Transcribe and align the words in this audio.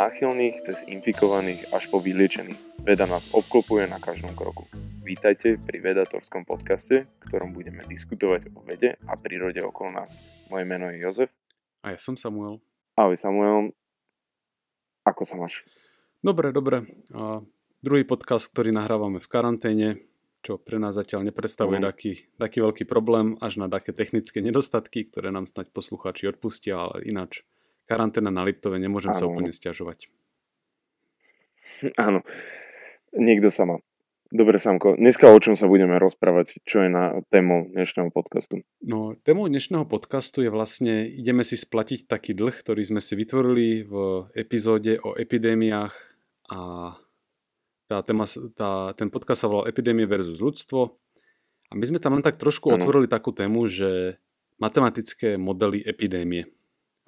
náchylných 0.00 0.64
cez 0.64 0.88
infikovaných 0.88 1.76
až 1.76 1.92
po 1.92 2.00
vyliečených. 2.00 2.56
Veda 2.80 3.04
nás 3.04 3.28
obklopuje 3.36 3.84
na 3.84 4.00
každom 4.00 4.32
kroku. 4.32 4.64
Vítajte 5.04 5.60
pri 5.60 5.76
Vedatorskom 5.76 6.48
podcaste, 6.48 7.04
v 7.04 7.22
ktorom 7.28 7.52
budeme 7.52 7.84
diskutovať 7.84 8.48
o 8.56 8.64
vede 8.64 8.96
a 9.04 9.12
prírode 9.20 9.60
okolo 9.60 10.00
nás. 10.00 10.16
Moje 10.48 10.64
meno 10.64 10.88
je 10.88 11.04
Jozef. 11.04 11.28
A 11.84 11.92
ja 11.92 12.00
som 12.00 12.16
Samuel. 12.16 12.64
Ahoj 12.96 13.12
Samuel. 13.12 13.76
Ako 15.04 15.28
sa 15.28 15.36
máš? 15.36 15.68
Dobre, 16.24 16.48
dobre. 16.48 16.88
A 17.12 17.44
druhý 17.84 18.08
podcast, 18.08 18.48
ktorý 18.48 18.72
nahrávame 18.72 19.20
v 19.20 19.28
karanténe, 19.28 19.88
čo 20.40 20.56
pre 20.56 20.80
nás 20.80 20.96
zatiaľ 20.96 21.28
nepredstavuje 21.28 21.76
mm. 21.76 21.84
taký, 21.84 22.12
taký 22.40 22.64
veľký 22.64 22.84
problém, 22.88 23.36
až 23.44 23.60
na 23.60 23.68
také 23.68 23.92
technické 23.92 24.40
nedostatky, 24.40 25.12
ktoré 25.12 25.28
nám 25.28 25.44
snať 25.44 25.68
poslucháči 25.76 26.24
odpustia, 26.24 26.88
ale 26.88 27.04
ináč 27.04 27.44
karanténa 27.90 28.30
na 28.30 28.46
Liptove, 28.46 28.78
nemôžem 28.78 29.10
ano. 29.10 29.18
sa 29.18 29.26
úplne 29.26 29.50
stiažovať. 29.50 30.06
Áno, 31.98 32.22
niekto 33.10 33.50
sa 33.50 33.66
má. 33.66 33.82
Dobre, 34.30 34.62
Samko, 34.62 34.94
dneska 34.94 35.26
o 35.26 35.42
čom 35.42 35.58
sa 35.58 35.66
budeme 35.66 35.98
rozprávať? 35.98 36.62
Čo 36.62 36.86
je 36.86 36.90
na 36.94 37.18
tému 37.34 37.74
dnešného 37.74 38.14
podcastu? 38.14 38.62
No, 38.78 39.18
témou 39.26 39.50
dnešného 39.50 39.82
podcastu 39.90 40.46
je 40.46 40.54
vlastne, 40.54 41.10
ideme 41.10 41.42
si 41.42 41.58
splatiť 41.58 42.06
taký 42.06 42.38
dlh, 42.38 42.54
ktorý 42.54 42.78
sme 42.86 43.02
si 43.02 43.18
vytvorili 43.18 43.82
v 43.82 43.94
epizóde 44.38 45.02
o 45.02 45.18
epidémiách 45.18 45.94
a 46.54 46.58
tá 47.90 48.06
téma, 48.06 48.22
tá, 48.54 48.94
ten 48.94 49.10
podcast 49.10 49.42
sa 49.42 49.50
volal 49.50 49.66
Epidémie 49.66 50.06
versus 50.06 50.38
ľudstvo. 50.38 50.94
A 51.70 51.72
my 51.74 51.82
sme 51.90 51.98
tam 51.98 52.14
len 52.14 52.22
tak 52.22 52.38
trošku 52.38 52.70
ano. 52.70 52.78
otvorili 52.78 53.10
takú 53.10 53.34
tému, 53.34 53.66
že 53.66 54.22
matematické 54.62 55.34
modely 55.34 55.82
epidémie. 55.82 56.46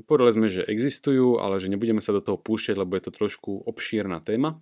Povedali 0.05 0.33
sme, 0.35 0.49
že 0.51 0.67
existujú, 0.67 1.39
ale 1.39 1.59
že 1.63 1.71
nebudeme 1.71 2.03
sa 2.03 2.15
do 2.15 2.25
toho 2.25 2.39
púšťať, 2.41 2.77
lebo 2.79 2.95
je 2.99 3.05
to 3.09 3.13
trošku 3.13 3.65
obšírna 3.67 4.21
téma. 4.23 4.59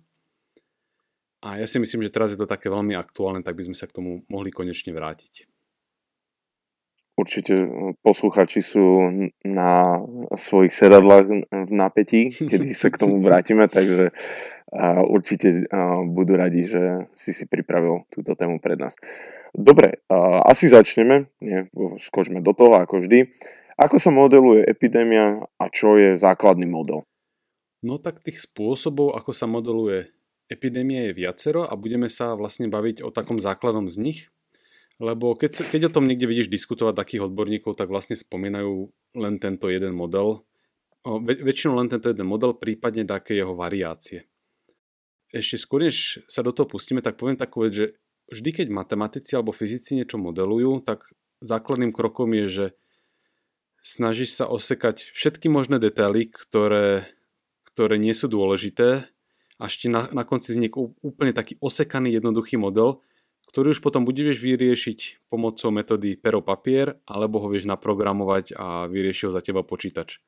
A 1.41 1.57
ja 1.57 1.65
si 1.65 1.81
myslím, 1.81 2.05
že 2.05 2.13
teraz 2.13 2.29
je 2.29 2.37
to 2.37 2.45
také 2.45 2.69
veľmi 2.69 2.93
aktuálne, 2.93 3.41
tak 3.41 3.57
by 3.57 3.65
sme 3.65 3.77
sa 3.77 3.89
k 3.89 3.97
tomu 3.97 4.21
mohli 4.29 4.53
konečne 4.53 4.93
vrátiť. 4.93 5.49
Určite 7.17 7.53
posluchači 8.01 8.61
sú 8.65 9.09
na 9.45 9.99
svojich 10.33 10.73
sedadlách 10.73 11.25
v 11.49 11.71
napätí, 11.73 12.29
kedy 12.49 12.77
sa 12.77 12.93
k 12.93 13.01
tomu 13.01 13.21
vrátime, 13.21 13.65
takže 13.69 14.13
určite 15.11 15.67
budú 16.07 16.39
radi, 16.39 16.63
že 16.63 17.11
si 17.17 17.35
si 17.35 17.43
pripravil 17.49 18.07
túto 18.07 18.37
tému 18.37 18.61
pred 18.63 18.79
nás. 18.79 18.95
Dobre, 19.51 19.99
asi 20.47 20.71
začneme, 20.71 21.27
skočme 21.99 22.39
do 22.39 22.55
toho 22.55 22.79
ako 22.79 23.03
vždy. 23.03 23.27
Ako 23.81 23.97
sa 23.97 24.13
modeluje 24.13 24.61
epidémia 24.69 25.41
a 25.57 25.65
čo 25.73 25.97
je 25.97 26.13
základný 26.13 26.69
model? 26.69 27.01
No 27.81 27.97
tak 27.97 28.21
tých 28.21 28.45
spôsobov, 28.45 29.17
ako 29.17 29.33
sa 29.33 29.49
modeluje 29.49 30.05
epidémia 30.53 31.09
je 31.09 31.17
viacero 31.17 31.65
a 31.65 31.73
budeme 31.73 32.05
sa 32.05 32.37
vlastne 32.37 32.69
baviť 32.69 33.01
o 33.01 33.09
takom 33.09 33.41
základnom 33.41 33.89
z 33.89 33.97
nich. 33.97 34.19
Lebo 35.01 35.33
keď, 35.33 35.65
keď 35.73 35.89
o 35.89 35.93
tom 35.97 36.05
niekde 36.05 36.29
vidíš 36.29 36.53
diskutovať 36.53 36.93
takých 36.93 37.25
odborníkov, 37.25 37.73
tak 37.73 37.89
vlastne 37.89 38.13
spomínajú 38.13 38.93
len 39.17 39.41
tento 39.41 39.65
jeden 39.65 39.97
model. 39.97 40.45
Väč- 41.01 41.41
väčšinou 41.41 41.81
len 41.81 41.89
tento 41.89 42.05
jeden 42.05 42.29
model, 42.29 42.53
prípadne 42.53 43.01
také 43.09 43.33
jeho 43.33 43.57
variácie. 43.57 44.29
Ešte 45.33 45.57
skôr, 45.57 45.89
než 45.89 46.21
sa 46.29 46.45
do 46.45 46.53
toho 46.53 46.69
pustíme, 46.69 47.01
tak 47.01 47.17
poviem 47.17 47.33
takú 47.33 47.65
vec, 47.65 47.73
že 47.73 47.85
vždy, 48.29 48.61
keď 48.61 48.67
matematici 48.69 49.33
alebo 49.33 49.57
fyzici 49.57 49.97
niečo 49.97 50.21
modelujú, 50.21 50.85
tak 50.85 51.09
základným 51.41 51.89
krokom 51.89 52.29
je, 52.37 52.45
že 52.45 52.65
snažíš 53.81 54.37
sa 54.37 54.45
osekať 54.47 55.11
všetky 55.11 55.49
možné 55.49 55.81
detaily, 55.81 56.29
ktoré, 56.29 57.09
ktoré 57.73 57.97
nie 57.97 58.13
sú 58.13 58.29
dôležité, 58.29 59.09
až 59.61 59.71
ti 59.77 59.87
na, 59.89 60.09
na 60.09 60.25
konci 60.25 60.57
vznikne 60.57 60.93
úplne 61.05 61.33
taký 61.33 61.57
osekaný 61.61 62.17
jednoduchý 62.17 62.57
model, 62.57 63.01
ktorý 63.49 63.75
už 63.75 63.83
potom 63.83 64.07
budeš 64.07 64.39
vyriešiť 64.39 65.27
pomocou 65.27 65.69
metódy 65.75 66.15
pero 66.17 66.39
papier, 66.41 66.97
alebo 67.05 67.43
ho 67.43 67.51
vieš 67.51 67.67
naprogramovať 67.67 68.55
a 68.55 68.87
vyrieši 68.87 69.27
ho 69.27 69.31
za 69.35 69.43
teba 69.43 69.61
počítač. 69.61 70.23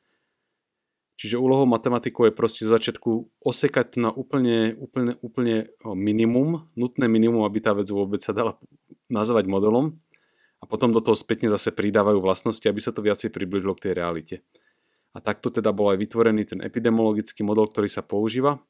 Čiže 1.13 1.39
úlohou 1.39 1.69
matematikov 1.69 2.29
je 2.29 2.35
proste 2.35 2.65
z 2.65 2.73
začiatku 2.73 3.41
osekať 3.45 3.95
to 3.95 3.97
na 4.01 4.09
úplne, 4.09 4.73
úplne, 4.75 5.13
úplne 5.21 5.71
minimum, 5.93 6.67
nutné 6.73 7.05
minimum, 7.05 7.45
aby 7.45 7.61
tá 7.61 7.71
vec 7.77 7.87
vôbec 7.93 8.19
sa 8.19 8.33
dala 8.33 8.57
nazvať 9.13 9.45
modelom 9.45 10.01
a 10.63 10.65
potom 10.65 10.95
do 10.95 11.03
toho 11.03 11.19
spätne 11.19 11.51
zase 11.51 11.75
pridávajú 11.75 12.23
vlastnosti, 12.23 12.63
aby 12.63 12.79
sa 12.79 12.95
to 12.95 13.03
viacej 13.03 13.35
približilo 13.35 13.75
k 13.75 13.91
tej 13.91 13.93
realite. 13.99 14.35
A 15.11 15.19
takto 15.19 15.51
teda 15.51 15.75
bol 15.75 15.91
aj 15.91 15.99
vytvorený 15.99 16.47
ten 16.47 16.59
epidemiologický 16.63 17.43
model, 17.43 17.67
ktorý 17.67 17.91
sa 17.91 17.99
používa. 17.99 18.63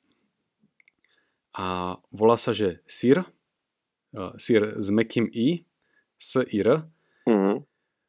A 1.53 2.01
volá 2.09 2.33
sa, 2.41 2.49
že 2.49 2.81
SIR, 2.89 3.29
uh, 4.17 4.33
SIR 4.41 4.81
s 4.81 4.89
mekým 4.89 5.29
I, 5.29 5.69
SIR. 6.17 6.89
Mm-hmm. 7.29 7.55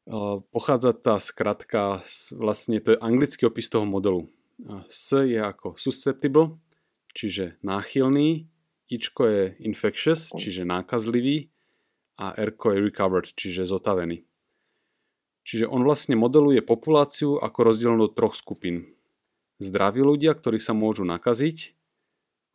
Uh, 0.09 0.41
pochádza 0.49 0.97
tá 0.97 1.21
skratka, 1.21 2.01
vlastne 2.41 2.81
to 2.81 2.97
je 2.97 3.03
anglický 3.05 3.45
opis 3.45 3.69
toho 3.69 3.85
modelu. 3.85 4.33
Uh, 4.65 4.81
S 4.89 5.13
je 5.29 5.37
ako 5.37 5.77
susceptible, 5.77 6.57
čiže 7.13 7.61
náchylný, 7.61 8.49
Ičko 8.89 9.25
je 9.29 9.43
infectious, 9.65 10.29
čiže 10.37 10.69
nákazlivý 10.69 11.54
a 12.21 12.35
R 12.35 12.55
je 12.55 12.81
recovered, 12.81 13.27
čiže 13.35 13.67
zotavený. 13.67 14.23
Čiže 15.45 15.69
on 15.69 15.85
vlastne 15.85 16.17
modeluje 16.17 16.65
populáciu 16.65 17.37
ako 17.37 17.59
rozdelenú 17.69 18.09
do 18.09 18.15
troch 18.17 18.33
skupín. 18.33 18.97
Zdraví 19.61 20.01
ľudia, 20.01 20.33
ktorí 20.33 20.57
sa 20.57 20.73
môžu 20.73 21.05
nakaziť, 21.05 21.77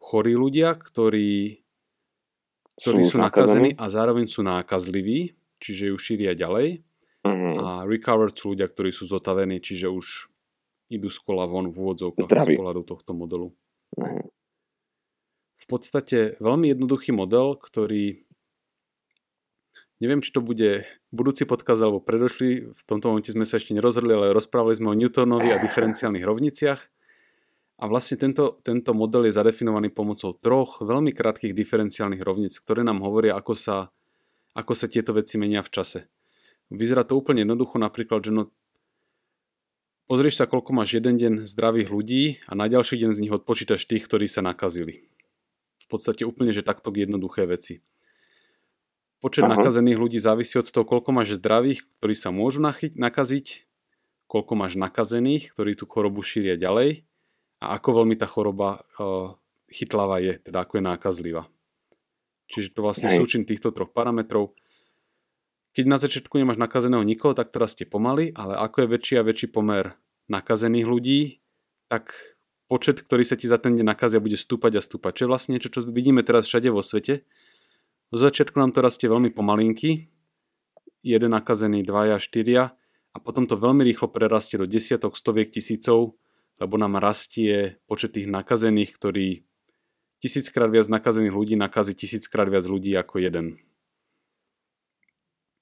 chorí 0.01 0.33
ľudia, 0.33 0.73
ktorí, 0.73 1.61
ktorí 2.81 3.01
sú, 3.05 3.15
sú 3.15 3.17
nakazení 3.21 3.77
a 3.77 3.85
zároveň 3.93 4.25
sú 4.25 4.41
nákazliví, 4.41 5.37
čiže 5.61 5.93
ju 5.93 5.97
šíria 6.01 6.33
ďalej. 6.33 6.81
Uh-huh. 7.27 7.55
A 7.59 7.67
recovered 7.85 8.33
sú 8.33 8.55
ľudia, 8.55 8.65
ktorí 8.71 8.89
sú 8.95 9.05
zotavení, 9.05 9.59
čiže 9.59 9.91
už 9.91 10.31
idú 10.89 11.11
z 11.13 11.19
kola 11.21 11.45
von 11.45 11.69
v 11.69 11.77
úvodzovkách 11.77 12.25
z 12.25 12.57
pohľadu 12.57 12.81
tohto 12.87 13.11
modelu. 13.13 13.53
Uh-huh. 13.99 14.23
V 15.59 15.65
podstate 15.69 16.39
veľmi 16.41 16.73
jednoduchý 16.73 17.13
model, 17.13 17.53
ktorý 17.59 18.25
Neviem, 19.99 20.23
či 20.23 20.31
to 20.31 20.39
bude 20.39 20.87
budúci 21.11 21.43
podkaz 21.43 21.83
alebo 21.83 21.99
predošli. 21.99 22.71
V 22.71 22.81
tomto 22.87 23.11
momente 23.11 23.35
sme 23.35 23.43
sa 23.43 23.59
ešte 23.59 23.75
nerozhodli, 23.75 24.15
ale 24.15 24.31
rozprávali 24.31 24.79
sme 24.79 24.95
o 24.95 24.95
Newtonovi 24.95 25.51
a 25.51 25.59
diferenciálnych 25.59 26.23
rovniciach. 26.23 26.79
A 27.79 27.87
vlastne 27.87 28.15
tento, 28.15 28.59
tento 28.63 28.95
model 28.95 29.27
je 29.27 29.35
zadefinovaný 29.35 29.91
pomocou 29.91 30.35
troch 30.35 30.79
veľmi 30.83 31.11
krátkých 31.11 31.51
diferenciálnych 31.51 32.23
rovnic, 32.23 32.55
ktoré 32.63 32.83
nám 32.83 33.03
hovoria, 33.03 33.35
ako 33.35 33.55
sa, 33.55 33.91
ako 34.55 34.71
sa 34.71 34.87
tieto 34.87 35.11
veci 35.11 35.35
menia 35.35 35.63
v 35.63 35.71
čase. 35.71 35.99
Vyzerá 36.71 37.03
to 37.03 37.19
úplne 37.19 37.43
jednoducho, 37.43 37.75
napríklad, 37.79 38.23
že 38.23 38.31
no, 38.35 38.51
pozrieš 40.07 40.39
sa, 40.39 40.47
koľko 40.47 40.75
máš 40.75 40.95
jeden 40.95 41.19
deň 41.19 41.33
zdravých 41.43 41.91
ľudí 41.91 42.23
a 42.47 42.55
na 42.55 42.71
ďalší 42.71 42.99
deň 43.03 43.11
z 43.15 43.21
nich 43.27 43.35
odpočítaš 43.35 43.83
tých, 43.83 44.07
ktorí 44.07 44.31
sa 44.31 44.43
nakazili. 44.43 45.07
V 45.79 45.85
podstate 45.87 46.23
úplne, 46.23 46.55
že 46.55 46.63
takto 46.63 46.91
jednoduché 46.91 47.47
veci. 47.47 47.83
Počet 49.19 49.43
Aha. 49.43 49.59
nakazených 49.59 49.99
ľudí 49.99 50.19
závisí 50.19 50.55
od 50.55 50.67
toho, 50.71 50.87
koľko 50.87 51.11
máš 51.11 51.35
zdravých, 51.35 51.83
ktorí 51.99 52.15
sa 52.15 52.31
môžu 52.31 52.63
nachyť, 52.63 52.95
nakaziť, 52.95 53.67
koľko 54.31 54.53
máš 54.55 54.79
nakazených, 54.79 55.51
ktorí 55.51 55.75
tú 55.75 55.83
chorobu 55.83 56.23
šíria 56.23 56.55
ďalej 56.55 57.03
a 57.59 57.75
ako 57.75 58.03
veľmi 58.03 58.15
tá 58.15 58.23
choroba 58.23 58.87
uh, 58.95 59.35
chytlavá 59.67 60.23
je, 60.23 60.39
teda 60.39 60.63
ako 60.63 60.79
je 60.79 60.83
nákazlivá. 60.87 61.43
Čiže 62.49 62.73
to 62.73 62.79
vlastne 62.81 63.11
súčin 63.13 63.45
týchto 63.45 63.69
troch 63.75 63.91
parametrov. 63.93 64.57
Keď 65.77 65.85
na 65.85 66.01
začiatku 66.01 66.33
nemáš 66.39 66.57
nakazeného 66.57 67.05
nikoho, 67.05 67.37
tak 67.37 67.53
teraz 67.53 67.77
ste 67.77 67.85
pomaly, 67.85 68.33
ale 68.33 68.57
ako 68.57 68.87
je 68.87 68.91
väčší 68.95 69.13
a 69.21 69.27
väčší 69.27 69.47
pomer 69.53 69.99
nakazených 70.31 70.87
ľudí, 70.87 71.21
tak 71.91 72.15
počet, 72.65 73.05
ktorý 73.05 73.21
sa 73.21 73.37
ti 73.37 73.45
za 73.45 73.61
ten 73.61 73.77
deň 73.77 73.85
nakazia, 73.85 74.23
bude 74.23 74.37
stúpať 74.37 74.79
a 74.79 74.81
stúpať. 74.81 75.21
Čo 75.21 75.23
je 75.25 75.29
vlastne 75.29 75.51
niečo, 75.53 75.69
čo 75.69 75.85
vidíme 75.85 76.25
teraz 76.25 76.49
všade 76.49 76.73
vo 76.73 76.81
svete, 76.81 77.21
zo 78.09 78.17
začiatku 78.17 78.57
nám 78.57 78.73
to 78.73 78.81
rastie 78.81 79.05
veľmi 79.05 79.29
pomalinky, 79.29 80.09
jeden 81.05 81.31
nakazený, 81.31 81.85
dvaja, 81.85 82.17
štyria 82.17 82.73
a 83.13 83.17
potom 83.21 83.45
to 83.45 83.55
veľmi 83.55 83.85
rýchlo 83.85 84.09
prerastie 84.09 84.57
do 84.57 84.65
desiatok, 84.65 85.13
stoviek 85.15 85.49
tisícov, 85.49 86.17
lebo 86.59 86.75
nám 86.75 86.99
rastie 86.99 87.79
počet 87.87 88.17
tých 88.17 88.27
nakazených, 88.27 88.91
ktorý 88.97 89.27
tisíckrát 90.19 90.67
viac 90.67 90.91
nakazených 90.91 91.33
ľudí 91.33 91.55
nakazí 91.55 91.95
tisíckrát 91.95 92.51
viac 92.51 92.67
ľudí 92.67 92.91
ako 92.97 93.23
jeden. 93.23 93.63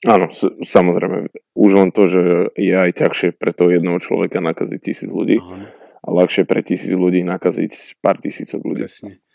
Áno, 0.05 0.29
samozrejme. 0.61 1.33
Už 1.57 1.71
len 1.73 1.89
to, 1.89 2.05
že 2.05 2.53
je 2.53 2.73
aj 2.73 3.01
ťažšie 3.01 3.29
pre 3.33 3.49
toho 3.49 3.73
jednoho 3.73 3.97
človeka 3.97 4.37
nakaziť 4.45 4.79
tisíc 4.81 5.09
ľudí 5.09 5.41
Áno. 5.41 5.73
a 6.05 6.07
ľahšie 6.13 6.45
pre 6.45 6.61
tisíc 6.61 6.93
ľudí 6.93 7.25
nakaziť 7.25 7.97
pár 7.97 8.21
tisícok 8.21 8.61
ľudí. 8.61 8.85
Presne. 8.85 9.25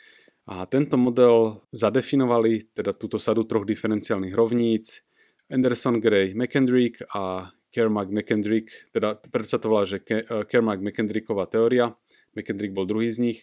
A 0.51 0.67
tento 0.67 0.99
model 0.99 1.63
zadefinovali 1.71 2.75
teda 2.75 2.91
túto 2.99 3.15
sadu 3.23 3.47
troch 3.47 3.63
diferenciálnych 3.63 4.35
rovníc 4.35 5.07
Anderson, 5.47 6.03
Gray, 6.03 6.35
McKendrick 6.35 7.05
a 7.15 7.53
Kermack 7.73 8.13
McKendrick, 8.13 8.69
teda 8.93 9.17
preto 9.17 9.49
sa 9.49 9.61
to 9.63 9.73
volá, 9.73 9.89
že 9.89 10.05
eh, 10.05 10.45
Kermack 10.45 10.85
McKendricková 10.85 11.49
teória, 11.49 11.97
McKendrick 12.37 12.77
bol 12.77 12.85
druhý 12.85 13.09
z 13.09 13.19
nich. 13.21 13.39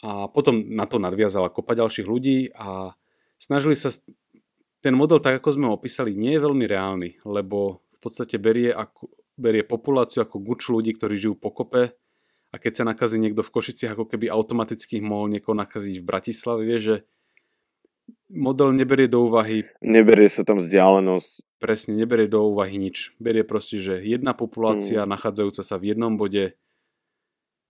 A 0.00 0.28
potom 0.32 0.64
na 0.72 0.88
to 0.88 0.96
nadviazala 0.96 1.52
kopa 1.52 1.76
ďalších 1.76 2.08
ľudí 2.08 2.52
a 2.56 2.96
snažili 3.36 3.76
sa... 3.76 3.92
Ten 4.80 4.96
model, 4.96 5.20
tak 5.20 5.44
ako 5.44 5.48
sme 5.52 5.68
ho 5.68 5.76
opísali, 5.76 6.16
nie 6.16 6.40
je 6.40 6.40
veľmi 6.40 6.64
reálny, 6.64 7.20
lebo 7.28 7.84
v 7.92 7.98
podstate 8.00 8.40
berie, 8.40 8.72
ako, 8.72 9.12
berie 9.36 9.60
populáciu 9.60 10.24
ako 10.24 10.40
guč 10.40 10.72
ľudí, 10.72 10.96
ktorí 10.96 11.20
žijú 11.20 11.36
po 11.36 11.52
kope 11.52 12.00
a 12.50 12.56
keď 12.58 12.82
sa 12.82 12.84
nakazí 12.86 13.16
niekto 13.22 13.46
v 13.46 13.54
Košiciach, 13.54 13.94
ako 13.94 14.10
keby 14.10 14.26
automaticky 14.26 14.98
mohol 14.98 15.30
niekoho 15.30 15.54
nakaziť 15.54 16.02
v 16.02 16.06
Bratislave, 16.06 16.66
vie, 16.66 16.78
že 16.82 16.96
model 18.26 18.74
neberie 18.74 19.06
do 19.06 19.26
úvahy... 19.30 19.70
Neberie 19.78 20.26
sa 20.26 20.42
tam 20.42 20.58
vzdialenosť. 20.58 21.46
Presne, 21.62 21.94
neberie 21.94 22.26
do 22.26 22.42
úvahy 22.50 22.80
nič. 22.80 23.14
Berie 23.22 23.46
proste, 23.46 23.78
že 23.78 24.02
jedna 24.02 24.34
populácia 24.34 25.04
mm. 25.04 25.10
nachádzajúca 25.12 25.62
sa 25.62 25.76
v 25.78 25.94
jednom 25.94 26.18
bode 26.18 26.58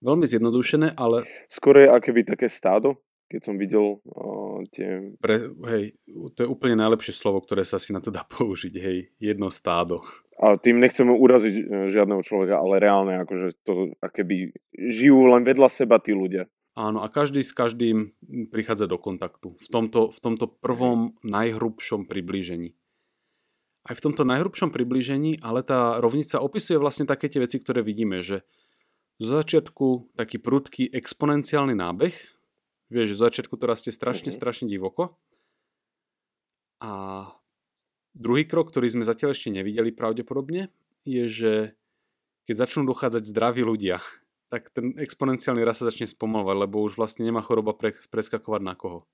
Veľmi 0.01 0.25
zjednodušené, 0.25 0.97
ale... 0.97 1.29
Skôr 1.53 1.85
je 1.85 1.93
akéby 1.93 2.25
také 2.25 2.49
stádo, 2.49 3.05
keď 3.31 3.41
som 3.47 3.55
videl 3.55 4.03
uh, 4.03 4.59
tie... 4.75 5.15
Pre, 5.23 5.37
hej, 5.71 5.95
to 6.35 6.39
je 6.43 6.49
úplne 6.51 6.75
najlepšie 6.83 7.15
slovo, 7.15 7.39
ktoré 7.39 7.63
sa 7.63 7.79
si 7.79 7.95
na 7.95 8.03
to 8.03 8.11
dá 8.11 8.27
použiť, 8.35 8.75
hej, 8.75 9.15
jedno 9.23 9.55
stádo. 9.55 10.03
A 10.43 10.59
tým 10.59 10.83
nechceme 10.83 11.13
uraziť 11.13 11.55
e, 11.55 11.65
žiadneho 11.93 12.25
človeka, 12.25 12.57
ale 12.57 12.81
reálne 12.81 13.21
akože 13.23 13.61
to 13.61 13.93
akéby 14.01 14.57
žijú 14.73 15.29
len 15.29 15.45
vedľa 15.45 15.69
seba 15.69 16.01
tí 16.01 16.17
ľudia. 16.17 16.49
Áno, 16.73 17.05
a 17.05 17.13
každý 17.13 17.45
s 17.45 17.53
každým 17.53 18.17
prichádza 18.49 18.89
do 18.89 18.97
kontaktu. 18.97 19.53
V 19.61 19.69
tomto, 19.69 20.09
v 20.09 20.19
tomto 20.19 20.49
prvom 20.49 21.13
najhrubšom 21.21 22.09
priblížení. 22.09 22.73
Aj 23.85 23.93
v 23.93 24.01
tomto 24.01 24.25
najhrubšom 24.25 24.73
priblížení, 24.73 25.45
ale 25.45 25.61
tá 25.61 26.01
rovnica 26.01 26.41
opisuje 26.41 26.81
vlastne 26.81 27.05
také 27.05 27.29
tie 27.29 27.45
veci, 27.45 27.61
ktoré 27.61 27.85
vidíme, 27.85 28.25
že 28.25 28.49
zo 29.21 29.37
začiatku 29.37 30.17
taký 30.17 30.41
prudký 30.41 30.89
exponenciálny 30.89 31.77
nábeh. 31.77 32.17
Vieš, 32.91 33.15
zo 33.15 33.31
začiatku 33.31 33.55
to 33.55 33.65
rastie 33.71 33.95
strašne, 33.95 34.35
mm-hmm. 34.35 34.41
strašne 34.43 34.67
divoko. 34.67 35.15
A 36.83 36.91
druhý 38.19 38.43
krok, 38.43 38.75
ktorý 38.75 38.91
sme 38.91 39.05
zatiaľ 39.07 39.33
ešte 39.33 39.55
nevideli 39.55 39.95
pravdepodobne, 39.95 40.75
je, 41.07 41.25
že 41.31 41.53
keď 42.51 42.67
začnú 42.67 42.83
dochádzať 42.91 43.23
zdraví 43.31 43.63
ľudia, 43.63 44.03
tak 44.53 44.75
ten 44.75 44.99
exponenciálny 44.99 45.63
rast 45.63 45.87
sa 45.87 45.89
začne 45.89 46.11
spomalovať, 46.11 46.57
lebo 46.67 46.83
už 46.83 46.99
vlastne 46.99 47.23
nemá 47.23 47.41
choroba 47.47 47.79
pre, 47.79 47.95
preskakovať 47.95 48.63
na 48.67 48.75
koho. 48.75 49.07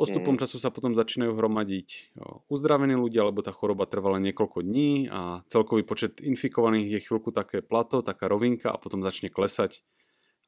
Postupom 0.00 0.34
mm. 0.34 0.40
času 0.42 0.56
sa 0.58 0.74
potom 0.74 0.96
začínajú 0.98 1.36
hromadiť 1.36 2.18
uzdravení 2.50 2.98
ľudia, 2.98 3.28
lebo 3.28 3.44
tá 3.44 3.54
choroba 3.54 3.86
trvala 3.86 4.18
niekoľko 4.18 4.64
dní 4.64 5.06
a 5.06 5.46
celkový 5.46 5.86
počet 5.86 6.18
infikovaných 6.18 6.98
je 6.98 7.04
chvíľku 7.06 7.30
také 7.30 7.62
plato, 7.62 8.02
taká 8.02 8.26
rovinka 8.26 8.72
a 8.72 8.80
potom 8.80 9.04
začne 9.04 9.30
klesať 9.30 9.84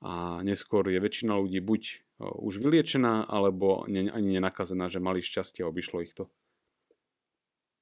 a 0.05 0.45
neskôr 0.45 0.85
je 0.93 1.01
väčšina 1.01 1.33
ľudí 1.41 1.65
buď 1.65 1.83
už 2.21 2.61
vyliečená, 2.61 3.25
alebo 3.25 3.89
ani 3.89 4.39
nenakazená, 4.39 4.93
že 4.93 5.01
mali 5.01 5.25
šťastie 5.25 5.65
a 5.65 5.71
obišlo 5.73 6.05
ich 6.05 6.13
to. 6.13 6.29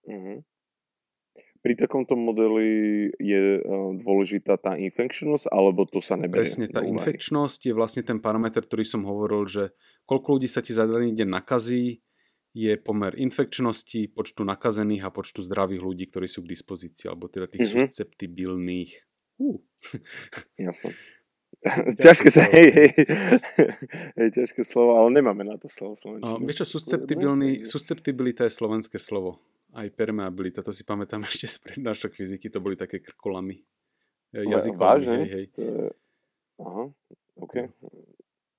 Mm-hmm 0.07 0.47
pri 1.63 1.79
takomto 1.79 2.19
modeli 2.19 3.09
je 3.23 3.63
uh, 3.63 3.95
dôležitá 3.95 4.59
tá 4.59 4.75
infekčnosť, 4.75 5.47
alebo 5.47 5.87
to 5.87 6.03
sa 6.03 6.19
neberie? 6.19 6.43
Presne, 6.43 6.67
tá 6.67 6.83
infekčnosť 6.83 7.71
je 7.71 7.73
vlastne 7.73 8.03
ten 8.03 8.19
parameter, 8.19 8.67
ktorý 8.67 8.83
som 8.83 9.07
hovoril, 9.07 9.47
že 9.47 9.71
koľko 10.03 10.37
ľudí 10.37 10.51
sa 10.51 10.59
ti 10.59 10.75
za 10.75 10.91
daný 10.91 11.15
deň 11.15 11.29
nakazí, 11.31 12.03
je 12.53 12.75
pomer 12.77 13.15
infekčnosti, 13.17 14.13
počtu 14.13 14.45
nakazených 14.45 15.09
a 15.09 15.15
počtu 15.15 15.41
zdravých 15.41 15.81
ľudí, 15.81 16.05
ktorí 16.11 16.27
sú 16.27 16.45
k 16.45 16.53
dispozícii, 16.53 17.07
alebo 17.09 17.31
teda 17.31 17.47
tých 17.49 17.71
mm-hmm. 17.71 17.89
susceptibilných. 17.89 18.93
Uh. 19.39 19.63
Jasne. 20.67 20.99
ťažké 22.05 22.29
sa, 22.35 22.43
hej, 22.51 22.69
hej, 22.75 22.91
hej, 24.19 24.29
ťažké 24.35 24.67
slovo, 24.67 24.99
ale 24.99 25.15
nemáme 25.15 25.47
na 25.47 25.55
to 25.55 25.71
slovo 25.71 25.95
slovenčine. 25.95 26.43
vieš 26.43 26.67
čo, 26.67 26.79
susceptibilný, 26.79 27.63
susceptibilita 27.63 28.47
je 28.47 28.53
slovenské 28.53 28.99
slovo 28.99 29.39
aj 29.73 29.89
permeabilita, 29.97 30.61
to 30.61 30.73
si 30.73 30.85
pamätám 30.85 31.25
ešte 31.29 31.49
z 31.49 31.57
prednášok 31.65 32.13
fyziky, 32.13 32.53
to 32.53 32.61
boli 32.61 32.77
také 32.77 33.01
krkolamy. 33.01 33.65
E, 34.33 34.45
jazykové, 34.49 34.81
Vážne? 34.81 35.17
Hej, 35.25 35.31
hej. 35.33 35.45
To 35.57 35.61
je... 35.61 35.77
Aha, 36.63 36.85
OK. 37.41 37.55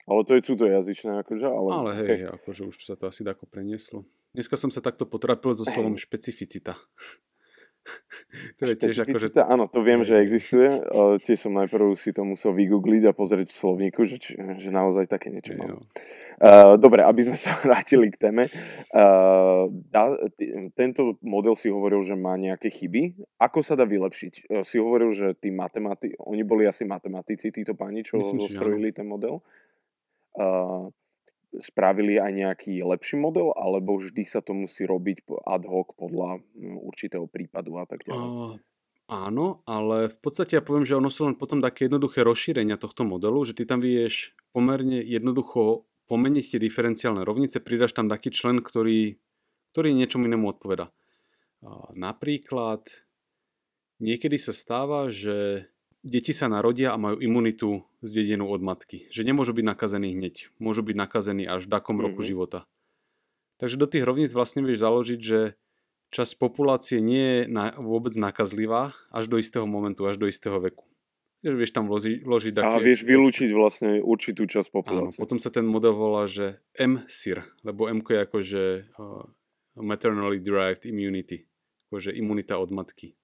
Ale 0.04 0.20
to 0.28 0.32
je 0.36 0.44
jazyčné, 0.68 1.24
akože? 1.24 1.48
Ale, 1.48 1.70
ale 1.72 1.92
hej, 2.04 2.08
okay. 2.28 2.36
akože 2.36 2.62
už 2.68 2.76
sa 2.84 3.00
to 3.00 3.08
asi 3.08 3.24
tako 3.24 3.48
prenieslo. 3.48 4.04
Dneska 4.36 4.60
som 4.60 4.68
sa 4.74 4.84
takto 4.84 5.08
potrapil 5.08 5.56
so 5.56 5.64
slovom 5.70 5.96
špecificita. 5.96 6.76
to 8.58 8.64
je 8.66 8.76
tiež 8.80 8.98
akože... 9.08 9.28
Áno, 9.44 9.68
to 9.68 9.84
viem, 9.84 10.02
že 10.02 10.20
existuje. 10.24 10.82
Tiež 11.24 11.48
som 11.48 11.54
najprv 11.54 11.96
si 12.00 12.16
to 12.16 12.24
musel 12.24 12.56
vygoogliť 12.56 13.12
a 13.12 13.14
pozrieť 13.16 13.52
v 13.52 13.60
slovníku, 13.60 14.08
že, 14.08 14.18
že 14.38 14.70
naozaj 14.72 15.12
také 15.12 15.30
niečo 15.30 15.56
mám. 15.60 15.84
Uh, 16.44 16.76
dobre, 16.82 17.06
aby 17.06 17.24
sme 17.24 17.38
sa 17.38 17.54
vrátili 17.64 18.10
k 18.10 18.18
téme. 18.18 18.50
Uh, 18.90 19.70
t- 20.34 20.72
tento 20.74 21.16
model 21.22 21.54
si 21.54 21.70
hovoril, 21.70 22.02
že 22.02 22.18
má 22.18 22.34
nejaké 22.36 22.74
chyby. 22.74 23.16
Ako 23.38 23.62
sa 23.62 23.78
dá 23.78 23.86
vylepšiť? 23.86 24.50
Uh, 24.50 24.66
si 24.66 24.82
hovoril, 24.82 25.14
že 25.14 25.38
tí 25.38 25.54
matemati- 25.54 26.18
oni 26.18 26.44
boli 26.44 26.66
asi 26.66 26.84
matematici, 26.84 27.54
títo 27.54 27.78
páni, 27.78 28.02
čo 28.02 28.20
Myslím, 28.20 28.44
zostrojili 28.44 28.90
ten 28.92 29.06
model. 29.06 29.46
Uh, 30.34 30.90
spravili 31.62 32.18
aj 32.18 32.32
nejaký 32.34 32.82
lepší 32.82 33.20
model, 33.20 33.54
alebo 33.54 34.02
vždy 34.02 34.26
sa 34.26 34.42
to 34.42 34.58
musí 34.58 34.88
robiť 34.88 35.28
ad 35.46 35.64
hoc 35.70 35.94
podľa 35.94 36.42
mm, 36.42 36.78
určitého 36.82 37.26
prípadu 37.30 37.78
a 37.78 37.86
tak 37.86 38.08
ďalej? 38.08 38.26
Uh, 38.26 38.54
áno, 39.12 39.62
ale 39.70 40.10
v 40.10 40.18
podstate 40.18 40.58
ja 40.58 40.66
poviem, 40.66 40.88
že 40.88 40.98
ono 40.98 41.14
sú 41.14 41.30
len 41.30 41.38
potom 41.38 41.62
také 41.62 41.86
jednoduché 41.86 42.26
rozšírenia 42.26 42.82
tohto 42.82 43.06
modelu, 43.06 43.46
že 43.46 43.54
ty 43.54 43.70
tam 43.70 43.84
vieš 43.84 44.34
pomerne 44.56 45.04
jednoducho 45.04 45.86
pomeniť 46.10 46.58
tie 46.58 46.60
diferenciálne 46.60 47.22
rovnice, 47.22 47.62
pridaš 47.62 47.94
tam 47.94 48.10
taký 48.10 48.34
člen, 48.34 48.60
ktorý, 48.60 49.22
ktorý 49.76 49.94
niečomu 49.94 50.26
inému 50.26 50.58
odpoveda. 50.58 50.90
Uh, 51.62 51.92
napríklad 51.94 52.88
niekedy 54.02 54.36
sa 54.42 54.52
stáva, 54.52 55.08
že 55.08 55.70
deti 56.04 56.36
sa 56.36 56.52
narodia 56.52 56.92
a 56.92 57.00
majú 57.00 57.18
imunitu 57.24 57.88
zdedenú 58.04 58.52
od 58.52 58.60
matky. 58.60 59.08
Že 59.10 59.32
nemôžu 59.34 59.56
byť 59.56 59.66
nakazení 59.66 60.12
hneď. 60.14 60.52
Môžu 60.60 60.84
byť 60.84 60.96
nakazení 61.00 61.48
až 61.48 61.66
v 61.66 61.72
takom 61.72 61.98
mm-hmm. 61.98 62.06
roku 62.12 62.22
mhm. 62.22 62.28
života. 62.28 62.60
Takže 63.58 63.80
do 63.80 63.88
tých 63.88 64.04
rovníc 64.04 64.36
vlastne 64.36 64.60
vieš 64.60 64.84
založiť, 64.84 65.20
že 65.24 65.56
časť 66.12 66.38
populácie 66.38 67.00
nie 67.00 67.24
je 67.24 67.40
na, 67.50 67.72
vôbec 67.74 68.14
nakazlivá 68.14 68.92
až 69.10 69.32
do 69.32 69.40
istého 69.40 69.64
momentu, 69.64 70.06
až 70.06 70.20
do 70.20 70.28
istého 70.28 70.60
veku. 70.60 70.86
Že 71.44 71.60
vieš 71.60 71.72
tam 71.76 71.92
vloži, 71.92 72.24
vložiť 72.24 72.56
A 72.64 72.80
vieš 72.80 73.04
vylúčiť 73.04 73.52
vlastne 73.52 74.00
určitú 74.00 74.48
časť 74.48 74.70
populácie. 74.72 75.20
Áno, 75.20 75.24
potom 75.28 75.40
sa 75.40 75.52
ten 75.52 75.68
model 75.68 75.92
volá, 75.92 76.24
že 76.24 76.64
M-SIR, 76.80 77.44
lebo 77.68 77.92
M 77.92 78.00
je 78.00 78.20
akože 78.24 78.64
uh, 78.96 79.28
maternally 79.76 80.40
derived 80.40 80.88
immunity, 80.88 81.44
akože 81.92 82.16
imunita 82.16 82.56
od 82.60 82.72
matky. 82.72 83.16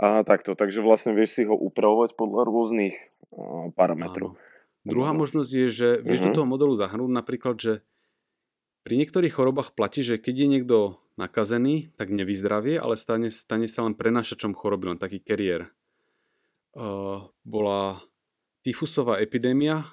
A 0.00 0.24
takto, 0.24 0.56
takže 0.56 0.80
vlastne 0.80 1.12
vieš 1.12 1.36
si 1.36 1.42
ho 1.44 1.52
upravovať 1.52 2.16
podľa 2.16 2.48
rôznych 2.48 2.96
uh, 3.36 3.68
parametrov. 3.76 4.32
Áno. 4.32 4.40
Druhá 4.80 5.12
možnosť 5.12 5.50
je, 5.52 5.68
že 5.68 5.88
vieš 6.00 6.24
uh-huh. 6.24 6.32
do 6.32 6.32
mhm. 6.32 6.36
toho 6.40 6.48
modelu 6.48 6.72
zahrnúť 6.72 7.12
napríklad, 7.12 7.56
že 7.60 7.72
pri 8.80 8.96
niektorých 8.96 9.36
chorobách 9.36 9.76
platí, 9.76 10.00
že 10.00 10.16
keď 10.16 10.34
je 10.40 10.48
niekto 10.48 10.76
nakazený, 11.20 11.92
tak 12.00 12.08
nevyzdravie, 12.08 12.80
ale 12.80 12.96
stane, 12.96 13.28
stane 13.28 13.68
sa 13.68 13.84
len 13.84 13.92
prenašačom 13.92 14.56
choroby, 14.56 14.96
len 14.96 15.00
taký 15.00 15.20
kariér. 15.20 15.68
Uh, 16.72 17.28
bola 17.44 18.00
tyfusová 18.64 19.20
epidémia, 19.20 19.84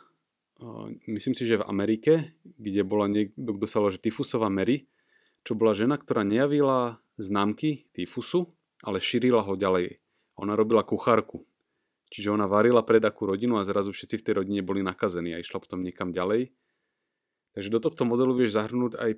uh, 0.63 0.87
myslím 1.03 1.35
si, 1.35 1.43
že 1.43 1.59
v 1.59 1.67
Amerike, 1.67 2.31
kde 2.47 2.87
bola 2.87 3.11
niekto, 3.11 3.59
kto 3.59 3.65
sa 3.67 3.83
že 3.91 3.99
tyfusová 3.99 4.47
Mary, 4.47 4.87
čo 5.43 5.51
bola 5.51 5.75
žena, 5.75 5.99
ktorá 5.99 6.23
nejavila 6.23 7.03
známky 7.19 7.91
tyfusu, 7.91 8.56
ale 8.83 9.01
šírila 9.01 9.41
ho 9.41 9.53
ďalej. 9.57 10.01
Ona 10.37 10.53
robila 10.53 10.85
kuchárku. 10.85 11.45
Čiže 12.07 12.31
ona 12.31 12.47
varila 12.47 12.85
pred 12.87 13.03
akú 13.03 13.27
rodinu 13.27 13.59
a 13.59 13.67
zrazu 13.67 13.91
všetci 13.91 14.21
v 14.21 14.25
tej 14.25 14.33
rodine 14.43 14.61
boli 14.63 14.79
nakazení 14.79 15.35
a 15.35 15.41
išla 15.43 15.59
potom 15.59 15.83
niekam 15.83 16.15
ďalej. 16.15 16.55
Takže 17.57 17.73
do 17.73 17.81
tohto 17.81 18.05
modelu 18.05 18.37
vieš 18.37 18.53
zahrnúť 18.53 19.01
aj... 19.01 19.11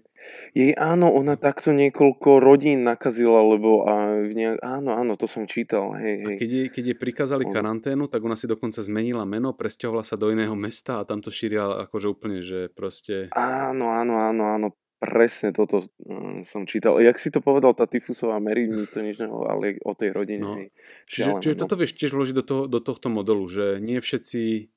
Jej 0.56 0.72
áno, 0.80 1.12
ona 1.12 1.36
takto 1.36 1.76
niekoľko 1.76 2.40
rodín 2.40 2.88
nakazila, 2.88 3.44
lebo 3.44 3.84
a 3.84 4.24
nejak, 4.24 4.64
áno, 4.64 4.96
áno, 4.96 5.20
to 5.20 5.28
som 5.28 5.44
čítal. 5.44 5.92
Hej, 6.00 6.24
hej. 6.24 6.24
A 6.24 6.40
keď 6.40 6.50
jej, 6.50 6.68
keď 6.72 6.84
jej 6.88 6.98
prikázali 7.04 7.44
karanténu, 7.52 8.08
tak 8.08 8.24
ona 8.24 8.40
si 8.40 8.48
dokonca 8.48 8.80
zmenila 8.80 9.28
meno, 9.28 9.52
presťahovala 9.52 10.08
sa 10.08 10.16
do 10.16 10.32
iného 10.32 10.56
mesta 10.56 11.04
a 11.04 11.06
tam 11.06 11.20
to 11.20 11.36
šírila 11.36 11.84
akože 11.92 12.08
úplne, 12.08 12.40
že 12.40 12.72
proste... 12.72 13.28
Áno, 13.36 13.92
áno, 13.92 14.16
áno, 14.16 14.44
áno, 14.56 14.68
Presne 15.00 15.56
toto 15.56 15.88
um, 16.04 16.44
som 16.44 16.68
čítal. 16.68 17.00
Jak 17.00 17.16
si 17.24 17.32
to 17.32 17.40
povedal, 17.40 17.72
tá 17.72 17.88
tyfusová 17.88 18.36
Mary, 18.44 18.68
mi 18.68 18.84
to 18.84 19.00
nič 19.00 19.24
nehovoril, 19.24 19.48
ale 19.48 19.66
o 19.88 19.96
tej 19.96 20.12
rodine. 20.12 20.44
No. 20.44 20.60
Čiže, 21.08 21.40
čiže 21.40 21.56
no. 21.56 21.62
toto 21.64 21.80
vieš 21.80 21.96
tiež 21.96 22.12
vložiť 22.12 22.36
do, 22.36 22.44
toho, 22.44 22.64
do 22.68 22.84
tohto 22.84 23.08
modelu, 23.08 23.48
že 23.48 23.66
nie 23.80 24.04
všetci 24.04 24.68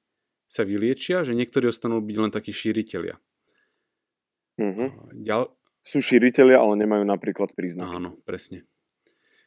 sa 0.47 0.63
vyliečia, 0.63 1.27
že 1.27 1.35
niektorí 1.35 1.67
ostanú 1.67 1.99
byť 1.99 2.17
len 2.23 2.31
takí 2.31 2.55
šíriteľia. 2.55 3.19
Uh-huh. 4.63 4.89
Ďal... 5.11 5.51
Sú 5.83 5.99
šíriteľia, 5.99 6.63
ale 6.63 6.79
nemajú 6.87 7.03
napríklad 7.03 7.51
príznaky. 7.59 7.91
Áno, 7.91 8.15
presne. 8.23 8.63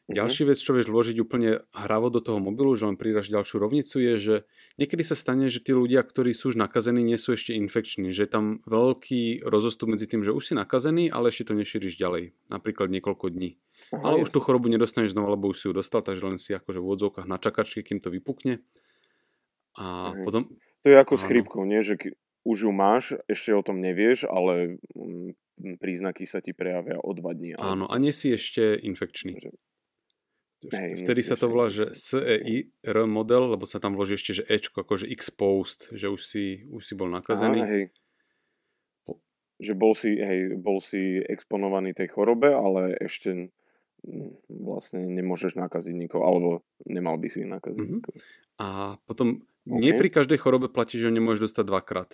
Ďalšia 0.06 0.54
vec, 0.54 0.58
čo 0.62 0.70
vieš 0.70 0.86
vložiť 0.86 1.18
úplne 1.18 1.66
hravo 1.74 2.14
do 2.14 2.22
toho 2.22 2.38
mobilu, 2.38 2.78
že 2.78 2.86
len 2.86 2.94
pridaš 2.94 3.26
ďalšiu 3.26 3.58
rovnicu, 3.58 3.98
je, 3.98 4.14
že 4.14 4.34
niekedy 4.78 5.02
sa 5.02 5.18
stane, 5.18 5.50
že 5.50 5.58
tí 5.58 5.74
ľudia, 5.74 6.06
ktorí 6.06 6.30
sú 6.30 6.54
už 6.54 6.62
nakazení, 6.62 7.02
nie 7.02 7.18
sú 7.18 7.34
ešte 7.34 7.58
infekční. 7.58 8.14
Že 8.14 8.22
je 8.22 8.30
tam 8.30 8.44
veľký 8.70 9.42
rozostup 9.42 9.90
medzi 9.90 10.06
tým, 10.06 10.22
že 10.22 10.30
už 10.30 10.42
si 10.46 10.54
nakazený, 10.54 11.10
ale 11.10 11.34
ešte 11.34 11.50
to 11.50 11.58
nešíriš 11.58 11.98
ďalej. 11.98 12.38
Napríklad 12.46 12.86
niekoľko 12.86 13.34
dní. 13.34 13.58
Aha, 13.90 14.14
ale 14.14 14.22
už 14.22 14.30
tú 14.30 14.38
chorobu 14.38 14.70
nedostaneš 14.70 15.10
znova, 15.10 15.34
lebo 15.34 15.50
už 15.50 15.58
si 15.58 15.66
ju 15.66 15.74
dostal, 15.74 16.06
takže 16.06 16.22
len 16.22 16.38
si 16.38 16.54
akože 16.54 16.78
v 16.78 16.86
odzovkách 16.86 17.26
na 17.26 17.42
čakačke, 17.42 17.82
kým 17.82 17.98
to 17.98 18.14
vypukne. 18.14 18.62
A 19.74 20.14
mhm. 20.14 20.22
potom... 20.22 20.42
To 20.86 20.94
je 20.94 20.96
ako 21.02 21.14
s 21.18 21.24
chrípkou, 21.26 21.66
nie? 21.66 21.82
Že 21.82 22.14
už 22.46 22.70
ju 22.70 22.70
máš, 22.70 23.18
ešte 23.26 23.50
o 23.50 23.62
tom 23.66 23.82
nevieš, 23.82 24.30
ale 24.30 24.78
mm, 24.94 25.34
príznaky 25.82 26.30
sa 26.30 26.38
ti 26.38 26.54
prejavia 26.54 27.02
o 27.02 27.10
dva 27.10 27.34
dní. 27.34 27.58
Áno, 27.58 27.90
a 27.90 27.94
nie 27.98 28.14
si 28.14 28.30
ešte 28.30 28.78
infekčný. 28.78 29.34
Že... 29.42 29.50
Hej, 30.56 31.04
Vtedy 31.04 31.20
sa 31.20 31.36
to 31.36 31.52
volá, 31.52 31.68
že 31.68 31.92
SEIR 31.92 33.04
model, 33.04 33.52
lebo 33.52 33.68
sa 33.68 33.76
tam 33.76 33.92
vloží 33.92 34.16
ešte, 34.16 34.40
že 34.40 34.44
Ečko, 34.48 34.88
akože 34.88 35.04
exposed, 35.12 35.92
že 35.92 36.08
už 36.08 36.20
si, 36.24 36.64
už 36.72 36.80
si 36.80 36.94
bol 36.96 37.12
nakazený. 37.12 37.60
Aha, 37.60 37.68
hej. 37.68 37.84
Že 39.60 39.72
bol 39.76 39.92
si, 39.92 40.16
hej, 40.16 40.56
bol 40.56 40.80
si 40.80 41.20
exponovaný 41.20 41.92
tej 41.92 42.08
chorobe, 42.08 42.56
ale 42.56 42.96
ešte 42.96 43.52
vlastne 44.48 45.02
nemôžeš 45.02 45.58
nakaziť 45.58 45.94
nikoho, 45.96 46.22
alebo 46.24 46.48
nemal 46.86 47.18
by 47.18 47.28
si 47.28 47.42
nakaziť 47.42 47.76
mm-hmm. 47.76 47.96
nikoho. 48.00 48.16
A 48.62 48.96
potom 49.04 49.42
okay. 49.66 49.80
nie 49.82 49.92
pri 49.92 50.08
každej 50.08 50.38
chorobe 50.40 50.70
platí, 50.70 50.96
že 50.96 51.10
ho 51.10 51.12
nemôžeš 51.12 51.50
dostať 51.50 51.64
dvakrát. 51.66 52.10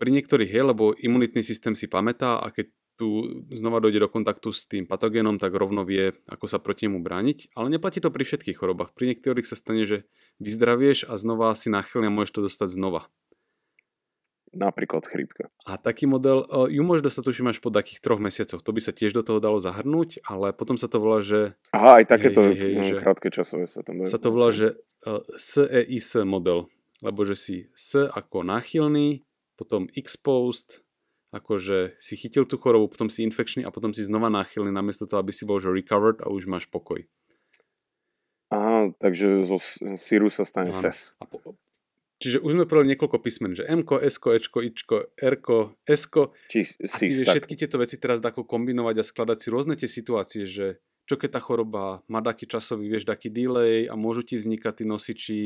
Pri 0.00 0.08
niektorých 0.08 0.48
je, 0.48 0.62
lebo 0.64 0.96
imunitný 0.96 1.44
systém 1.44 1.76
si 1.76 1.84
pamätá 1.84 2.40
a 2.40 2.48
keď 2.48 2.72
tu 2.94 3.42
znova 3.50 3.82
dojde 3.82 4.06
do 4.06 4.08
kontaktu 4.10 4.54
s 4.54 4.70
tým 4.70 4.86
patogénom, 4.86 5.42
tak 5.42 5.50
rovno 5.54 5.82
vie, 5.82 6.14
ako 6.30 6.46
sa 6.46 6.62
proti 6.62 6.86
nemu 6.86 7.02
brániť. 7.02 7.58
Ale 7.58 7.66
neplatí 7.66 7.98
to 7.98 8.14
pri 8.14 8.22
všetkých 8.22 8.54
chorobách. 8.54 8.94
Pri 8.94 9.10
niektorých 9.10 9.46
sa 9.46 9.58
stane, 9.58 9.82
že 9.82 10.06
vyzdravieš 10.38 11.10
a 11.10 11.18
znova 11.18 11.50
si 11.58 11.74
náchylne 11.74 12.08
a 12.10 12.14
môžeš 12.14 12.38
to 12.38 12.46
dostať 12.46 12.68
znova. 12.70 13.10
Napríklad 14.54 15.02
chrípka. 15.10 15.50
A 15.66 15.74
taký 15.74 16.06
model, 16.06 16.46
ju 16.70 16.86
môžeš 16.86 17.02
dostať, 17.02 17.22
tuším, 17.26 17.50
až 17.50 17.58
po 17.58 17.74
takých 17.74 17.98
troch 17.98 18.22
mesiacoch. 18.22 18.62
To 18.62 18.70
by 18.70 18.78
sa 18.78 18.94
tiež 18.94 19.10
do 19.10 19.26
toho 19.26 19.42
dalo 19.42 19.58
zahrnúť, 19.58 20.22
ale 20.22 20.54
potom 20.54 20.78
sa 20.78 20.86
to 20.86 21.02
volá, 21.02 21.18
že... 21.18 21.58
Aha, 21.74 21.98
aj 21.98 22.06
takéto 22.06 22.46
hej, 22.46 22.54
hej, 22.54 22.72
hej, 22.78 22.86
že 22.86 22.94
krátke 23.02 23.34
časové 23.34 23.66
sa 23.66 23.82
tam... 23.82 24.06
Sa 24.06 24.14
to 24.14 24.30
volá, 24.30 24.54
že 24.54 24.78
SEIS 25.34 26.22
model, 26.22 26.70
lebo 27.02 27.26
že 27.26 27.34
si 27.34 27.56
S 27.74 27.98
ako 27.98 28.46
náchylný, 28.46 29.26
potom 29.58 29.90
exposed, 29.98 30.83
akože 31.34 31.98
si 31.98 32.14
chytil 32.14 32.46
tú 32.46 32.54
chorobu, 32.62 32.86
potom 32.86 33.10
si 33.10 33.26
infekčný 33.26 33.66
a 33.66 33.74
potom 33.74 33.90
si 33.90 34.06
znova 34.06 34.30
náchylný, 34.30 34.70
namiesto 34.70 35.10
toho, 35.10 35.18
aby 35.18 35.34
si 35.34 35.42
bol 35.42 35.58
že 35.58 35.74
recovered 35.74 36.22
a 36.22 36.30
už 36.30 36.46
máš 36.46 36.70
pokoj. 36.70 37.02
Aha, 38.54 38.94
takže 39.02 39.42
zo 39.42 39.58
síru 39.98 40.30
sa 40.30 40.46
stane 40.46 40.70
Aha. 40.70 40.78
SES. 40.78 41.18
A 41.18 41.26
po, 41.26 41.42
čiže 42.22 42.38
už 42.38 42.54
sme 42.54 42.70
povedali 42.70 42.94
niekoľko 42.94 43.18
písmen, 43.18 43.58
že 43.58 43.66
M, 43.66 43.82
S, 43.82 44.22
Ečko, 44.22 44.62
Ičko, 44.62 45.10
R, 45.18 45.36
S. 45.90 46.02
A 46.14 46.96
ty 47.02 47.06
všetky 47.10 47.58
tieto 47.58 47.82
veci 47.82 47.98
teraz 47.98 48.22
ako 48.22 48.46
kombinovať 48.46 49.02
a 49.02 49.04
skladať 49.04 49.38
si 49.42 49.48
rôzne 49.50 49.74
tie 49.74 49.90
situácie, 49.90 50.46
že 50.46 50.78
čo 51.04 51.20
keď 51.20 51.36
tá 51.36 51.40
choroba 51.42 52.00
má 52.08 52.24
taký 52.24 52.48
časový, 52.48 52.88
vieš, 52.88 53.04
taký 53.04 53.28
delay 53.28 53.84
a 53.84 53.98
môžu 53.98 54.24
ti 54.24 54.40
vznikať 54.40 54.72
tí 54.80 54.84
nosiči 54.88 55.40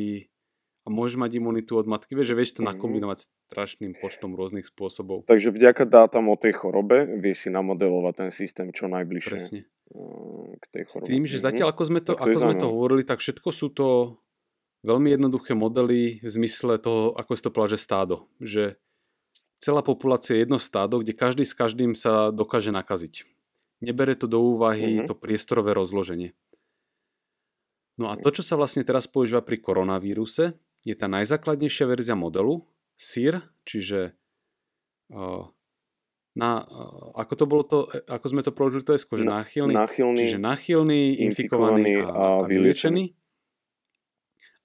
a 0.89 0.91
môžeš 0.91 1.21
mať 1.21 1.37
imunitu 1.37 1.77
od 1.77 1.85
matky. 1.85 2.17
Vieš, 2.17 2.33
že 2.33 2.37
vieš 2.41 2.51
to 2.57 2.65
mm-hmm. 2.65 2.81
nakombinovať 2.81 3.19
strašným 3.53 3.93
počtom 4.01 4.33
rôznych 4.33 4.65
spôsobov. 4.65 5.29
Takže 5.29 5.53
vďaka 5.53 5.85
dátam 5.85 6.33
o 6.33 6.37
tej 6.41 6.57
chorobe 6.57 7.21
vieš 7.21 7.45
si 7.45 7.49
namodelovať 7.53 8.15
ten 8.25 8.31
systém 8.33 8.73
čo 8.73 8.89
najbližšie 8.89 9.37
Presne. 9.37 9.61
Eh, 9.69 10.51
k 10.57 10.65
tej 10.73 10.83
chorobe. 10.89 11.05
S 11.05 11.11
tým, 11.13 11.23
že 11.29 11.37
mhm. 11.37 11.45
zatiaľ 11.45 11.69
ako 11.77 11.83
sme 11.85 12.01
to, 12.01 12.17
to 12.17 12.21
ako 12.25 12.39
sme 12.41 12.55
to 12.57 12.67
hovorili, 12.73 13.03
tak 13.05 13.21
všetko 13.21 13.49
sú 13.53 13.69
to 13.69 14.17
veľmi 14.89 15.13
jednoduché 15.13 15.53
modely 15.53 16.25
v 16.25 16.31
zmysle 16.33 16.81
toho, 16.81 17.13
ako 17.13 17.31
si 17.37 17.45
to 17.45 17.53
povedal, 17.53 17.77
že 17.77 17.85
stádo. 17.85 18.17
Že 18.41 18.81
celá 19.61 19.85
populácia 19.85 20.41
je 20.41 20.49
jedno 20.49 20.57
stádo, 20.57 21.05
kde 21.05 21.13
každý 21.13 21.45
s 21.45 21.53
každým 21.53 21.93
sa 21.93 22.33
dokáže 22.33 22.73
nakaziť. 22.73 23.29
Nebere 23.85 24.17
to 24.17 24.25
do 24.25 24.41
úvahy 24.41 25.05
mm-hmm. 25.05 25.07
to 25.07 25.15
priestorové 25.15 25.77
rozloženie. 25.77 26.33
No 27.99 28.15
a 28.15 28.15
to, 28.15 28.31
čo 28.31 28.47
sa 28.47 28.55
vlastne 28.55 28.87
teraz 28.87 29.11
používa 29.11 29.43
pri 29.43 29.59
koronavíruse, 29.59 30.55
je 30.87 30.95
tá 30.95 31.11
najzákladnejšia 31.11 31.85
verzia 31.89 32.15
modelu, 32.15 32.67
SIR, 32.99 33.43
čiže 33.63 34.19
na, 36.39 36.51
ako 37.17 37.33
to 37.35 37.45
bolo 37.49 37.65
to, 37.67 37.79
ako 38.07 38.27
sme 38.31 38.43
to 38.45 38.55
preložili 38.55 38.85
to 38.87 38.95
je 38.95 39.03
že 39.03 39.27
náchylný, 39.27 39.75
náchylný, 39.75 40.19
čiže 40.23 40.39
náchylný, 40.39 41.03
infikovaný, 41.27 41.83
infikovaný 41.83 41.93
a, 42.07 42.45
a 42.45 42.47
vyliečený. 42.47 43.05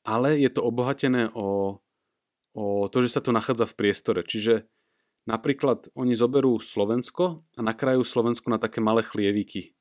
Ale 0.04 0.36
je 0.36 0.50
to 0.52 0.62
obohatené 0.62 1.32
o, 1.32 1.80
o 2.54 2.66
to, 2.92 2.98
že 3.00 3.10
sa 3.10 3.24
to 3.24 3.32
nachádza 3.32 3.66
v 3.72 3.78
priestore. 3.80 4.22
Čiže 4.22 4.68
napríklad 5.24 5.88
oni 5.96 6.12
zoberú 6.14 6.60
Slovensko 6.60 7.48
a 7.56 7.62
nakrajú 7.64 8.04
Slovensko 8.04 8.52
na 8.52 8.60
také 8.60 8.84
malé 8.84 9.02
chlieviky 9.02 9.74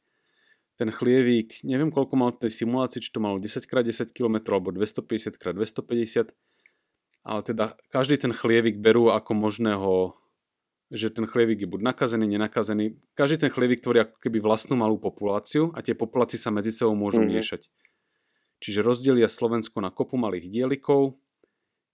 ten 0.80 0.88
chlievík, 0.88 1.62
neviem 1.68 1.92
koľko 1.92 2.14
mal 2.16 2.30
tej 2.32 2.64
simulácii, 2.64 3.04
či 3.04 3.12
to 3.12 3.20
malo 3.20 3.36
10x10 3.36 4.12
km 4.16 4.56
alebo 4.56 4.72
250x250, 4.72 6.32
ale 7.22 7.40
teda 7.46 7.78
každý 7.92 8.18
ten 8.18 8.32
chlievik 8.34 8.82
berú 8.82 9.12
ako 9.12 9.36
možného, 9.36 10.16
že 10.90 11.08
ten 11.12 11.24
chlievik 11.24 11.62
je 11.64 11.68
buď 11.70 11.94
nakazený, 11.94 12.26
nenakazený. 12.26 12.98
Každý 13.14 13.46
ten 13.46 13.50
chlievik 13.52 13.80
tvorí 13.80 14.04
ako 14.04 14.16
keby 14.18 14.42
vlastnú 14.42 14.74
malú 14.74 14.98
populáciu 14.98 15.70
a 15.72 15.80
tie 15.80 15.94
populácie 15.94 16.36
sa 16.36 16.50
medzi 16.50 16.74
sebou 16.74 16.98
môžu 16.98 17.22
mm-hmm. 17.22 17.32
miešať. 17.36 17.62
Čiže 18.62 18.84
rozdelia 18.84 19.26
Slovensko 19.26 19.82
na 19.82 19.90
kopu 19.90 20.14
malých 20.14 20.50
dielikov. 20.50 21.18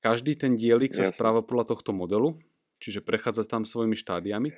Každý 0.04 0.36
ten 0.36 0.54
dielik 0.54 0.94
sa 0.94 1.08
správa 1.08 1.42
podľa 1.42 1.74
tohto 1.74 1.90
modelu, 1.90 2.38
čiže 2.78 3.02
prechádza 3.02 3.48
tam 3.48 3.66
svojimi 3.66 3.96
štádiami. 3.98 4.54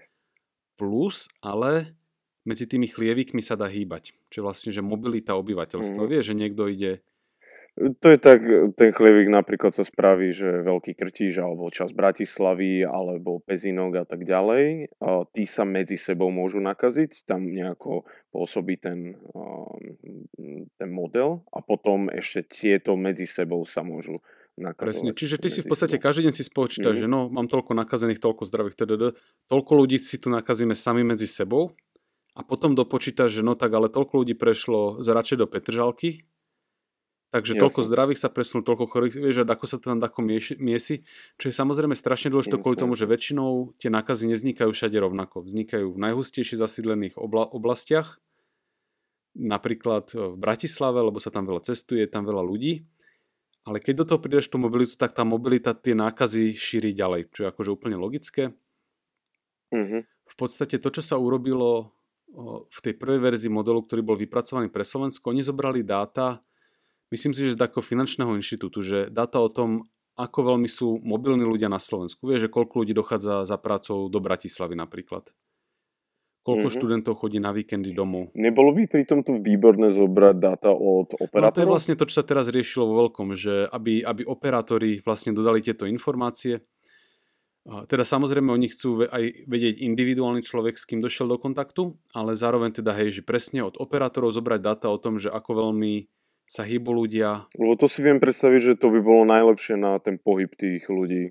Plus, 0.76 1.28
ale 1.40 1.96
medzi 2.44 2.64
tými 2.64 2.88
chlievikmi 2.88 3.44
sa 3.44 3.56
dá 3.56 3.68
hýbať. 3.68 4.16
Čiže 4.32 4.44
vlastne, 4.44 4.70
že 4.72 4.80
mobilita 4.80 5.36
obyvateľstva. 5.36 6.02
Mm. 6.04 6.08
Vie, 6.08 6.20
že 6.24 6.34
niekto 6.36 6.68
ide... 6.70 7.04
To 7.80 8.10
je 8.10 8.18
tak, 8.18 8.42
ten 8.74 8.90
chlievik 8.90 9.30
napríklad 9.30 9.70
sa 9.70 9.86
spraví, 9.86 10.34
že 10.34 10.66
Veľký 10.66 10.98
Krtíž 10.98 11.38
alebo 11.38 11.70
čas 11.70 11.94
Bratislavy 11.94 12.82
alebo 12.82 13.38
Pezinok 13.38 14.02
a 14.02 14.04
tak 14.04 14.26
ďalej. 14.26 14.90
Tí 15.32 15.44
sa 15.46 15.62
medzi 15.62 15.94
sebou 15.94 16.34
môžu 16.34 16.58
nakaziť, 16.58 17.24
tam 17.30 17.46
nejako 17.46 18.04
pôsobí 18.34 18.74
ten, 18.74 19.14
ten 20.76 20.90
model 20.90 21.46
a 21.54 21.62
potom 21.62 22.10
ešte 22.10 22.42
tieto 22.50 22.98
medzi 22.98 23.24
sebou 23.24 23.62
sa 23.62 23.86
môžu 23.86 24.18
nakazovať. 24.58 24.90
Presne, 24.90 25.10
čiže 25.14 25.38
ty 25.38 25.48
si 25.48 25.62
v 25.62 25.70
podstate 25.70 25.96
každý 26.02 26.26
deň 26.26 26.34
si 26.34 26.44
spočítaš, 26.44 26.98
mm. 26.98 27.02
že 27.06 27.08
no, 27.08 27.30
mám 27.30 27.46
toľko 27.46 27.72
nakazených, 27.78 28.18
toľko 28.18 28.50
zdravých, 28.50 28.76
tdd. 28.76 29.14
Toľko 29.46 29.72
ľudí 29.78 30.02
si 30.02 30.18
tu 30.18 30.26
nakazíme 30.28 30.74
sami 30.74 31.06
medzi 31.06 31.30
sebou 31.30 31.78
a 32.40 32.42
potom 32.42 32.72
dopočítaš, 32.72 33.36
že 33.36 33.42
no 33.44 33.52
tak 33.52 33.68
ale 33.76 33.92
toľko 33.92 34.24
ľudí 34.24 34.32
prešlo 34.32 35.04
z 35.04 35.08
radšej 35.12 35.36
do 35.36 35.46
Petržalky, 35.46 36.24
takže 37.28 37.52
Jasne. 37.52 37.62
toľko 37.68 37.80
zdravých 37.84 38.20
sa 38.24 38.32
presunú, 38.32 38.64
toľko 38.64 38.88
chorých, 38.88 39.20
vieš, 39.20 39.44
ako 39.44 39.64
sa 39.68 39.76
to 39.76 39.92
tam 39.92 40.00
tako 40.00 40.24
miesi, 40.56 41.04
čo 41.36 41.52
je 41.52 41.54
samozrejme 41.54 41.92
strašne 41.92 42.32
dôležité 42.32 42.56
kvôli 42.56 42.80
tomu, 42.80 42.96
že 42.96 43.04
väčšinou 43.04 43.76
tie 43.76 43.92
nákazy 43.92 44.32
nevznikajú 44.32 44.72
všade 44.72 44.96
rovnako. 44.96 45.44
Vznikajú 45.44 45.92
v 45.92 45.98
najhustejšie 46.00 46.56
zasídlených 46.56 47.20
obla- 47.20 47.52
oblastiach, 47.52 48.16
napríklad 49.36 50.10
v 50.16 50.36
Bratislave, 50.40 51.04
lebo 51.04 51.20
sa 51.20 51.28
tam 51.28 51.44
veľa 51.44 51.60
cestuje, 51.60 52.08
je 52.08 52.10
tam 52.10 52.24
veľa 52.24 52.40
ľudí, 52.40 52.88
ale 53.68 53.84
keď 53.84 53.94
do 54.02 54.04
toho 54.08 54.18
prídeš 54.24 54.48
tú 54.48 54.56
mobilitu, 54.56 54.96
tak 54.96 55.12
tá 55.12 55.22
mobilita 55.28 55.76
tie 55.76 55.92
nákazy 55.92 56.56
šíri 56.56 56.96
ďalej, 56.96 57.28
čo 57.36 57.44
je 57.44 57.50
akože 57.52 57.70
úplne 57.70 58.00
logické. 58.00 58.56
Mm-hmm. 59.70 60.02
V 60.08 60.34
podstate 60.34 60.80
to, 60.80 60.88
čo 60.88 61.02
sa 61.04 61.20
urobilo 61.20 61.92
v 62.70 62.78
tej 62.82 62.94
prvej 62.94 63.20
verzii 63.20 63.50
modelu, 63.50 63.82
ktorý 63.82 64.02
bol 64.06 64.16
vypracovaný 64.16 64.70
pre 64.70 64.86
Slovensko, 64.86 65.34
oni 65.34 65.42
zobrali 65.42 65.82
dáta, 65.82 66.38
myslím 67.10 67.34
si, 67.34 67.42
že 67.46 67.58
z 67.58 67.62
takého 67.62 67.82
finančného 67.82 68.38
inštitútu, 68.38 68.80
že 68.80 69.10
dáta 69.10 69.42
o 69.42 69.50
tom, 69.50 69.90
ako 70.14 70.54
veľmi 70.54 70.68
sú 70.68 71.00
mobilní 71.00 71.42
ľudia 71.48 71.72
na 71.72 71.80
Slovensku. 71.80 72.28
Vieš, 72.28 72.46
že 72.46 72.52
koľko 72.52 72.84
ľudí 72.84 72.92
dochádza 72.92 73.48
za 73.48 73.56
prácou 73.56 74.06
do 74.12 74.18
Bratislavy 74.20 74.76
napríklad. 74.76 75.32
Koľko 76.40 76.72
mm-hmm. 76.72 76.80
študentov 76.80 77.14
chodí 77.20 77.36
na 77.36 77.52
víkendy 77.52 77.92
domov. 77.92 78.32
Nebolo 78.32 78.72
by 78.72 78.88
pritom 78.88 79.20
tu 79.20 79.36
výborné 79.36 79.92
zobrať 79.92 80.36
dáta 80.40 80.72
od 80.72 81.12
operátorov? 81.12 81.52
No 81.52 81.56
to 81.56 81.60
je 81.60 81.68
vlastne 81.68 81.94
to, 82.00 82.08
čo 82.08 82.20
sa 82.20 82.24
teraz 82.24 82.48
riešilo 82.48 82.88
vo 82.88 82.94
veľkom, 83.06 83.36
že 83.36 83.68
aby, 83.68 84.00
aby 84.00 84.24
operátori 84.24 85.04
vlastne 85.04 85.36
dodali 85.36 85.60
tieto 85.60 85.84
informácie, 85.84 86.64
teda 87.70 88.02
samozrejme 88.02 88.50
oni 88.50 88.66
chcú 88.72 89.06
aj 89.06 89.46
vedieť 89.46 89.78
individuálny 89.78 90.42
človek, 90.42 90.74
s 90.74 90.88
kým 90.88 90.98
došiel 90.98 91.30
do 91.30 91.38
kontaktu, 91.38 91.94
ale 92.10 92.34
zároveň 92.34 92.74
teda 92.82 92.90
hej, 92.98 93.20
že 93.20 93.22
presne 93.22 93.62
od 93.62 93.78
operátorov 93.78 94.34
zobrať 94.34 94.60
dáta 94.60 94.86
o 94.90 94.98
tom, 94.98 95.22
že 95.22 95.30
ako 95.30 95.50
veľmi 95.62 96.10
sa 96.50 96.66
hýbu 96.66 96.90
ľudia. 96.90 97.46
Lebo 97.54 97.78
to 97.78 97.86
si 97.86 98.02
viem 98.02 98.18
predstaviť, 98.18 98.60
že 98.74 98.80
to 98.82 98.90
by 98.90 98.98
bolo 98.98 99.22
najlepšie 99.22 99.78
na 99.78 100.02
ten 100.02 100.18
pohyb 100.18 100.50
tých 100.58 100.82
ľudí. 100.90 101.30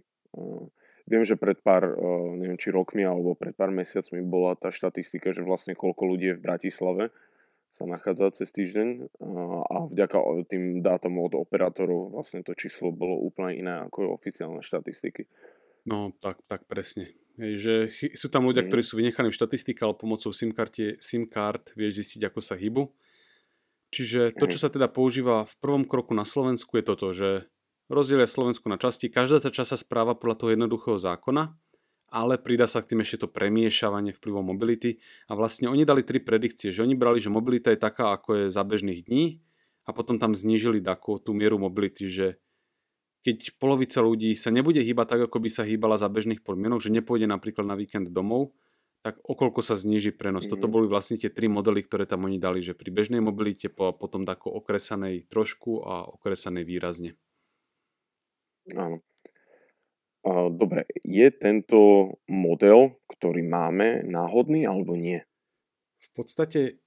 Viem, 1.10 1.24
že 1.28 1.36
pred 1.36 1.60
pár, 1.60 1.92
neviem 2.40 2.56
či 2.56 2.72
rokmi 2.72 3.04
alebo 3.04 3.36
pred 3.36 3.52
pár 3.52 3.74
mesiacmi 3.74 4.24
bola 4.24 4.56
tá 4.56 4.72
štatistika, 4.72 5.36
že 5.36 5.44
vlastne 5.44 5.76
koľko 5.76 6.08
ľudí 6.08 6.32
je 6.32 6.38
v 6.40 6.46
Bratislave 6.46 7.04
sa 7.70 7.86
nachádza 7.86 8.42
cez 8.42 8.50
týždeň 8.50 9.14
a 9.70 9.76
vďaka 9.94 10.18
tým 10.50 10.82
dátom 10.82 11.22
od 11.22 11.38
operátorov 11.38 12.10
vlastne 12.18 12.42
to 12.42 12.58
číslo 12.58 12.90
bolo 12.90 13.22
úplne 13.22 13.54
iné 13.54 13.74
ako 13.86 14.18
oficiálne 14.18 14.62
štatistiky. 14.66 15.30
No, 15.90 16.14
tak, 16.22 16.46
tak 16.46 16.70
presne. 16.70 17.18
Hej, 17.42 17.54
že 17.58 17.74
sú 18.14 18.30
tam 18.30 18.46
ľudia, 18.46 18.62
ktorí 18.62 18.86
sú 18.86 19.02
vynechaní 19.02 19.34
v 19.34 19.40
štatistike, 19.42 19.82
ale 19.82 19.98
pomocou 19.98 20.30
SIM, 20.30 20.54
karte, 20.54 21.02
SIM 21.02 21.26
kart 21.26 21.74
vieš 21.74 22.06
zistiť, 22.06 22.30
ako 22.30 22.40
sa 22.46 22.54
hybu. 22.54 22.94
Čiže 23.90 24.38
to, 24.38 24.46
čo 24.46 24.62
sa 24.62 24.70
teda 24.70 24.86
používa 24.86 25.50
v 25.50 25.56
prvom 25.58 25.82
kroku 25.82 26.14
na 26.14 26.30
Slovensku 26.30 26.78
je 26.78 26.84
toto, 26.86 27.10
že 27.10 27.50
rozdielia 27.90 28.30
Slovensku 28.30 28.70
na 28.70 28.78
časti, 28.78 29.10
každá 29.10 29.42
tá 29.42 29.50
časť 29.50 29.74
sa 29.74 29.78
správa 29.82 30.14
podľa 30.14 30.46
toho 30.46 30.50
jednoduchého 30.54 31.02
zákona, 31.02 31.58
ale 32.14 32.38
pridá 32.38 32.70
sa 32.70 32.86
k 32.86 32.94
tým 32.94 33.02
ešte 33.02 33.26
to 33.26 33.28
premiešavanie 33.32 34.14
vplyvom 34.14 34.46
mobility 34.54 35.02
a 35.26 35.34
vlastne 35.34 35.74
oni 35.74 35.90
dali 35.90 36.06
tri 36.06 36.22
predikcie, 36.22 36.70
že 36.70 36.86
oni 36.86 36.94
brali, 36.94 37.18
že 37.18 37.34
mobilita 37.34 37.74
je 37.74 37.82
taká, 37.82 38.14
ako 38.14 38.46
je 38.46 38.46
za 38.54 38.62
bežných 38.62 39.10
dní 39.10 39.42
a 39.90 39.96
potom 39.96 40.22
tam 40.22 40.38
znížili 40.38 40.86
takú 40.86 41.18
tú 41.18 41.34
mieru 41.34 41.58
mobility, 41.58 42.06
že 42.06 42.38
keď 43.24 43.60
polovica 43.60 44.00
ľudí 44.00 44.32
sa 44.40 44.50
nebude 44.50 44.80
hýbať 44.80 45.16
tak, 45.16 45.22
ako 45.28 45.38
by 45.44 45.50
sa 45.52 45.68
hýbala 45.68 46.00
za 46.00 46.08
bežných 46.08 46.40
podmienok, 46.40 46.80
že 46.80 46.94
nepôjde 46.94 47.28
napríklad 47.28 47.68
na 47.68 47.76
víkend 47.76 48.10
domov, 48.16 48.56
tak 49.00 49.20
okolko 49.24 49.64
sa 49.64 49.80
zníži 49.80 50.12
prenos. 50.12 50.48
Mm. 50.48 50.52
Toto 50.56 50.68
mhm. 50.68 50.74
boli 50.76 50.86
vlastne 50.92 51.16
tie 51.16 51.32
tri 51.32 51.48
modely, 51.48 51.84
ktoré 51.84 52.04
tam 52.04 52.28
oni 52.28 52.40
dali, 52.40 52.60
že 52.60 52.76
pri 52.76 52.92
bežnej 52.92 53.24
mobilite, 53.24 53.72
po, 53.72 53.96
potom 53.96 54.28
tako 54.28 54.52
okresanej 54.60 55.28
trošku 55.28 55.84
a 55.84 56.08
okresanej 56.08 56.64
výrazne. 56.68 57.16
Áno. 58.76 59.02
Dobre, 60.52 60.84
je 61.08 61.32
tento 61.32 61.80
model, 62.28 63.00
ktorý 63.08 63.40
máme, 63.40 64.04
náhodný 64.04 64.68
alebo 64.68 65.00
nie? 65.00 65.24
V 65.96 66.10
podstate 66.12 66.84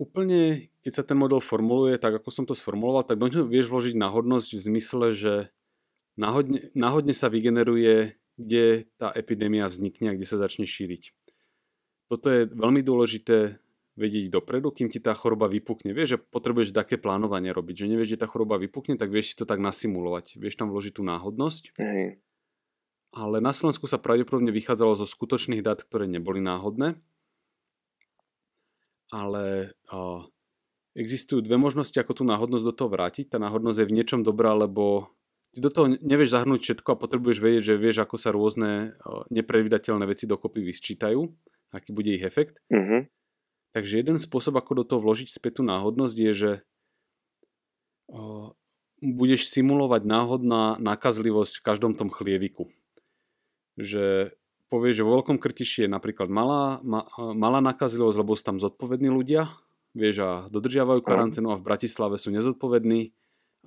úplne, 0.00 0.72
keď 0.84 0.92
sa 1.00 1.04
ten 1.04 1.16
model 1.16 1.40
formuluje, 1.40 1.96
tak 1.96 2.20
ako 2.20 2.28
som 2.28 2.44
to 2.44 2.52
sformuloval, 2.52 3.08
tak 3.08 3.16
do 3.16 3.24
neho 3.24 3.48
vieš 3.48 3.72
vložiť 3.72 3.96
náhodnosť 3.96 4.48
v 4.52 4.64
zmysle, 4.68 5.06
že 5.16 5.34
náhodne, 6.20 6.68
náhodne 6.76 7.16
sa 7.16 7.32
vygeneruje, 7.32 8.20
kde 8.36 8.84
tá 9.00 9.08
epidémia 9.16 9.64
vznikne 9.64 10.12
a 10.12 10.16
kde 10.16 10.28
sa 10.28 10.36
začne 10.36 10.68
šíriť. 10.68 11.16
Toto 12.12 12.28
je 12.28 12.44
veľmi 12.52 12.84
dôležité 12.84 13.64
vedieť 13.94 14.28
dopredu, 14.28 14.74
kým 14.74 14.90
ti 14.90 14.98
tá 14.98 15.14
choroba 15.14 15.46
vypukne. 15.46 15.94
Vieš, 15.94 16.18
že 16.18 16.18
potrebuješ 16.20 16.74
také 16.74 16.98
plánovanie 16.98 17.54
robiť, 17.54 17.86
že 17.86 17.90
nevieš, 17.90 18.18
že 18.18 18.20
tá 18.20 18.26
choroba 18.26 18.58
vypukne, 18.60 18.98
tak 18.98 19.08
vieš 19.08 19.32
si 19.32 19.36
to 19.38 19.46
tak 19.46 19.62
nasimulovať. 19.62 20.36
Vieš 20.36 20.58
tam 20.58 20.68
vložiť 20.74 20.92
tú 20.98 21.02
náhodnosť. 21.06 21.78
Mm. 21.78 22.18
Ale 23.14 23.36
na 23.38 23.54
Slovensku 23.54 23.86
sa 23.86 24.02
pravdepodobne 24.02 24.50
vychádzalo 24.50 24.98
zo 24.98 25.06
skutočných 25.06 25.62
dát, 25.62 25.78
ktoré 25.86 26.10
neboli 26.10 26.42
náhodné. 26.42 26.98
Ale 29.14 29.70
o, 29.94 30.26
existujú 30.94 31.42
dve 31.42 31.58
možnosti, 31.58 31.94
ako 31.94 32.22
tú 32.22 32.22
náhodnosť 32.26 32.64
do 32.64 32.74
toho 32.74 32.90
vrátiť. 32.90 33.34
Tá 33.34 33.38
náhodnosť 33.42 33.78
je 33.82 33.88
v 33.90 33.96
niečom 33.98 34.20
dobrá, 34.22 34.54
lebo 34.54 35.10
ty 35.54 35.58
do 35.58 35.70
toho 35.70 35.94
nevieš 35.98 36.34
zahrnúť 36.34 36.60
všetko 36.62 36.88
a 36.94 37.00
potrebuješ 37.02 37.38
vedieť, 37.42 37.62
že 37.74 37.74
vieš, 37.78 38.06
ako 38.06 38.16
sa 38.18 38.30
rôzne 38.30 38.94
o, 39.02 39.26
neprevidateľné 39.30 40.06
veci 40.06 40.30
dokopy 40.30 40.62
vysčítajú 40.62 41.20
aký 41.74 41.90
bude 41.90 42.14
ich 42.14 42.22
efekt. 42.22 42.62
Mm-hmm. 42.70 43.10
Takže 43.74 43.98
jeden 43.98 44.22
spôsob, 44.22 44.54
ako 44.54 44.72
do 44.78 44.84
toho 44.86 45.00
vložiť 45.02 45.34
späť 45.34 45.58
tú 45.58 45.62
náhodnosť 45.66 46.14
je, 46.14 46.32
že 46.32 46.52
o, 48.06 48.54
budeš 49.02 49.50
simulovať 49.50 50.06
náhodná 50.06 50.78
nákazlivosť 50.78 51.58
v 51.58 51.66
každom 51.66 51.92
tom 51.98 52.06
chlieviku. 52.06 52.70
Že 53.74 54.30
povieš, 54.70 55.02
že 55.02 55.06
vo 55.06 55.18
veľkom 55.18 55.42
krtiši 55.42 55.84
je 55.84 55.90
napríklad 55.90 56.30
malá, 56.30 56.78
ma, 56.86 57.10
malá 57.34 57.58
nákazlivosť, 57.58 58.18
lebo 58.22 58.38
sú 58.38 58.46
tam 58.46 58.62
zodpovední 58.62 59.10
ľudia, 59.10 59.50
vieš, 59.94 60.16
a 60.20 60.30
dodržiavajú 60.50 61.00
karanténu 61.00 61.54
a 61.54 61.58
v 61.58 61.66
Bratislave 61.66 62.18
sú 62.18 62.34
nezodpovední 62.34 63.14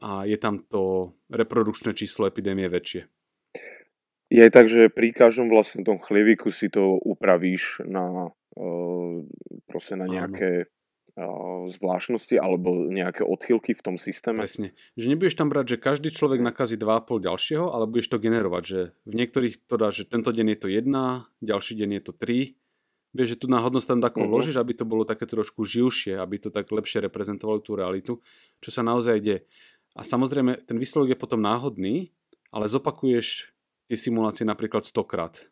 a 0.03 0.27
je 0.29 0.37
tam 0.37 0.61
to 0.61 1.15
reprodukčné 1.31 1.97
číslo 1.97 2.29
epidémie 2.29 2.69
väčšie. 2.69 3.09
Je 4.27 4.43
aj 4.43 4.51
tak, 4.51 4.67
že 4.67 4.91
pri 4.91 5.15
každom 5.15 5.47
vlastne 5.47 5.87
tom 5.87 6.03
chlieviku 6.03 6.51
si 6.51 6.67
to 6.67 6.99
upravíš 6.99 7.79
na, 7.87 8.35
uh, 8.59 9.23
proste 9.71 9.95
na 9.95 10.03
nejaké 10.03 10.67
uh, 10.67 11.63
zvláštnosti 11.71 12.35
alebo 12.35 12.91
nejaké 12.91 13.23
odchylky 13.23 13.71
v 13.71 13.81
tom 13.87 13.95
systéme. 13.95 14.43
Presne. 14.43 14.75
Že 14.99 15.15
nebudeš 15.15 15.39
tam 15.39 15.47
brať, 15.47 15.65
že 15.75 15.77
každý 15.79 16.09
človek 16.11 16.43
nakazí 16.43 16.75
2,5 16.75 17.23
ďalšieho, 17.23 17.65
ale 17.71 17.87
budeš 17.87 18.11
to 18.11 18.19
generovať, 18.19 18.63
že 18.67 18.79
v 19.07 19.13
niektorých 19.15 19.63
to 19.63 19.75
dá, 19.79 19.95
že 19.95 20.03
tento 20.03 20.35
deň 20.35 20.47
je 20.53 20.59
to 20.59 20.67
1, 20.75 20.91
ďalší 21.39 21.73
deň 21.79 21.89
je 21.95 22.01
to 22.03 22.11
3. 22.11 22.66
Vieš, 23.17 23.33
že 23.33 23.41
tu 23.41 23.47
náhodnosť 23.49 23.87
tam 23.89 23.99
tako 23.99 24.21
uh-huh. 24.21 24.29
vložíš, 24.29 24.61
aby 24.61 24.77
to 24.77 24.85
bolo 24.85 25.01
také 25.01 25.25
trošku 25.25 25.65
živšie, 25.65 26.21
aby 26.21 26.37
to 26.37 26.53
tak 26.53 26.69
lepšie 26.69 27.01
reprezentovalo 27.01 27.57
tú 27.57 27.73
realitu, 27.73 28.21
čo 28.61 28.69
sa 28.69 28.85
naozaj 28.85 29.17
deje. 29.17 29.39
A 29.97 30.05
samozrejme, 30.05 30.61
ten 30.69 30.77
výsledok 30.77 31.17
je 31.17 31.17
potom 31.17 31.41
náhodný, 31.41 32.13
ale 32.53 32.69
zopakuješ 32.69 33.49
tie 33.89 33.97
simulácie 33.97 34.45
napríklad 34.45 34.85
stokrát. 34.85 35.49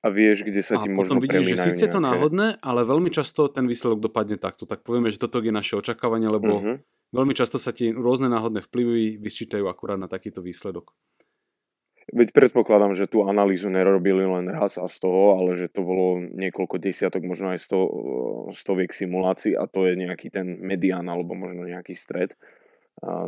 A 0.00 0.08
vieš, 0.08 0.44
kde 0.44 0.60
sa 0.64 0.80
ti 0.80 0.88
a 0.88 0.92
možno 0.92 1.20
potom 1.20 1.24
vidíš, 1.24 1.56
že 1.56 1.56
síce 1.68 1.82
je 1.88 1.92
to 1.92 2.00
náhodné, 2.00 2.60
ale 2.60 2.84
veľmi 2.84 3.08
často 3.08 3.48
ten 3.48 3.68
výsledok 3.68 4.04
dopadne 4.04 4.40
takto. 4.40 4.64
Tak 4.64 4.84
povieme, 4.84 5.12
že 5.12 5.20
toto 5.20 5.40
je 5.40 5.52
naše 5.52 5.76
očakávanie, 5.80 6.28
lebo 6.28 6.60
uh-huh. 6.60 6.76
veľmi 7.12 7.32
často 7.36 7.60
sa 7.60 7.72
ti 7.72 7.92
rôzne 7.92 8.28
náhodné 8.32 8.64
vplyvy 8.64 9.20
vysčítajú 9.20 9.64
akurát 9.68 10.00
na 10.00 10.08
takýto 10.08 10.44
výsledok. 10.44 10.92
Veď 12.14 12.30
predpokladám, 12.30 12.94
že 12.94 13.10
tú 13.10 13.26
analýzu 13.26 13.66
nerobili 13.74 14.22
len 14.22 14.46
raz 14.46 14.78
a 14.78 14.86
z 14.86 15.02
toho, 15.02 15.34
ale 15.34 15.58
že 15.58 15.66
to 15.66 15.82
bolo 15.82 16.22
niekoľko 16.22 16.78
desiatok, 16.78 17.26
možno 17.26 17.50
aj 17.50 17.58
sto, 17.58 17.90
stoviek 18.54 18.94
simulácií 18.94 19.58
a 19.58 19.66
to 19.66 19.90
je 19.90 19.98
nejaký 19.98 20.30
ten 20.30 20.62
medián 20.62 21.10
alebo 21.10 21.34
možno 21.34 21.66
nejaký 21.66 21.98
stred 21.98 22.38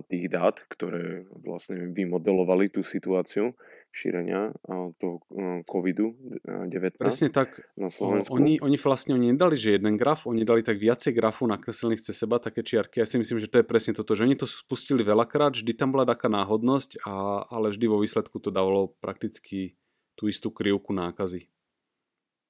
tých 0.07 0.31
dát, 0.31 0.63
ktoré 0.71 1.27
vlastne 1.43 1.91
vymodelovali 1.91 2.71
tú 2.71 2.87
situáciu 2.87 3.59
šírenia 3.97 4.53
toho 5.01 5.25
COVID-19 5.65 7.01
Presne 7.01 7.33
tak. 7.33 7.65
Na 7.81 7.89
Slovensku. 7.89 8.37
Oni, 8.37 8.61
oni 8.61 8.77
vlastne 8.77 9.17
oni 9.17 9.33
nedali, 9.33 9.57
že 9.57 9.81
jeden 9.81 9.97
graf, 9.97 10.29
oni 10.29 10.45
dali 10.45 10.61
tak 10.61 10.77
viacej 10.77 11.17
grafu 11.17 11.49
nakreslených 11.49 12.05
cez 12.05 12.21
seba, 12.21 12.37
také 12.37 12.61
čiarky. 12.61 13.01
Ja 13.01 13.09
si 13.09 13.17
myslím, 13.17 13.41
že 13.41 13.49
to 13.49 13.65
je 13.65 13.67
presne 13.67 13.97
toto, 13.97 14.13
že 14.13 14.29
oni 14.29 14.37
to 14.37 14.45
spustili 14.45 15.01
veľakrát, 15.01 15.57
vždy 15.57 15.73
tam 15.73 15.97
bola 15.97 16.05
taká 16.05 16.29
náhodnosť, 16.29 17.01
a, 17.09 17.49
ale 17.49 17.73
vždy 17.73 17.87
vo 17.89 18.05
výsledku 18.05 18.37
to 18.37 18.53
dávalo 18.53 18.93
prakticky 19.01 19.81
tú 20.13 20.29
istú 20.29 20.53
krivku 20.53 20.93
nákazy. 20.93 21.49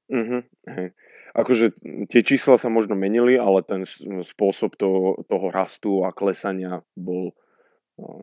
Uh-huh, 0.07 0.43
hej. 0.71 0.95
Akože 1.35 1.75
tie 2.07 2.23
čísla 2.23 2.57
sa 2.57 2.71
možno 2.71 2.95
menili, 2.95 3.35
ale 3.35 3.67
ten 3.67 3.83
spôsob 4.23 4.79
toho, 4.79 5.27
toho 5.27 5.51
rastu 5.51 6.07
a 6.07 6.15
klesania 6.15 6.87
bol 6.95 7.35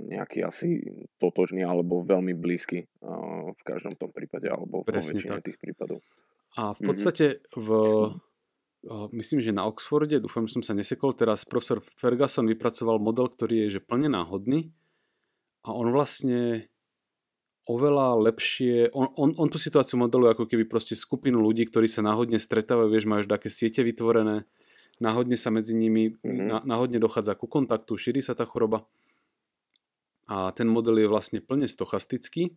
nejaký 0.06 0.46
asi 0.46 0.86
totožný 1.18 1.66
alebo 1.66 2.06
veľmi 2.06 2.38
blízky 2.38 2.86
v 3.54 3.62
každom 3.66 3.98
tom 3.98 4.14
prípade 4.14 4.46
alebo 4.46 4.86
Presne 4.86 5.02
vo 5.02 5.18
väčšine 5.18 5.38
tak. 5.42 5.46
tých 5.50 5.58
prípadov. 5.58 6.00
A 6.54 6.78
v 6.78 6.80
mhm. 6.86 6.88
podstate 6.94 7.26
v, 7.58 7.68
myslím, 9.18 9.42
že 9.42 9.50
na 9.50 9.66
Oxforde, 9.66 10.22
dúfam, 10.22 10.46
že 10.46 10.62
som 10.62 10.64
sa 10.66 10.78
nesekol, 10.78 11.18
teraz 11.18 11.48
profesor 11.50 11.82
Ferguson 11.82 12.46
vypracoval 12.46 13.02
model, 13.02 13.34
ktorý 13.34 13.68
je 13.68 13.80
že 13.80 13.82
plne 13.82 14.14
náhodný 14.14 14.70
a 15.66 15.74
on 15.74 15.90
vlastne 15.90 16.70
oveľa 17.64 18.20
lepšie, 18.30 18.92
on, 18.92 19.08
on, 19.16 19.32
on 19.40 19.48
tú 19.48 19.56
situáciu 19.56 19.96
modeluje 19.96 20.36
ako 20.36 20.46
keby 20.52 20.68
proste 20.68 21.00
skupinu 21.00 21.40
ľudí, 21.40 21.64
ktorí 21.72 21.88
sa 21.88 22.04
náhodne 22.04 22.36
stretávajú, 22.36 22.92
vieš, 22.92 23.08
majú 23.08 23.24
také 23.24 23.48
siete 23.48 23.80
vytvorené, 23.88 24.44
náhodne 25.00 25.40
sa 25.40 25.48
medzi 25.48 25.72
nimi, 25.72 26.12
mm-hmm. 26.12 26.68
náhodne 26.68 27.00
dochádza 27.00 27.40
ku 27.40 27.48
kontaktu, 27.48 27.96
šíri 27.96 28.20
sa 28.20 28.36
tá 28.36 28.44
choroba. 28.44 28.84
A 30.28 30.52
ten 30.56 30.72
model 30.72 31.04
je 31.04 31.08
vlastne 31.12 31.40
plne 31.44 31.68
stochastický 31.68 32.56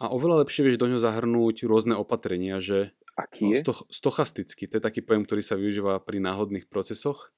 a 0.00 0.12
oveľa 0.12 0.44
lepšie 0.44 0.64
vieš 0.64 0.80
do 0.80 0.88
ňoho 0.88 1.00
zahrnúť 1.00 1.64
rôzne 1.68 1.96
opatrenia, 1.96 2.60
že 2.60 2.96
Aký 3.16 3.56
je? 3.56 3.64
stochastický, 3.88 4.68
to 4.68 4.76
je 4.76 4.84
taký 4.84 5.00
pojem, 5.00 5.24
ktorý 5.24 5.40
sa 5.40 5.56
využíva 5.56 6.00
pri 6.04 6.20
náhodných 6.20 6.68
procesoch 6.68 7.32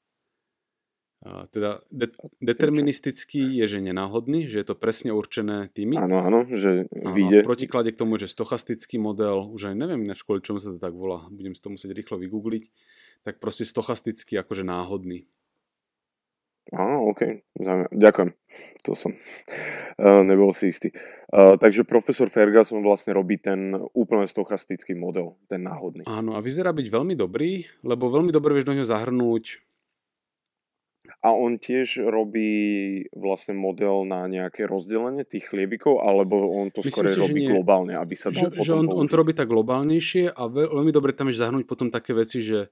a 1.18 1.50
teda 1.50 1.82
de- 1.90 2.14
deterministický 2.38 3.58
je, 3.58 3.66
že 3.66 3.78
nenáhodný, 3.82 4.46
že 4.46 4.62
je 4.62 4.66
to 4.70 4.78
presne 4.78 5.10
určené 5.10 5.66
tými. 5.74 5.98
Áno, 5.98 6.22
áno, 6.22 6.46
že 6.46 6.86
vyjde. 6.94 7.42
A 7.42 7.42
v 7.42 7.48
protiklade 7.50 7.90
k 7.90 7.98
tomu, 7.98 8.22
že 8.22 8.30
stochastický 8.30 9.02
model, 9.02 9.50
už 9.50 9.74
aj 9.74 9.74
neviem 9.74 10.06
ináč 10.06 10.22
kvôli 10.22 10.46
čomu 10.46 10.62
sa 10.62 10.70
to 10.70 10.78
tak 10.78 10.94
volá, 10.94 11.26
budem 11.26 11.58
si 11.58 11.62
to 11.62 11.74
musieť 11.74 11.90
rýchlo 11.90 12.22
vygoogliť, 12.22 12.70
tak 13.26 13.42
proste 13.42 13.66
stochastický 13.66 14.38
akože 14.38 14.62
náhodný. 14.62 15.26
Áno, 16.68 17.08
OK, 17.08 17.48
ďakujem. 17.92 18.30
To 18.84 18.92
som 18.92 19.16
uh, 19.16 20.20
nebol 20.30 20.52
si 20.52 20.68
istý. 20.68 20.92
Uh, 21.28 21.56
takže 21.56 21.84
profesor 21.88 22.28
Ferguson 22.28 22.84
vlastne 22.84 23.16
robí 23.16 23.40
ten 23.40 23.72
úplne 23.96 24.28
stochastický 24.28 24.92
model, 24.92 25.40
ten 25.48 25.64
náhodný. 25.64 26.04
Áno, 26.04 26.36
a 26.36 26.44
vyzerá 26.44 26.76
byť 26.76 26.86
veľmi 26.92 27.14
dobrý, 27.16 27.64
lebo 27.80 28.12
veľmi 28.12 28.32
dobre 28.32 28.52
vieš 28.52 28.68
do 28.68 28.76
neho 28.76 28.88
zahrnúť 28.88 29.64
a 31.18 31.34
on 31.34 31.58
tiež 31.58 31.98
robí 32.06 32.50
vlastne 33.10 33.58
model 33.58 34.06
na 34.06 34.30
nejaké 34.30 34.70
rozdelenie 34.70 35.26
tých 35.26 35.50
chlievikov, 35.50 35.98
alebo 35.98 36.54
on 36.54 36.70
to 36.70 36.78
skôr 36.86 37.10
robí 37.10 37.50
globálne, 37.50 37.98
aby 37.98 38.14
sa 38.14 38.30
dal 38.30 38.46
že, 38.46 38.48
potom 38.54 38.62
že 38.62 38.72
on, 38.78 38.86
on 38.86 39.06
to 39.10 39.16
robí 39.18 39.34
tak 39.34 39.50
globálnejšie 39.50 40.30
a 40.30 40.42
veľmi 40.46 40.94
dobre 40.94 41.10
tam 41.10 41.26
je 41.26 41.42
zahrnúť 41.42 41.66
potom 41.66 41.90
také 41.90 42.14
veci, 42.14 42.38
že 42.38 42.70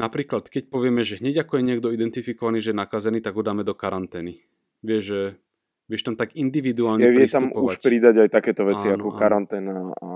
napríklad, 0.00 0.42
keď 0.46 0.66
povieme, 0.66 1.02
že 1.02 1.16
hneď 1.16 1.42
ako 1.42 1.52
je 1.54 1.64
niekto 1.64 1.88
identifikovaný, 1.88 2.58
že 2.58 2.70
je 2.70 2.78
nakazený, 2.78 3.18
tak 3.18 3.32
ho 3.32 3.42
dáme 3.42 3.60
do 3.60 3.72
karantény. 3.72 4.40
Vieš, 4.80 5.02
že 5.04 5.20
vieš 5.86 6.02
tam 6.02 6.14
tak 6.14 6.32
individuálne 6.34 7.02
Je, 7.02 7.10
je 7.10 7.18
pristupovať. 7.20 7.52
tam 7.52 7.66
už 7.66 7.76
pridať 7.78 8.14
aj 8.18 8.28
takéto 8.30 8.62
veci 8.64 8.86
Áno, 8.86 8.96
ako 8.96 9.08
áno. 9.08 9.18
karanténa 9.18 9.74
a 9.94 10.08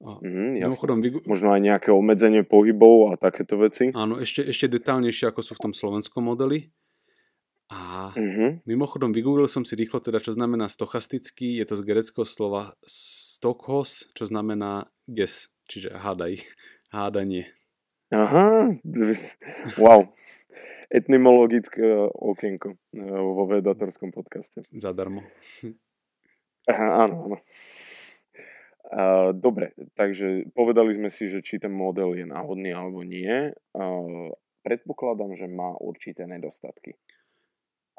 A 0.00 0.10
jasné. 0.16 0.64
mimochodom, 0.64 0.98
vygu- 0.98 1.20
možno 1.24 1.50
aj 1.50 1.60
nejaké 1.60 1.88
obmedzenie 1.90 2.40
pohybov 2.42 3.12
a 3.12 3.20
takéto 3.20 3.54
veci. 3.56 3.92
áno, 3.92 4.16
ešte, 4.16 4.42
ešte 4.42 4.66
detálnejšie, 4.70 5.28
ako 5.28 5.40
sú 5.40 5.52
v 5.54 5.62
tom 5.62 5.72
slovenskom 5.72 6.24
modeli. 6.24 6.72
A 7.68 8.10
Mhm. 8.10 8.64
mimochodom, 8.64 9.12
vygooglil 9.12 9.46
som 9.46 9.62
si 9.62 9.76
rýchlo 9.76 10.00
teda, 10.00 10.18
čo 10.18 10.32
znamená 10.32 10.66
stochastický. 10.66 11.54
Je 11.54 11.64
to 11.64 11.76
z 11.76 11.84
greckého 11.84 12.24
slova 12.24 12.74
stokhos, 12.82 14.10
čo 14.10 14.24
znamená 14.24 14.88
guess, 15.06 15.46
čiže 15.66 15.94
hádaj, 15.94 16.42
hádanie. 16.90 17.46
Aha, 18.10 18.74
wow. 19.78 20.02
Etymologické 20.90 21.86
okienko 22.10 22.74
eh, 22.74 22.98
vo 23.06 23.46
vedatorskom 23.46 24.10
podcaste. 24.10 24.66
Zadarmo. 24.74 25.22
Aha, 26.66 27.06
áno, 27.06 27.30
áno. 27.30 27.38
Dobre, 29.38 29.70
takže 29.94 30.50
povedali 30.50 30.90
sme 30.98 31.14
si, 31.14 31.30
že 31.30 31.38
či 31.46 31.62
ten 31.62 31.70
model 31.70 32.18
je 32.18 32.26
náhodný 32.26 32.74
alebo 32.74 33.06
nie. 33.06 33.54
Predpokladám, 34.66 35.38
že 35.38 35.46
má 35.46 35.78
určité 35.78 36.26
nedostatky. 36.26 36.98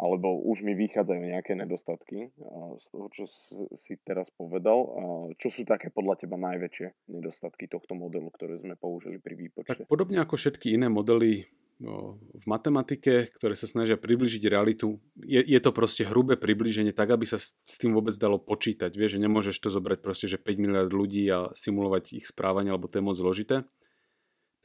Alebo 0.01 0.33
už 0.49 0.65
mi 0.65 0.73
vychádzajú 0.73 1.21
nejaké 1.21 1.53
nedostatky 1.53 2.33
z 2.81 2.85
toho, 2.89 3.05
čo 3.13 3.29
si 3.77 4.01
teraz 4.01 4.33
povedal. 4.33 4.89
Čo 5.37 5.53
sú 5.53 5.61
také 5.61 5.93
podľa 5.93 6.25
teba 6.25 6.41
najväčšie 6.41 7.13
nedostatky 7.13 7.69
tohto 7.69 7.93
modelu, 7.93 8.33
ktoré 8.33 8.57
sme 8.57 8.73
použili 8.73 9.21
pri 9.21 9.37
výpočte? 9.37 9.85
Tak 9.85 9.85
podobne 9.85 10.17
ako 10.25 10.41
všetky 10.41 10.73
iné 10.73 10.89
modely 10.89 11.45
no, 11.77 12.17
v 12.33 12.45
matematike, 12.49 13.29
ktoré 13.29 13.53
sa 13.53 13.69
snažia 13.69 13.93
približiť 13.93 14.41
realitu, 14.49 14.97
je, 15.21 15.37
je 15.41 15.59
to 15.61 15.69
proste 15.69 16.05
hrubé 16.09 16.33
približenie 16.33 16.97
tak, 16.97 17.13
aby 17.13 17.29
sa 17.29 17.37
s, 17.37 17.57
s 17.61 17.75
tým 17.77 17.93
vôbec 17.93 18.17
dalo 18.17 18.41
počítať. 18.41 18.93
Vieš, 18.93 19.17
že 19.17 19.23
nemôžeš 19.25 19.57
to 19.61 19.69
zobrať 19.69 20.01
proste, 20.01 20.25
že 20.25 20.41
5 20.41 20.61
miliard 20.61 20.89
ľudí 20.93 21.29
a 21.29 21.53
simulovať 21.53 22.17
ich 22.17 22.25
správanie, 22.29 22.73
lebo 22.73 22.89
to 22.89 23.01
je 23.01 23.05
moc 23.05 23.17
zložité. 23.17 23.69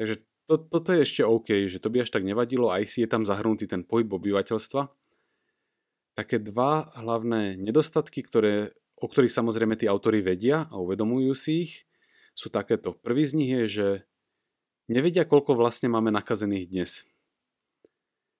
Takže 0.00 0.24
to, 0.46 0.54
toto 0.60 0.94
je 0.94 1.02
ešte 1.02 1.22
OK, 1.26 1.66
že 1.66 1.82
to 1.82 1.90
by 1.90 2.06
až 2.06 2.14
tak 2.14 2.22
nevadilo, 2.22 2.70
aj 2.70 2.86
si 2.86 3.02
je 3.02 3.08
tam 3.10 3.26
zahrnutý 3.26 3.66
ten 3.66 3.82
pohyb 3.82 4.06
obyvateľstva. 4.06 5.05
Také 6.16 6.40
dva 6.40 6.88
hlavné 6.96 7.60
nedostatky, 7.60 8.24
ktoré, 8.24 8.72
o 8.96 9.04
ktorých 9.04 9.28
samozrejme 9.28 9.76
tí 9.76 9.84
autory 9.84 10.24
vedia 10.24 10.64
a 10.72 10.80
uvedomujú 10.80 11.36
si 11.36 11.68
ich, 11.68 11.72
sú 12.32 12.48
takéto. 12.48 12.96
Prvý 12.96 13.28
z 13.28 13.32
nich 13.36 13.52
je, 13.52 13.64
že 13.68 13.88
nevedia, 14.88 15.28
koľko 15.28 15.52
vlastne 15.52 15.92
máme 15.92 16.08
nakazených 16.08 16.66
dnes. 16.72 16.92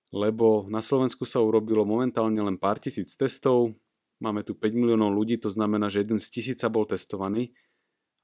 Lebo 0.09 0.65
na 0.73 0.81
Slovensku 0.81 1.27
sa 1.27 1.43
urobilo 1.43 1.85
momentálne 1.85 2.39
len 2.41 2.57
pár 2.57 2.81
tisíc 2.81 3.13
testov, 3.13 3.77
máme 4.17 4.41
tu 4.41 4.57
5 4.57 4.73
miliónov 4.73 5.13
ľudí, 5.13 5.37
to 5.37 5.53
znamená, 5.53 5.93
že 5.93 6.01
jeden 6.01 6.17
z 6.17 6.33
tisíca 6.33 6.71
bol 6.73 6.89
testovaný 6.89 7.53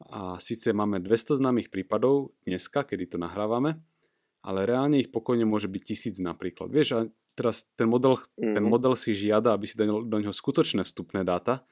a 0.09 0.41
síce 0.41 0.73
máme 0.73 0.97
200 0.97 1.37
známych 1.37 1.69
prípadov 1.69 2.33
dneska, 2.47 2.87
kedy 2.87 3.13
to 3.13 3.17
nahrávame, 3.21 3.77
ale 4.41 4.65
reálne 4.65 4.97
ich 4.97 5.13
pokojne 5.13 5.45
môže 5.45 5.69
byť 5.69 5.81
tisíc 5.83 6.15
napríklad. 6.17 6.73
Vieš, 6.73 6.89
a 6.97 6.99
teraz 7.33 7.65
ten 7.77 7.89
model, 7.89 8.21
ten 8.37 8.61
Mhm. 8.61 8.69
model 8.69 8.93
si 8.93 9.17
žiada, 9.17 9.53
aby 9.53 9.65
si 9.65 9.75
dal 9.77 10.05
do 10.05 10.17
neho 10.17 10.33
skutočné 10.33 10.85
vstupné 10.85 11.25
dáta 11.25 11.65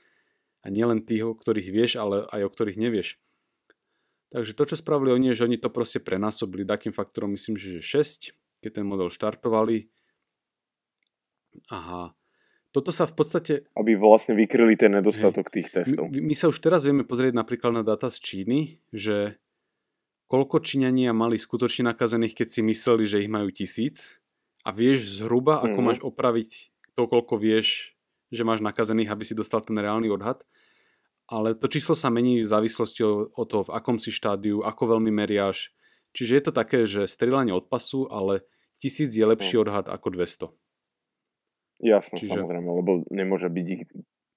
a 0.62 0.67
nielen 0.69 1.06
tých, 1.06 1.26
o 1.26 1.34
ktorých 1.38 1.69
vieš, 1.69 1.91
ale 1.97 2.26
aj 2.30 2.41
o 2.45 2.50
ktorých 2.54 2.78
nevieš. 2.78 3.17
Takže 4.32 4.56
to, 4.56 4.63
čo 4.63 4.76
spravili 4.80 5.12
oni, 5.12 5.36
je, 5.36 5.43
že 5.43 5.45
oni 5.52 5.58
to 5.60 5.67
proste 5.67 6.00
prenásobili 6.00 6.63
takým 6.63 6.95
faktorom, 6.95 7.36
myslím, 7.36 7.60
že 7.60 7.84
6, 7.84 8.32
keď 8.63 8.80
ten 8.80 8.86
model 8.88 9.12
štartovali. 9.12 9.91
Aha. 11.67 12.15
Toto 12.71 12.95
sa 12.95 13.04
v 13.04 13.13
podstate... 13.19 13.54
Aby 13.76 14.00
vlastne 14.00 14.32
vykryli 14.32 14.80
ten 14.80 14.95
nedostatok 14.95 15.52
tých 15.52 15.76
testov. 15.76 16.08
My, 16.08 16.32
my 16.32 16.36
sa 16.39 16.47
už 16.47 16.63
teraz 16.63 16.88
vieme 16.88 17.04
pozrieť 17.04 17.36
napríklad 17.36 17.76
na 17.76 17.84
data 17.84 18.08
z 18.08 18.24
Číny, 18.24 18.80
že 18.95 19.36
koľko 20.32 20.63
Číňania 20.63 21.12
mali 21.12 21.36
skutočne 21.36 21.91
nakazených, 21.91 22.32
keď 22.32 22.47
si 22.47 22.62
mysleli, 22.63 23.04
že 23.04 23.19
ich 23.19 23.28
majú 23.28 23.52
tisíc 23.52 24.21
a 24.62 24.69
vieš 24.71 25.19
zhruba, 25.19 25.60
ako 25.60 25.80
Mhm. 25.80 25.86
máš 25.86 26.00
opraviť 26.02 26.50
to, 26.93 27.08
koľko 27.08 27.38
vieš, 27.38 27.95
že 28.32 28.43
máš 28.43 28.62
nakazených, 28.62 29.12
aby 29.12 29.24
si 29.26 29.34
dostal 29.34 29.60
ten 29.62 29.76
reálny 29.76 30.08
odhad. 30.08 30.43
Ale 31.28 31.56
to 31.56 31.67
číslo 31.67 31.95
sa 31.95 32.12
mení 32.12 32.43
v 32.43 32.47
závislosti 32.47 33.04
od 33.32 33.47
toho, 33.47 33.63
v 33.63 33.71
akom 33.71 33.97
si 34.00 34.12
štádiu, 34.12 34.63
ako 34.63 34.97
veľmi 34.97 35.12
meriaš. 35.12 35.71
Čiže 36.12 36.32
je 36.36 36.43
to 36.43 36.52
také, 36.52 36.80
že 36.84 37.08
strieľanie 37.08 37.56
od 37.56 37.71
pasu, 37.71 38.04
ale 38.12 38.43
tisíc 38.78 39.15
je 39.15 39.24
lepší 39.24 39.56
Mhm. 39.58 39.63
odhad 39.63 39.86
ako 39.88 40.08
200. 40.12 40.47
Jasno, 41.80 42.19
Čiže- 42.19 42.36
samozrejme, 42.38 42.69
lebo 42.69 42.91
nemôže 43.10 43.50
byť 43.50 43.67
ich, 43.67 43.84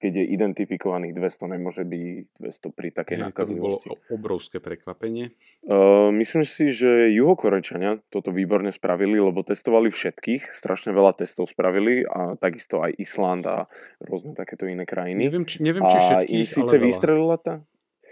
keď 0.05 0.21
je 0.21 0.25
identifikovaných 0.37 1.17
200, 1.17 1.57
nemôže 1.57 1.81
byť 1.81 2.37
200 2.37 2.77
pri 2.77 2.89
takej 2.93 3.17
Hej, 3.25 3.33
to 3.33 3.49
by 3.49 3.55
bolo 3.57 3.77
obrovské 4.13 4.61
prekvapenie. 4.61 5.33
Uh, 5.65 6.13
myslím 6.13 6.45
si, 6.45 6.69
že 6.69 7.09
juhokorečania 7.09 8.05
toto 8.13 8.29
výborne 8.29 8.69
spravili, 8.69 9.17
lebo 9.17 9.41
testovali 9.41 9.89
všetkých, 9.89 10.53
strašne 10.53 10.93
veľa 10.93 11.17
testov 11.17 11.49
spravili 11.49 12.05
a 12.05 12.37
takisto 12.37 12.85
aj 12.85 12.93
Island 13.01 13.49
a 13.49 13.65
rôzne 13.97 14.37
takéto 14.37 14.69
iné 14.69 14.85
krajiny. 14.85 15.25
Neviem, 15.25 15.49
či, 15.49 15.65
neviem, 15.65 15.81
či 15.89 15.97
a 15.97 16.01
všetkých, 16.21 16.45
síce 16.45 16.69
ale 16.69 16.77
veľa. 16.77 16.89
vystrelila 16.93 17.37
tá... 17.41 17.65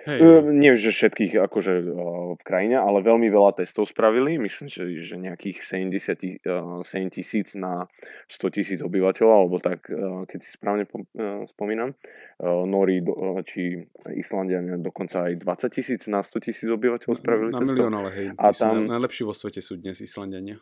Hej, 0.04 0.20
Uh, 0.20 0.44
nie, 0.52 0.76
že 0.76 0.92
všetkých 0.92 1.40
akože 1.48 1.74
uh, 1.80 2.36
v 2.36 2.42
krajine, 2.44 2.76
ale 2.76 3.00
veľmi 3.00 3.32
veľa 3.32 3.56
testov 3.56 3.88
spravili. 3.88 4.36
Myslím, 4.36 4.68
že, 4.68 4.84
že 5.00 5.16
nejakých 5.16 5.64
70 5.64 6.20
tis- 6.20 6.42
uh, 6.44 6.84
7 6.84 7.08
tisíc 7.08 7.56
na 7.56 7.88
100 8.28 8.56
tisíc 8.56 8.80
obyvateľov, 8.84 9.32
alebo 9.32 9.64
tak, 9.64 9.88
uh, 9.88 10.28
keď 10.28 10.40
si 10.44 10.50
správne 10.52 10.84
pom- 10.84 11.08
spomínam. 11.48 11.96
Nóri 12.44 13.00
uh, 13.00 13.40
či 13.48 13.80
Islandiania 14.12 14.76
dokonca 14.76 15.32
aj 15.32 15.40
20 15.40 15.72
tisíc 15.72 16.02
na 16.12 16.20
100 16.20 16.52
tisíc 16.52 16.68
obyvateľov 16.68 17.16
spravili 17.16 17.56
na 17.56 17.64
testov. 17.64 17.88
milión, 17.88 17.96
ale 17.96 18.10
hej. 18.12 18.28
A 18.36 18.52
tam-. 18.52 18.84
Najlepší 18.84 19.24
vo 19.24 19.32
svete 19.32 19.64
sú 19.64 19.80
dnes 19.80 20.04
Islandiania. 20.04 20.60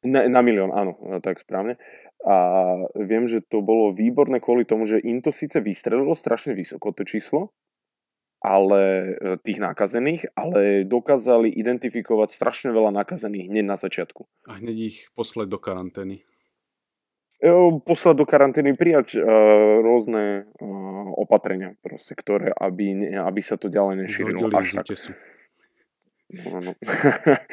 Na, 0.00 0.24
na 0.32 0.40
milión, 0.40 0.72
áno, 0.72 0.96
no, 1.04 1.20
tak 1.20 1.44
správne. 1.44 1.76
A 2.24 2.36
viem, 2.96 3.28
že 3.28 3.44
to 3.44 3.60
bolo 3.60 3.92
výborné 3.92 4.40
kvôli 4.40 4.64
tomu, 4.64 4.88
že 4.88 4.96
im 4.96 5.20
to 5.20 5.28
síce 5.28 5.60
vystrelilo 5.60 6.16
strašne 6.16 6.56
vysoko, 6.56 6.92
to 6.96 7.04
číslo, 7.04 7.52
ale 8.40 8.80
e, 8.80 9.06
tých 9.44 9.60
nakazených, 9.60 10.32
ale 10.32 10.88
dokázali 10.88 11.52
identifikovať 11.52 12.32
strašne 12.32 12.72
veľa 12.72 12.96
nakazených 13.04 13.52
hneď 13.52 13.64
na 13.68 13.76
začiatku. 13.76 14.24
A 14.48 14.56
hneď 14.56 14.76
ich 14.92 14.98
poslať 15.12 15.52
do 15.52 15.60
karantény. 15.60 16.24
E, 17.40 17.52
Poslať 17.84 18.14
do 18.20 18.26
karantény, 18.28 18.76
prijať 18.76 19.16
uh, 19.16 19.24
rôzne 19.80 20.44
uh, 20.60 21.08
opatrenia, 21.16 21.72
proste, 21.80 22.12
ktoré, 22.12 22.52
aby, 22.52 22.92
ne, 22.92 23.16
aby 23.16 23.40
sa 23.40 23.56
to 23.56 23.72
ďalej 23.72 24.04
nešírilo 24.04 24.52
až 24.52 24.76
tak. 24.76 24.84
útesu. 24.84 25.16
No, 26.30 26.60
no. 26.62 26.72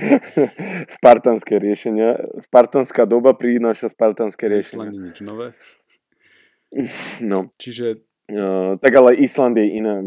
Spartanské 0.99 1.57
riešenia. 1.57 2.19
Spartanská 2.43 3.09
doba 3.09 3.33
prináša 3.33 3.89
spartanské 3.89 4.45
riešenia. 4.51 4.91
Nič 4.93 5.23
nové. 5.23 5.55
No. 7.23 7.49
Čiže 7.57 8.03
Uh, 8.27 8.75
tak 8.83 8.91
ale 8.91 9.15
Island 9.15 9.55
je 9.55 9.79
iné, 9.79 10.03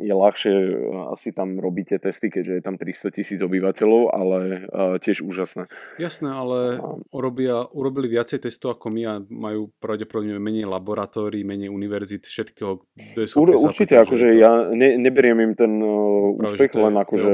je 0.00 0.08
ľahšie, 0.08 0.52
uh, 0.88 1.12
asi 1.12 1.36
tam 1.36 1.60
robíte 1.60 2.00
testy, 2.00 2.32
keďže 2.32 2.52
je 2.56 2.62
tam 2.64 2.80
300 2.80 3.12
tisíc 3.12 3.44
obyvateľov, 3.44 4.08
ale 4.08 4.38
uh, 4.72 4.96
tiež 4.96 5.20
úžasné. 5.20 5.68
jasné, 6.00 6.32
ale 6.32 6.80
urobia, 7.12 7.68
urobili 7.68 8.08
viacej 8.08 8.48
testov 8.48 8.80
ako 8.80 8.88
my 8.88 9.02
a 9.04 9.14
majú 9.28 9.68
pravdepodobne 9.84 10.40
menej 10.40 10.64
laboratórií, 10.64 11.44
menej 11.44 11.68
univerzít, 11.68 12.24
všetkého, 12.24 12.88
je 12.96 13.28
schopný 13.28 13.60
Ur, 13.60 13.68
určite, 13.68 14.00
opýtať, 14.00 14.08
akože 14.08 14.26
to- 14.32 14.40
ja 14.40 14.52
ne, 14.72 14.88
neberiem 14.96 15.36
im 15.44 15.52
ten 15.52 15.72
uh, 15.76 16.40
práve, 16.40 16.56
úspech, 16.56 16.72
len 16.72 16.94
akože. 16.96 17.28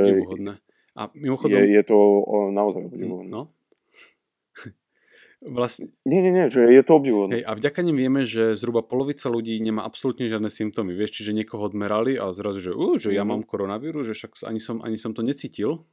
A 0.98 1.10
mimochodom, 1.14 1.62
je, 1.62 1.78
je 1.78 1.82
to 1.86 1.94
uh, 1.94 2.50
naozaj 2.50 2.90
obdivuhodné. 2.90 3.30
no, 3.30 3.53
vlastne, 5.44 5.92
Nie, 6.02 6.20
nie, 6.20 6.32
nie, 6.32 6.48
že 6.48 6.64
je 6.64 6.80
to 6.80 6.96
obdivuhodné. 6.96 7.32
hej, 7.36 7.44
a 7.44 7.52
vďaka 7.52 7.80
nim 7.80 7.94
vieme, 7.94 8.24
že 8.24 8.56
zhruba 8.56 8.80
polovica 8.80 9.28
ľudí 9.28 9.54
nemá 9.58 9.84
absolútne 9.84 10.24
žiadne 10.24 10.48
symptómy. 10.48 10.92
Vieš, 10.92 11.20
čiže 11.20 11.32
niekoho 11.32 11.62
odmerali 11.62 12.16
a 12.16 12.32
zrazu, 12.32 12.60
že, 12.60 12.72
uh, 12.72 12.96
že 12.96 13.12
ja 13.12 13.22
Mhm. 13.22 13.28
mám 13.28 13.42
koronavírus, 13.42 14.08
že 14.08 14.16
však 14.16 14.42
ani 14.42 14.58
som, 14.58 14.80
ani 14.80 14.96
som 14.96 15.12
to 15.12 15.20
necítil. 15.20 15.84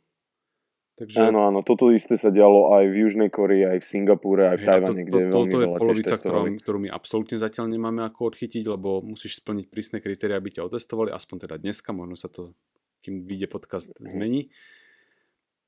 Takže 0.92 1.24
Áno, 1.24 1.48
áno, 1.48 1.60
toto 1.60 1.90
isté 1.90 2.14
sa 2.14 2.30
dialo 2.30 2.76
aj 2.78 2.84
v 2.86 2.96
Južnej 3.02 3.30
Koreji, 3.32 3.64
aj 3.66 3.80
v 3.80 3.86
Singapúre, 3.88 4.54
aj 4.54 4.58
v 4.60 4.64
Tajvane, 4.64 5.02
kde 5.02 5.20
to, 5.24 5.34
veľmi 5.34 5.50
to 5.50 5.60
je 5.60 5.68
polovica, 5.74 6.16
ktorú, 6.16 6.42
ktorú 6.62 6.78
my 6.78 6.90
absolútne 6.92 7.38
zatiaľ 7.40 7.66
nemáme 7.68 8.06
ako 8.06 8.36
odchytiť, 8.36 8.64
lebo 8.68 9.02
musíš 9.02 9.40
splniť 9.40 9.66
prísne 9.68 9.98
kritéria, 9.98 10.38
aby 10.38 10.52
ťa 10.52 10.68
otestovali, 10.68 11.10
aspoň 11.10 11.48
teda 11.48 11.56
dneska, 11.58 11.90
možno 11.90 12.14
sa 12.14 12.28
to, 12.28 12.54
kým 13.02 13.26
vyjde 13.26 13.48
podcast, 13.50 13.90
Mhm. 13.98 14.08
zmení. 14.08 14.42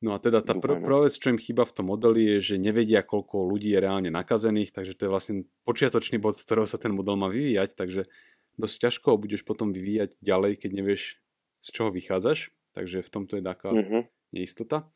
No 0.04 0.12
a 0.12 0.20
teda 0.20 0.44
tá 0.44 0.52
pr- 0.52 0.84
prvá 0.84 1.08
vec, 1.08 1.16
čo 1.16 1.32
im 1.32 1.40
chýba 1.40 1.64
v 1.64 1.74
tom 1.80 1.88
modeli, 1.88 2.36
je, 2.36 2.54
že 2.54 2.56
nevedia, 2.60 3.00
koľko 3.00 3.48
ľudí 3.48 3.72
je 3.72 3.80
reálne 3.80 4.12
nakazených, 4.12 4.76
takže 4.76 5.00
to 5.00 5.08
je 5.08 5.14
vlastne 5.16 5.36
počiatočný 5.64 6.20
bod, 6.20 6.36
z 6.36 6.44
ktorého 6.44 6.68
sa 6.68 6.76
ten 6.76 6.92
model 6.92 7.16
má 7.16 7.32
vyvíjať, 7.32 7.80
takže 7.80 8.12
dosť 8.60 8.76
ťažko 8.84 9.16
ho 9.16 9.18
budeš 9.18 9.48
potom 9.48 9.72
vyvíjať 9.72 10.20
ďalej, 10.20 10.60
keď 10.60 10.72
nevieš, 10.76 11.24
z 11.64 11.68
čoho 11.72 11.90
vychádzaš, 11.96 12.52
takže 12.76 13.00
v 13.00 13.10
tomto 13.10 13.40
je 13.40 13.44
taká 13.48 13.72
Mhm. 13.72 14.12
neistota. 14.36 14.92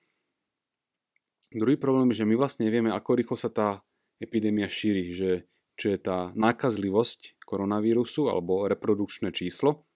Druhý 1.55 1.79
problém 1.79 2.11
je, 2.11 2.19
že 2.19 2.27
my 2.27 2.35
vlastne 2.35 2.67
nevieme, 2.67 2.91
ako 2.91 3.15
rýchlo 3.15 3.39
sa 3.39 3.47
tá 3.47 3.67
epidémia 4.19 4.67
šíri, 4.67 5.15
že 5.15 5.47
čo 5.79 5.87
je 5.93 5.99
tá 6.03 6.35
nákazlivosť 6.35 7.39
koronavírusu 7.47 8.27
alebo 8.27 8.67
reprodukčné 8.67 9.31
číslo. 9.31 9.87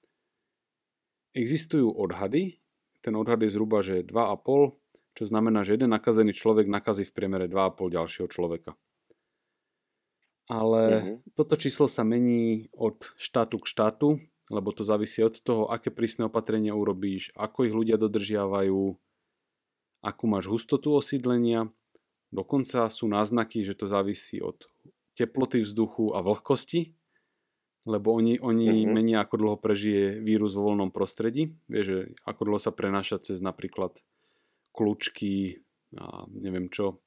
Existujú 1.36 1.92
odhady, 1.92 2.64
ten 3.02 3.18
odhad 3.18 3.42
je 3.44 3.50
zhruba, 3.52 3.82
že 3.84 4.06
2,5, 4.06 4.80
čo 5.16 5.24
znamená, 5.28 5.68
že 5.68 5.76
jeden 5.76 5.92
nakazený 5.92 6.32
človek 6.32 6.72
nakazí 6.72 7.04
v 7.04 7.16
priemere 7.16 7.46
2,5 7.52 7.98
ďalšieho 7.98 8.28
človeka. 8.32 8.76
Ale 10.52 10.82
uh-huh. 10.92 11.18
toto 11.38 11.56
číslo 11.56 11.88
sa 11.88 12.04
mení 12.04 12.68
od 12.76 13.08
štátu 13.16 13.60
k 13.64 13.70
štátu, 13.72 14.08
lebo 14.52 14.76
to 14.76 14.84
závisí 14.84 15.24
od 15.24 15.40
toho, 15.40 15.72
aké 15.72 15.94
prísne 15.94 16.28
opatrenia 16.28 16.76
urobíš, 16.76 17.32
ako 17.40 17.72
ich 17.72 17.76
ľudia 17.76 17.96
dodržiavajú, 17.96 19.00
akú 20.04 20.24
máš 20.28 20.52
hustotu 20.52 20.92
osídlenia. 20.92 21.72
Dokonca 22.36 22.92
sú 22.92 23.08
náznaky, 23.08 23.64
že 23.64 23.80
to 23.80 23.88
závisí 23.88 24.44
od 24.44 24.68
teploty 25.16 25.64
vzduchu 25.64 26.12
a 26.16 26.20
vlhkosti, 26.20 26.96
lebo 27.88 28.14
oni, 28.14 28.38
oni 28.44 28.68
mm-hmm. 28.68 28.92
menia, 28.92 29.18
ako 29.24 29.36
dlho 29.40 29.58
prežije 29.58 30.20
vírus 30.20 30.54
vo 30.54 30.72
voľnom 30.72 30.92
prostredí. 30.92 31.56
Vieš, 31.72 31.86
že 31.86 32.00
ako 32.28 32.42
dlho 32.52 32.60
sa 32.60 32.76
prenáša 32.76 33.24
cez 33.24 33.40
napríklad 33.40 34.04
kľúčky 34.82 35.62
a 36.02 36.26
neviem 36.34 36.74
čo. 36.74 37.06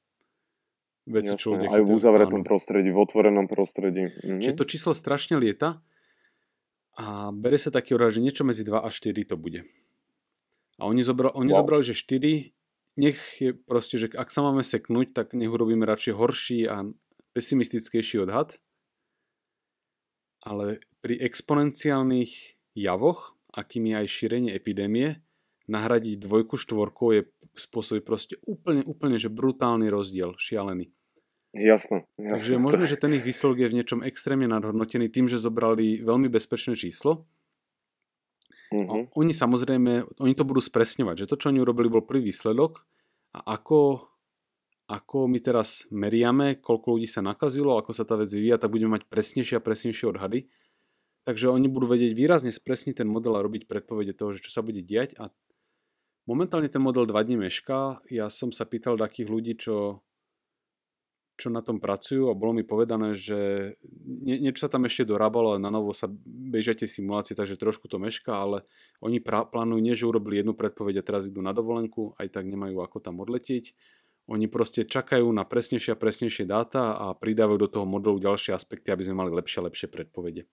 Veci, 1.05 1.35
čo 1.35 1.53
ľudia 1.53 1.69
aj 1.69 1.83
v 1.85 1.91
uzavretom 1.91 2.41
áno. 2.41 2.47
prostredí, 2.47 2.89
v 2.89 2.97
otvorenom 2.97 3.45
prostredí. 3.45 4.09
Mm-hmm. 4.09 4.41
Čiže 4.41 4.57
to 4.57 4.65
číslo 4.65 4.91
strašne 4.95 5.37
lieta 5.37 5.83
a 6.95 7.29
bere 7.29 7.59
sa 7.59 7.69
taký 7.69 7.93
odhad, 7.93 8.15
že 8.15 8.23
niečo 8.23 8.47
medzi 8.47 8.65
2 8.65 8.79
a 8.79 8.89
4 8.89 9.13
to 9.27 9.35
bude. 9.37 9.67
A 10.79 10.87
oni, 10.87 11.03
zobra, 11.05 11.29
oni 11.35 11.51
wow. 11.53 11.61
zobrali, 11.61 11.83
že 11.83 11.93
4 11.93 12.55
nech 12.95 13.19
je 13.43 13.51
proste, 13.51 13.99
že 13.99 14.07
ak 14.15 14.31
sa 14.31 14.39
máme 14.39 14.63
seknúť, 14.63 15.11
tak 15.11 15.35
nech 15.35 15.51
urobíme 15.51 15.83
radšej 15.83 16.13
horší 16.15 16.59
a 16.71 16.87
pesimistickejší 17.35 18.23
odhad. 18.23 18.55
Ale 20.39 20.79
pri 21.03 21.19
exponenciálnych 21.19 22.63
javoch, 22.71 23.35
akým 23.51 23.91
je 23.91 23.95
aj 23.99 24.07
šírenie 24.07 24.51
epidémie, 24.55 25.24
nahradiť 25.65 26.21
dvojku 26.21 26.57
štvorkou 26.57 27.13
je 27.15 27.21
spôsobí 27.57 28.05
proste 28.05 28.37
úplne, 28.45 28.85
úplne, 28.85 29.17
že 29.17 29.33
brutálny 29.33 29.89
rozdiel, 29.89 30.37
šialený. 30.37 30.91
Jasno. 31.55 32.03
jasno. 32.19 32.35
Takže 32.35 32.53
možno, 32.59 32.83
že 32.83 32.99
ten 32.99 33.15
ich 33.15 33.23
výsledok 33.23 33.63
je 33.63 33.71
v 33.71 33.77
niečom 33.79 33.99
extrémne 34.03 34.45
nadhodnotený 34.51 35.07
tým, 35.07 35.31
že 35.31 35.39
zobrali 35.39 36.03
veľmi 36.03 36.27
bezpečné 36.27 36.75
číslo 36.75 37.23
Uh-huh. 38.73 39.05
Oni 39.15 39.33
samozrejme, 39.33 40.17
oni 40.19 40.33
to 40.33 40.47
budú 40.47 40.59
spresňovať, 40.59 41.25
že 41.25 41.29
to, 41.29 41.39
čo 41.39 41.49
oni 41.53 41.61
urobili, 41.61 41.87
bol 41.87 42.01
prvý 42.01 42.33
výsledok 42.33 42.81
a 43.37 43.55
ako, 43.55 44.09
ako 44.89 45.29
my 45.29 45.39
teraz 45.39 45.85
meriame, 45.93 46.57
koľko 46.57 46.97
ľudí 46.97 47.05
sa 47.05 47.21
nakazilo, 47.21 47.77
ako 47.77 47.93
sa 47.93 48.03
tá 48.03 48.17
vec 48.17 48.27
vyvíja, 48.27 48.57
tak 48.57 48.73
budeme 48.73 48.97
mať 48.97 49.05
presnejšie 49.05 49.61
a 49.61 49.65
presnejšie 49.65 50.05
odhady. 50.09 50.49
Takže 51.25 51.49
oni 51.49 51.65
budú 51.65 51.89
vedieť 51.89 52.13
výrazne 52.13 52.53
spresniť 52.53 53.01
ten 53.01 53.09
model 53.09 53.33
a 53.37 53.45
robiť 53.45 53.65
predpovede 53.65 54.13
toho, 54.13 54.33
že 54.37 54.45
čo 54.45 54.53
sa 54.53 54.61
bude 54.61 54.85
diať 54.85 55.17
a 55.17 55.33
momentálne 56.25 56.69
ten 56.69 56.81
model 56.81 57.05
2 57.09 57.15
dní 57.25 57.37
mešká. 57.49 58.05
Ja 58.09 58.29
som 58.29 58.53
sa 58.53 58.65
pýtal 58.65 58.97
takých 58.97 59.29
ľudí, 59.29 59.53
čo 59.57 60.05
čo 61.35 61.51
na 61.51 61.59
tom 61.59 61.83
pracujú 61.83 62.31
a 62.31 62.37
bolo 62.37 62.55
mi 62.55 62.63
povedané, 62.63 63.11
že 63.11 63.75
nie, 64.07 64.39
niečo 64.39 64.67
sa 64.67 64.71
tam 64.71 64.87
ešte 64.87 65.03
dorábalo, 65.03 65.55
ale 65.55 65.59
na 65.59 65.67
novo 65.67 65.91
sa 65.91 66.07
bežia 66.25 66.71
tie 66.71 66.87
simulácie, 66.87 67.35
takže 67.35 67.59
trošku 67.59 67.91
to 67.91 67.99
meška, 67.99 68.31
ale 68.31 68.63
oni 69.03 69.19
pra, 69.19 69.43
plánujú 69.43 69.79
nie, 69.83 69.99
že 69.99 70.07
urobili 70.07 70.39
jednu 70.39 70.55
predpoveď 70.55 71.03
a 71.03 71.07
teraz 71.07 71.27
idú 71.27 71.43
na 71.43 71.51
dovolenku, 71.51 72.15
aj 72.15 72.31
tak 72.31 72.47
nemajú 72.47 72.79
ako 72.79 73.03
tam 73.03 73.19
odletieť. 73.19 73.75
Oni 74.31 74.47
proste 74.49 74.87
čakajú 74.87 75.27
na 75.35 75.45
presnejšie 75.45 75.93
a 75.93 75.99
presnejšie 75.99 76.49
dáta 76.49 76.97
a 76.97 77.13
pridávajú 77.13 77.59
do 77.61 77.69
toho 77.69 77.85
modelu 77.85 78.17
ďalšie 78.17 78.55
aspekty, 78.55 78.89
aby 78.89 79.05
sme 79.05 79.19
mali 79.19 79.35
lepšie 79.35 79.59
a 79.61 79.67
lepšie 79.69 79.91
predpovede. 79.91 80.47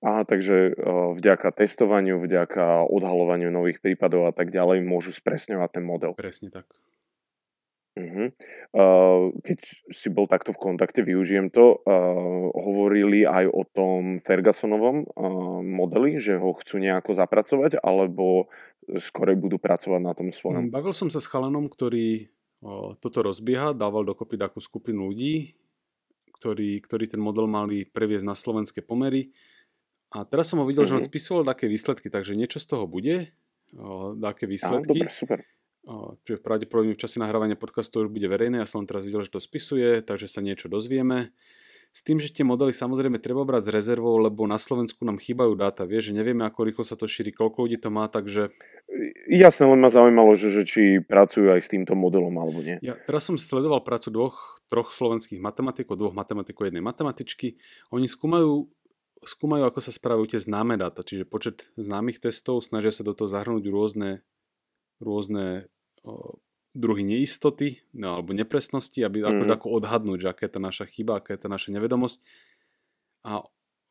Aha, 0.00 0.24
takže 0.24 0.72
vďaka 1.20 1.52
testovaniu, 1.52 2.16
vďaka 2.24 2.88
odhalovaniu 2.88 3.52
nových 3.52 3.84
prípadov 3.84 4.28
a 4.28 4.32
tak 4.32 4.48
ďalej 4.48 4.80
môžu 4.80 5.12
spresňovať 5.12 5.76
ten 5.76 5.84
model. 5.84 6.16
Presne 6.16 6.48
tak. 6.48 6.64
Uh-huh. 8.00 8.30
Uh, 8.72 9.34
keď 9.42 9.58
si 9.90 10.08
bol 10.08 10.24
takto 10.30 10.54
v 10.54 10.62
kontakte, 10.62 11.02
využijem 11.02 11.52
to, 11.52 11.82
uh, 11.82 12.48
hovorili 12.54 13.26
aj 13.26 13.50
o 13.50 13.66
tom 13.66 14.22
Fergusonovom 14.22 15.04
uh, 15.04 15.60
modeli, 15.60 16.16
že 16.16 16.38
ho 16.38 16.54
chcú 16.54 16.80
nejako 16.80 17.18
zapracovať, 17.18 17.82
alebo 17.82 18.48
skore 18.94 19.36
budú 19.36 19.58
pracovať 19.60 20.00
na 20.00 20.14
tom 20.16 20.30
svojom? 20.30 20.70
Mm, 20.70 20.72
bavil 20.72 20.94
som 20.94 21.10
sa 21.12 21.18
s 21.18 21.28
chalanom, 21.28 21.66
ktorý 21.66 22.30
uh, 22.62 22.96
toto 23.02 23.26
rozbieha, 23.26 23.76
dával 23.76 24.06
dokopy 24.06 24.38
takú 24.38 24.62
skupinu 24.62 25.10
ľudí, 25.10 25.58
ktorí, 26.40 26.80
ktorí 26.80 27.04
ten 27.10 27.20
model 27.20 27.50
mali 27.50 27.84
previesť 27.84 28.24
na 28.24 28.38
slovenské 28.38 28.80
pomery. 28.86 29.34
A 30.10 30.26
teraz 30.26 30.50
som 30.50 30.58
ho 30.58 30.66
videl, 30.66 30.84
uh-huh. 30.84 30.98
že 30.98 30.98
on 30.98 31.04
mhm. 31.06 31.10
spisoval 31.10 31.42
také 31.46 31.70
výsledky, 31.70 32.10
takže 32.10 32.34
niečo 32.34 32.58
z 32.58 32.66
toho 32.66 32.84
bude, 32.90 33.30
také 34.18 34.50
výsledky. 34.50 35.06
Áno, 35.06 35.06
dobre, 35.06 35.10
super 35.10 35.40
čiže 36.24 36.44
pravdepodobne 36.44 36.94
v 36.94 37.00
čase 37.00 37.18
nahrávania 37.18 37.56
podcastu 37.56 38.04
už 38.04 38.12
bude 38.12 38.28
verejné, 38.28 38.62
ja 38.62 38.68
som 38.68 38.84
teraz 38.84 39.02
videl, 39.02 39.24
že 39.24 39.32
to 39.32 39.40
spisuje, 39.40 40.04
takže 40.04 40.28
sa 40.28 40.44
niečo 40.44 40.68
dozvieme. 40.68 41.32
S 41.90 42.06
tým, 42.06 42.22
že 42.22 42.30
tie 42.30 42.46
modely 42.46 42.70
samozrejme 42.70 43.18
treba 43.18 43.42
brať 43.42 43.66
s 43.66 43.74
rezervou, 43.74 44.14
lebo 44.22 44.46
na 44.46 44.62
Slovensku 44.62 45.02
nám 45.02 45.18
chýbajú 45.18 45.58
dáta, 45.58 45.82
vieš, 45.82 46.14
že 46.14 46.22
nevieme, 46.22 46.46
ako 46.46 46.70
rýchlo 46.70 46.84
sa 46.86 46.94
to 46.94 47.10
šíri, 47.10 47.34
koľko 47.34 47.66
ľudí 47.66 47.82
to 47.82 47.90
má, 47.90 48.06
takže... 48.06 48.54
Jasne, 49.26 49.74
len 49.74 49.82
ma 49.82 49.90
zaujímalo, 49.90 50.38
že, 50.38 50.54
že 50.54 50.62
či 50.62 50.82
pracujú 51.02 51.50
aj 51.50 51.66
s 51.66 51.72
týmto 51.74 51.98
modelom, 51.98 52.30
alebo 52.38 52.62
nie. 52.62 52.78
Ja 52.78 52.94
teraz 52.94 53.26
som 53.26 53.34
sledoval 53.34 53.82
prácu 53.82 54.14
dvoch, 54.14 54.62
troch 54.70 54.94
slovenských 54.94 55.42
matematikov, 55.42 55.98
dvoch 55.98 56.14
matematikov, 56.14 56.70
jednej 56.70 56.82
matematičky. 56.82 57.58
Oni 57.90 58.06
skúmajú 58.06 58.70
skúmajú, 59.24 59.68
ako 59.68 59.80
sa 59.84 59.92
spravujú 59.92 60.36
tie 60.36 60.40
známe 60.40 60.80
dáta, 60.80 61.04
čiže 61.04 61.28
počet 61.28 61.68
známych 61.76 62.20
testov, 62.20 62.64
snažia 62.64 62.92
sa 62.92 63.04
do 63.04 63.12
toho 63.12 63.28
zahrnúť 63.28 63.64
rôzne 63.68 64.24
rôzne 65.00 65.66
o, 66.04 66.38
druhy 66.76 67.02
neistoty 67.02 67.82
no, 67.96 68.20
alebo 68.20 68.36
nepresnosti, 68.36 69.00
aby 69.02 69.24
mm-hmm. 69.24 69.48
ako, 69.48 69.56
ako 69.56 69.68
odhadnúť, 69.80 70.18
že 70.22 70.28
aká 70.30 70.42
je 70.46 70.52
tá 70.54 70.60
naša 70.60 70.84
chyba, 70.86 71.18
aká 71.18 71.34
je 71.34 71.40
tá 71.40 71.48
naša 71.48 71.72
nevedomosť. 71.74 72.20
A 73.26 73.42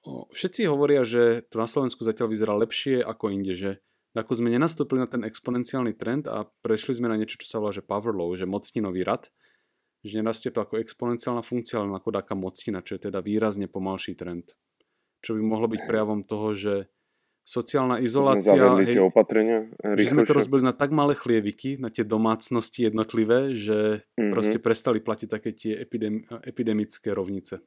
o, 0.05 0.29
všetci 0.31 0.69
hovoria, 0.69 1.03
že 1.03 1.43
to 1.49 1.59
na 1.59 1.67
Slovensku 1.67 2.05
zatiaľ 2.05 2.31
vyzerá 2.31 2.53
lepšie 2.55 3.01
ako 3.03 3.33
inde, 3.33 3.57
že 3.57 3.71
ako 4.17 4.41
sme 4.41 4.49
nenastúpili 4.49 5.01
na 5.01 5.09
ten 5.09 5.21
exponenciálny 5.21 5.93
trend 5.93 6.25
a 6.25 6.49
prešli 6.65 6.97
sme 6.97 7.11
na 7.11 7.17
niečo, 7.17 7.37
čo 7.41 7.45
sa 7.45 7.57
volá, 7.61 7.69
že 7.69 7.85
power 7.85 8.09
law, 8.13 8.29
že 8.33 8.49
mocninový 8.49 9.05
rad, 9.05 9.29
že 10.01 10.17
nerastie 10.17 10.49
to 10.49 10.63
ako 10.63 10.81
exponenciálna 10.81 11.45
funkcia, 11.45 11.77
ale 11.77 11.93
ako 11.93 12.09
taká 12.15 12.33
mocnina, 12.33 12.81
čo 12.81 12.97
je 12.97 13.11
teda 13.11 13.21
výrazne 13.21 13.69
pomalší 13.69 14.17
trend. 14.17 14.57
Čo 15.19 15.35
by 15.35 15.41
mohlo 15.43 15.67
byť 15.67 15.81
prejavom 15.83 16.23
toho, 16.23 16.55
že 16.55 16.73
sociálna 17.49 17.97
izolácia. 17.97 18.53
Sme 18.53 18.85
hej, 18.85 18.93
tie 18.93 19.01
opatrenia. 19.01 19.59
Že 19.81 20.05
sme 20.13 20.23
to 20.29 20.37
rozbili 20.37 20.61
na 20.61 20.77
tak 20.77 20.93
malé 20.93 21.17
chlieviky, 21.17 21.81
na 21.81 21.89
tie 21.89 22.05
domácnosti 22.05 22.85
jednotlivé, 22.85 23.57
že 23.57 24.05
mm-hmm. 24.05 24.29
proste 24.29 24.57
prestali 24.61 25.01
platiť 25.01 25.27
také 25.27 25.49
tie 25.57 25.73
epidem, 25.81 26.21
epidemické 26.45 27.09
rovnice. 27.09 27.65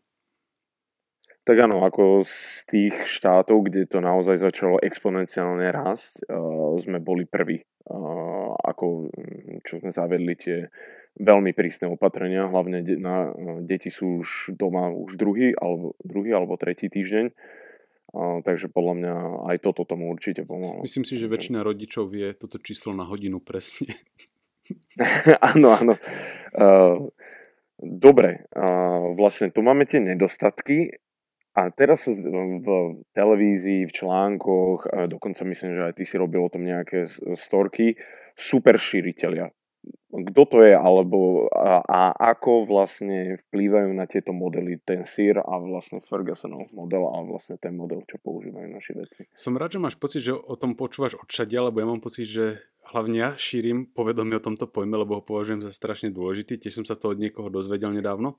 Tak 1.42 1.58
áno, 1.58 1.82
ako 1.82 2.22
z 2.22 2.62
tých 2.70 2.94
štátov, 3.02 3.66
kde 3.66 3.90
to 3.90 3.98
naozaj 3.98 4.38
začalo 4.38 4.78
exponenciálne 4.78 5.74
rásť, 5.74 6.30
uh, 6.30 6.78
sme 6.78 7.02
boli 7.02 7.26
prví. 7.26 7.58
Uh, 7.82 8.54
ako 8.62 9.10
čo 9.66 9.82
sme 9.82 9.90
zavedli 9.90 10.38
tie 10.38 10.70
veľmi 11.20 11.52
prísne 11.52 11.92
opatrenia, 11.92 12.48
hlavne 12.48 12.80
de- 12.80 13.00
na, 13.00 13.28
uh, 13.28 13.58
deti 13.60 13.92
sú 13.92 14.24
už 14.24 14.56
doma 14.56 14.88
už 14.88 15.20
druhý 15.20 15.52
alebo, 15.56 15.96
druhý 16.00 16.32
alebo 16.32 16.56
tretí 16.56 16.88
týždeň 16.88 17.32
a, 18.12 18.44
takže 18.44 18.68
podľa 18.68 18.94
mňa 19.00 19.14
aj 19.52 19.56
toto 19.64 19.88
tomu 19.88 20.12
určite 20.12 20.44
pomohlo. 20.44 20.84
Myslím 20.84 21.08
si, 21.08 21.16
že 21.16 21.32
väčšina 21.32 21.64
rodičov 21.64 22.12
vie 22.12 22.36
toto 22.36 22.60
číslo 22.60 22.92
na 22.92 23.08
hodinu 23.08 23.40
presne. 23.40 23.96
áno, 25.52 25.72
áno. 25.72 25.94
Uh, 26.52 27.08
dobre, 27.80 28.44
uh, 28.52 29.16
vlastne 29.16 29.48
tu 29.48 29.64
máme 29.64 29.88
tie 29.88 30.04
nedostatky 30.04 31.00
a 31.56 31.72
teraz 31.72 32.04
sa 32.04 32.12
v 32.60 32.68
televízii, 33.12 33.88
v 33.88 33.92
článkoch, 33.92 34.88
dokonca 35.08 35.44
myslím, 35.44 35.76
že 35.76 35.84
aj 35.84 35.94
ty 36.00 36.04
si 36.08 36.16
robil 36.16 36.40
o 36.40 36.48
tom 36.48 36.64
nejaké 36.64 37.04
storky, 37.36 38.00
super 38.32 38.80
šíriteľia 38.80 39.52
kto 40.12 40.42
to 40.44 40.58
je, 40.60 40.76
alebo 40.76 41.48
a, 41.48 41.80
a 41.80 42.00
ako 42.36 42.68
vlastne 42.68 43.40
vplývajú 43.48 43.96
na 43.96 44.04
tieto 44.04 44.36
modely 44.36 44.76
ten 44.84 45.08
sír 45.08 45.40
a 45.40 45.56
vlastne 45.56 46.04
Fergusonov 46.04 46.68
model 46.76 47.08
a 47.08 47.24
vlastne 47.24 47.56
ten 47.56 47.72
model, 47.72 48.04
čo 48.04 48.20
používajú 48.20 48.68
naši 48.68 48.92
veci. 48.92 49.20
Som 49.32 49.56
rád, 49.56 49.80
že 49.80 49.80
máš 49.80 49.96
pocit, 49.96 50.20
že 50.20 50.36
o 50.36 50.52
tom 50.60 50.76
počúvaš 50.76 51.16
odšadia, 51.16 51.64
lebo 51.64 51.80
ja 51.80 51.88
mám 51.88 52.04
pocit, 52.04 52.28
že 52.28 52.60
hlavne 52.92 53.16
ja 53.16 53.30
šírim 53.40 53.88
povedomie 53.88 54.36
o 54.36 54.44
tomto 54.44 54.68
pojme, 54.68 55.00
lebo 55.00 55.18
ho 55.18 55.22
považujem 55.24 55.64
za 55.64 55.72
strašne 55.72 56.12
dôležitý. 56.12 56.60
Tiež 56.60 56.82
som 56.82 56.86
sa 56.86 56.92
to 56.92 57.16
od 57.16 57.18
niekoho 57.18 57.48
dozvedel 57.48 57.96
nedávno. 57.96 58.36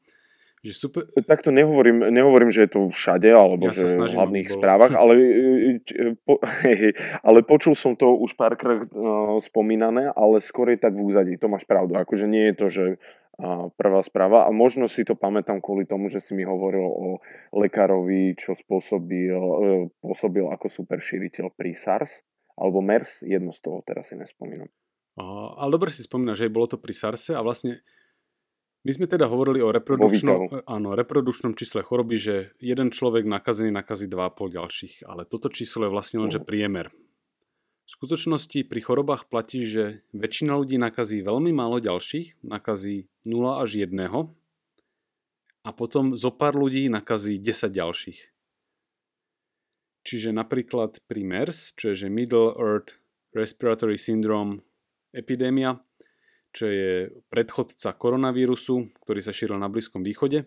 Že 0.63 0.73
super... 0.79 1.03
Takto 1.27 1.51
nehovorím, 1.51 2.07
nehovorím, 2.07 2.47
že 2.47 2.63
je 2.63 2.71
to 2.71 2.81
všade, 2.87 3.27
alebo 3.27 3.67
ja 3.67 3.75
že 3.75 3.99
v 3.99 4.15
hlavných 4.15 4.47
správach, 4.47 4.95
ale, 4.95 5.13
po, 6.23 6.39
ale 7.27 7.39
počul 7.43 7.75
som 7.75 7.99
to 7.99 8.15
už 8.15 8.39
párkrát 8.39 8.87
uh, 8.95 9.43
spomínané, 9.43 10.07
ale 10.15 10.39
skôr 10.39 10.71
je 10.71 10.79
tak 10.79 10.95
v 10.95 11.03
úzadí, 11.03 11.35
to 11.35 11.51
máš 11.51 11.67
pravdu. 11.67 11.99
Akože 11.99 12.31
nie 12.31 12.47
je 12.47 12.55
to, 12.55 12.65
že 12.71 12.85
uh, 12.95 13.75
prvá 13.75 13.99
správa 14.07 14.47
a 14.47 14.55
možno 14.55 14.87
si 14.87 15.03
to 15.03 15.19
pamätám 15.19 15.59
kvôli 15.59 15.83
tomu, 15.83 16.07
že 16.07 16.23
si 16.23 16.31
mi 16.31 16.47
hovoril 16.47 16.87
o 16.87 17.19
lekárovi, 17.51 18.31
čo 18.39 18.55
spôsobil, 18.55 19.35
uh, 19.35 19.91
pôsobil 19.99 20.47
ako 20.47 20.71
super 20.71 21.03
šíriteľ 21.03 21.51
pri 21.51 21.75
SARS 21.75 22.23
alebo 22.55 22.79
MERS, 22.79 23.27
jedno 23.27 23.51
z 23.51 23.59
toho 23.59 23.83
teraz 23.83 24.13
si 24.13 24.15
nespomínam. 24.15 24.71
Uh, 25.19 25.51
ale 25.59 25.75
dobre 25.75 25.91
si 25.91 26.07
spomínaš, 26.07 26.39
že 26.39 26.55
bolo 26.55 26.71
to 26.71 26.79
pri 26.79 26.95
SARSe 26.95 27.35
a 27.35 27.43
vlastne 27.43 27.83
my 28.83 28.91
sme 28.91 29.07
teda 29.07 29.31
hovorili 29.31 29.63
o 29.63 29.71
reprodukčnom, 29.71 30.67
áno, 30.67 30.91
reprodukčnom 30.91 31.55
čísle 31.55 31.87
choroby, 31.87 32.19
že 32.19 32.35
jeden 32.59 32.91
človek 32.91 33.23
nakazený 33.23 33.71
nakazí 33.71 34.11
2,5 34.11 34.59
ďalších, 34.59 34.93
ale 35.07 35.23
toto 35.23 35.47
číslo 35.47 35.87
je 35.87 35.93
vlastne 35.95 36.27
len, 36.27 36.31
že 36.31 36.43
priemer. 36.43 36.91
V 37.83 37.89
skutočnosti 37.91 38.63
pri 38.67 38.79
chorobách 38.79 39.27
platí, 39.27 39.67
že 39.67 40.03
väčšina 40.15 40.55
ľudí 40.55 40.79
nakazí 40.79 41.19
veľmi 41.23 41.51
málo 41.51 41.83
ďalších, 41.83 42.43
nakazí 42.43 43.11
0 43.27 43.63
až 43.63 43.87
1 43.87 43.95
a 45.63 45.69
potom 45.71 46.15
zo 46.15 46.31
pár 46.31 46.59
ľudí 46.59 46.91
nakazí 46.91 47.39
10 47.39 47.71
ďalších. 47.71 48.19
Čiže 50.03 50.35
napríklad 50.35 50.99
pri 51.07 51.23
MERS, 51.23 51.79
čo 51.79 51.95
je 51.95 52.11
Middle 52.11 52.51
Earth 52.59 52.99
Respiratory 53.31 53.95
Syndrome 53.95 54.59
epidémia, 55.15 55.79
čo 56.53 56.69
je 56.69 57.09
predchodca 57.33 57.97
koronavírusu, 57.97 58.93
ktorý 59.01 59.19
sa 59.25 59.33
šíril 59.33 59.57
na 59.57 59.67
Blízkom 59.67 60.05
východe, 60.05 60.45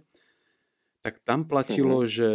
tak 1.03 1.19
tam 1.27 1.51
platilo, 1.51 2.03
uh-huh. 2.03 2.11
že 2.11 2.31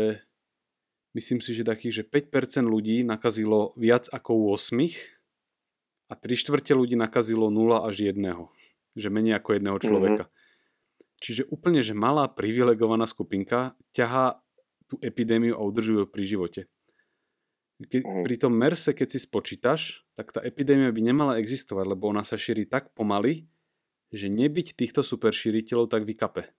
myslím 1.16 1.40
si, 1.40 1.56
že 1.56 1.64
takých, 1.64 2.04
že 2.04 2.08
5% 2.08 2.68
ľudí 2.68 3.08
nakazilo 3.08 3.72
viac 3.80 4.12
ako 4.12 4.32
u 4.32 4.46
8 4.56 6.12
a 6.12 6.14
3 6.20 6.44
štvrte 6.44 6.76
ľudí 6.76 7.00
nakazilo 7.00 7.48
0 7.48 7.88
až 7.88 8.12
1, 8.12 8.20
že 9.00 9.08
menej 9.08 9.40
ako 9.40 9.50
jedného 9.56 9.80
mhm. 9.80 9.84
človeka. 9.84 10.24
Uh-huh. 10.28 10.40
Čiže 11.24 11.48
úplne, 11.48 11.80
že 11.80 11.96
malá 11.96 12.28
privilegovaná 12.28 13.08
skupinka 13.08 13.80
ťahá 13.96 14.44
tú 14.92 15.00
epidémiu 15.00 15.56
a 15.56 15.64
udržuje 15.64 16.04
pri 16.12 16.24
živote. 16.28 16.62
Ke, 17.88 18.04
uh-huh. 18.04 18.28
Pri 18.28 18.36
tom 18.36 18.52
MERSE, 18.52 18.92
keď 18.92 19.16
si 19.16 19.20
spočítaš, 19.24 20.04
tak 20.20 20.36
tá 20.36 20.40
epidémia 20.44 20.92
by 20.92 21.02
nemala 21.02 21.34
existovať, 21.40 21.86
lebo 21.88 22.12
ona 22.12 22.22
sa 22.22 22.38
šíri 22.38 22.68
tak 22.68 22.94
pomaly, 22.94 23.48
že 24.12 24.28
nebyť 24.28 24.76
týchto 24.76 25.02
super 25.02 25.32
šíriteľov, 25.32 25.88
tak 25.88 26.04
vykape. 26.04 26.52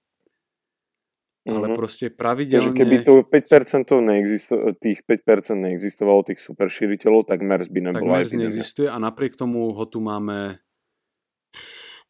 Mm-hmm. 1.43 1.59
Ale 1.59 1.67
mhm. 1.73 1.77
proste 1.77 2.07
pravidelne... 2.09 2.73
Takže 2.73 2.81
keby 2.81 2.97
to 3.03 3.15
5% 3.27 3.99
neexisto- 3.99 4.63
tých 4.79 5.03
5% 5.05 5.59
neexistovalo 5.59 6.23
tých 6.23 6.41
super 6.41 6.71
šíriteľov, 6.71 7.27
tak 7.29 7.43
MERS 7.43 7.69
by 7.69 7.81
nebol. 7.83 7.99
Tak 7.99 8.09
MERS 8.09 8.33
neexistuje 8.39 8.87
a 8.87 8.97
napriek 9.03 9.35
tomu 9.35 9.75
ho 9.75 9.85
tu 9.85 9.99
máme 9.99 10.63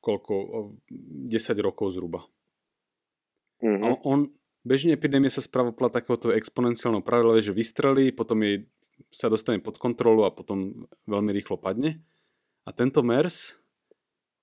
koľko? 0.02 0.34
10 0.90 1.32
rokov 1.62 1.94
zhruba. 1.94 2.26
Mm-hmm. 3.62 3.82
A 3.86 3.88
on, 4.02 4.34
bežne 4.66 4.92
epidémia 4.92 5.30
sa 5.30 5.40
správa 5.40 5.70
podľa 5.70 6.02
takéhoto 6.02 6.34
exponenciálneho 6.34 7.06
pravidla, 7.06 7.38
že 7.38 7.54
vystrelí, 7.54 8.10
potom 8.10 8.42
jej 8.42 8.66
sa 9.14 9.30
dostane 9.30 9.62
pod 9.62 9.78
kontrolu 9.78 10.26
a 10.26 10.34
potom 10.34 10.90
veľmi 11.06 11.30
rýchlo 11.30 11.56
padne. 11.56 12.02
A 12.66 12.74
tento 12.74 13.06
MERS 13.06 13.61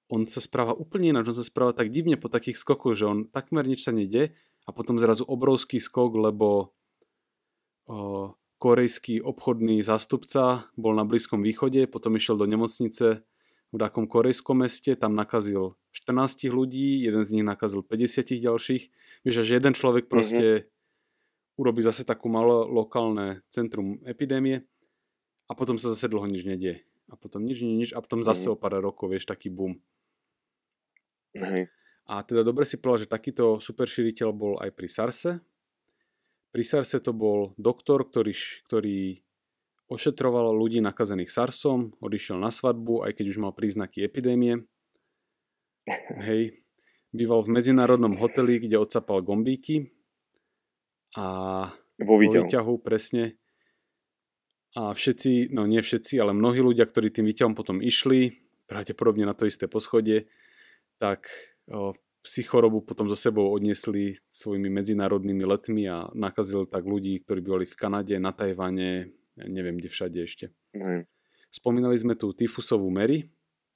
on 0.10 0.26
sa 0.26 0.42
správa 0.42 0.74
úplne 0.74 1.14
ináč, 1.14 1.30
on 1.30 1.38
sa 1.38 1.46
správa 1.46 1.72
tak 1.72 1.94
divne 1.94 2.18
po 2.18 2.34
takých 2.34 2.58
skokoch, 2.58 2.98
že 2.98 3.06
on 3.06 3.30
takmer 3.30 3.64
nič 3.70 3.86
sa 3.86 3.94
nedie 3.94 4.34
a 4.66 4.74
potom 4.74 4.98
zrazu 4.98 5.22
obrovský 5.24 5.78
skok, 5.78 6.18
lebo 6.18 6.74
o, 7.86 8.34
korejský 8.58 9.22
obchodný 9.22 9.86
zástupca 9.86 10.66
bol 10.74 10.98
na 10.98 11.06
Blízkom 11.06 11.46
východe, 11.46 11.86
potom 11.86 12.18
išiel 12.18 12.42
do 12.42 12.50
nemocnice 12.50 13.22
v 13.70 13.78
takom 13.78 14.10
korejskom 14.10 14.66
meste, 14.66 14.98
tam 14.98 15.14
nakazil 15.14 15.78
14 15.94 16.50
ľudí, 16.50 17.06
jeden 17.06 17.22
z 17.22 17.40
nich 17.40 17.46
nakazil 17.46 17.86
50 17.86 18.42
ďalších. 18.42 18.84
Vieš, 19.26 19.46
že 19.46 19.54
jeden 19.62 19.78
človek 19.78 20.10
mhm. 20.10 20.12
proste 20.12 20.46
mm-hmm. 20.50 21.62
urobí 21.62 21.82
zase 21.86 22.02
takú 22.02 22.34
malé 22.34 22.66
lokálne 22.66 23.46
centrum 23.54 24.02
epidémie 24.10 24.66
a 25.46 25.54
potom 25.54 25.78
sa 25.78 25.94
zase 25.94 26.10
dlho 26.10 26.26
nič 26.26 26.44
nedie. 26.50 26.82
A 27.10 27.18
potom 27.18 27.42
nič, 27.42 27.62
nič, 27.66 27.90
a 27.94 28.02
potom 28.02 28.22
zase 28.22 28.50
mm-hmm. 28.50 28.58
o 28.58 28.62
pár 28.62 28.78
rokov, 28.82 29.10
vieš, 29.10 29.26
taký 29.26 29.50
boom. 29.50 29.82
Hej. 31.36 31.70
A 32.10 32.26
teda 32.26 32.42
dobre 32.42 32.66
si 32.66 32.82
povedal, 32.82 33.06
že 33.06 33.14
takýto 33.14 33.62
super 33.62 33.86
šíriteľ 33.86 34.30
bol 34.34 34.54
aj 34.58 34.74
pri 34.74 34.88
SARSE. 34.90 35.32
Pri 36.50 36.64
SARSE 36.66 36.98
to 37.06 37.14
bol 37.14 37.54
doktor, 37.62 38.02
ktorý, 38.02 38.34
ktorý 38.66 39.22
ošetroval 39.90 40.54
ľudí 40.58 40.82
nakazených 40.82 41.30
SARSom, 41.30 41.94
odišiel 42.02 42.42
na 42.42 42.50
svadbu, 42.50 43.06
aj 43.06 43.14
keď 43.14 43.26
už 43.30 43.38
mal 43.38 43.54
príznaky 43.54 44.02
epidémie. 44.02 44.66
Hej. 46.22 46.66
Býval 47.10 47.46
v 47.46 47.54
medzinárodnom 47.58 48.14
hoteli, 48.18 48.62
kde 48.62 48.82
odsapal 48.82 49.22
gombíky. 49.22 49.90
A 51.18 51.26
vo 51.98 52.16
výťahu. 52.22 52.46
Vo 52.46 52.46
výťahu, 52.46 52.74
presne. 52.82 53.38
A 54.78 54.94
všetci, 54.94 55.50
no 55.50 55.66
nie 55.66 55.82
všetci, 55.82 56.22
ale 56.22 56.38
mnohí 56.38 56.62
ľudia, 56.62 56.86
ktorí 56.86 57.10
tým 57.10 57.26
výťahom 57.26 57.58
potom 57.58 57.82
išli, 57.82 58.38
pravdepodobne 58.70 59.26
na 59.26 59.34
to 59.34 59.50
isté 59.50 59.66
poschodie, 59.66 60.30
tak 61.00 61.32
o, 61.72 61.96
si 62.22 62.44
chorobu 62.44 62.84
potom 62.84 63.08
zo 63.08 63.16
sebou 63.16 63.50
odniesli 63.56 64.20
svojimi 64.28 64.68
medzinárodnými 64.68 65.48
letmi 65.48 65.88
a 65.88 66.12
nakazili 66.12 66.68
tak 66.68 66.84
ľudí, 66.84 67.24
ktorí 67.24 67.40
boli 67.40 67.66
v 67.66 67.80
Kanade, 67.80 68.16
na 68.20 68.36
Tajvane, 68.36 69.16
neviem 69.40 69.80
kde 69.80 69.90
všade 69.90 70.20
ešte. 70.20 70.46
Mm. 70.76 71.08
Spomínali 71.50 71.98
sme 71.98 72.14
tu 72.20 72.36
tyfusovú 72.36 72.92
Mary, 72.92 73.32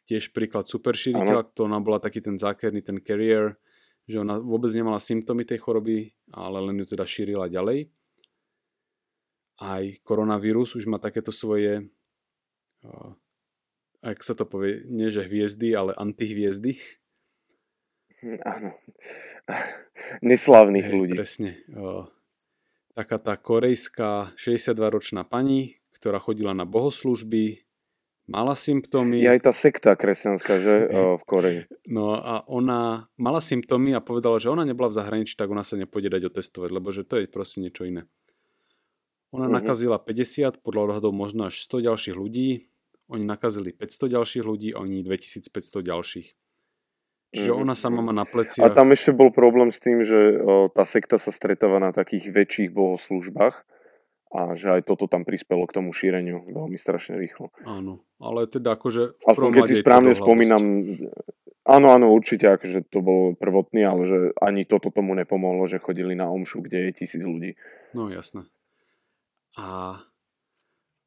tiež 0.06 0.36
príklad 0.36 0.68
super 0.68 0.94
šíriteľa, 0.94 1.56
to 1.56 1.66
ona 1.66 1.80
bola 1.80 1.98
taký 1.98 2.20
ten 2.20 2.36
zákerný, 2.36 2.84
ten 2.84 3.00
carrier, 3.00 3.56
že 4.04 4.20
ona 4.20 4.36
vôbec 4.36 4.70
nemala 4.76 5.00
symptómy 5.00 5.48
tej 5.48 5.64
choroby, 5.64 6.12
ale 6.36 6.60
len 6.60 6.84
ju 6.84 6.86
teda 6.92 7.08
šírila 7.08 7.48
ďalej. 7.48 7.88
Aj 9.64 9.84
koronavírus 10.04 10.76
už 10.76 10.92
má 10.92 11.00
takéto 11.00 11.32
svoje, 11.32 11.88
ak 14.04 14.20
sa 14.20 14.36
to 14.36 14.44
povie, 14.44 14.84
nie 14.92 15.08
že 15.08 15.24
hviezdy, 15.24 15.72
ale 15.72 15.96
antihviezdy, 15.96 16.76
Áno. 18.56 18.72
Neslavných 20.24 20.88
Hej, 20.88 20.96
ľudí. 20.96 21.18
Presne. 21.18 21.52
O, 21.76 22.08
taká 22.96 23.20
tá 23.20 23.36
korejská 23.36 24.34
62-ročná 24.40 25.28
pani, 25.28 25.84
ktorá 25.96 26.20
chodila 26.20 26.56
na 26.56 26.64
bohoslužby, 26.64 27.64
mala 28.28 28.56
symptómy. 28.56 29.20
Je 29.20 29.30
aj 29.32 29.42
tá 29.44 29.52
sekta 29.52 29.92
kresťanská, 30.00 30.54
že 30.64 30.74
o, 30.92 31.20
v 31.20 31.24
Koreji. 31.28 31.60
No 31.88 32.16
a 32.16 32.48
ona 32.48 33.12
mala 33.20 33.44
symptómy 33.44 33.92
a 33.96 34.04
povedala, 34.04 34.40
že 34.40 34.48
ona 34.48 34.64
nebola 34.64 34.88
v 34.88 34.98
zahraničí, 35.00 35.36
tak 35.36 35.52
ona 35.52 35.68
sa 35.68 35.76
nepôjde 35.76 36.14
dať 36.14 36.24
otestovať, 36.32 36.70
lebo 36.72 36.90
že 36.96 37.04
to 37.04 37.20
je 37.20 37.28
proste 37.28 37.60
niečo 37.60 37.84
iné. 37.84 38.08
Ona 39.34 39.50
uh-huh. 39.50 39.60
nakazila 39.60 39.98
50, 39.98 40.62
podľa 40.62 40.94
odhadov 40.94 41.12
možno 41.12 41.50
až 41.50 41.58
100 41.66 41.90
ďalších 41.90 42.16
ľudí. 42.16 42.70
Oni 43.12 43.28
nakazili 43.28 43.76
500 43.76 44.16
ďalších 44.16 44.44
ľudí, 44.46 44.70
oni 44.78 45.04
2500 45.04 45.84
ďalších. 45.84 46.28
Čiže 47.34 47.50
mhm. 47.50 47.60
ona 47.66 47.74
sama 47.74 48.06
má 48.06 48.14
na 48.14 48.30
pleci. 48.30 48.62
A 48.62 48.70
tam 48.70 48.94
ešte 48.94 49.10
bol 49.10 49.34
problém 49.34 49.74
s 49.74 49.82
tým, 49.82 50.06
že 50.06 50.38
o, 50.38 50.70
tá 50.70 50.86
sekta 50.86 51.18
sa 51.18 51.34
stretáva 51.34 51.82
na 51.82 51.90
takých 51.90 52.30
väčších 52.30 52.70
bohoslúžbách 52.70 53.66
a 54.34 54.58
že 54.58 54.74
aj 54.78 54.82
toto 54.90 55.06
tam 55.06 55.26
prispelo 55.26 55.66
k 55.66 55.76
tomu 55.78 55.94
šíreniu 55.94 56.46
veľmi 56.46 56.78
strašne 56.78 57.18
rýchlo. 57.18 57.54
Áno, 57.66 58.06
ale 58.18 58.50
teda 58.50 58.74
akože... 58.78 59.22
A 59.26 59.32
keď 59.34 59.64
si 59.70 59.78
správne 59.78 60.14
spomínam, 60.18 60.62
áno, 61.66 61.88
áno, 61.94 62.10
určite, 62.10 62.50
akože 62.50 62.86
to 62.90 63.02
bol 63.02 63.38
prvotný, 63.38 63.86
ale 63.86 64.02
že 64.06 64.18
ani 64.42 64.66
toto 64.66 64.90
tomu 64.90 65.14
nepomohlo, 65.14 65.70
že 65.70 65.82
chodili 65.82 66.18
na 66.18 66.34
omšu, 66.34 66.66
kde 66.66 66.90
je 66.90 66.98
tisíc 66.98 67.22
ľudí. 67.22 67.58
No 67.94 68.10
jasné. 68.10 68.50
A 69.54 70.02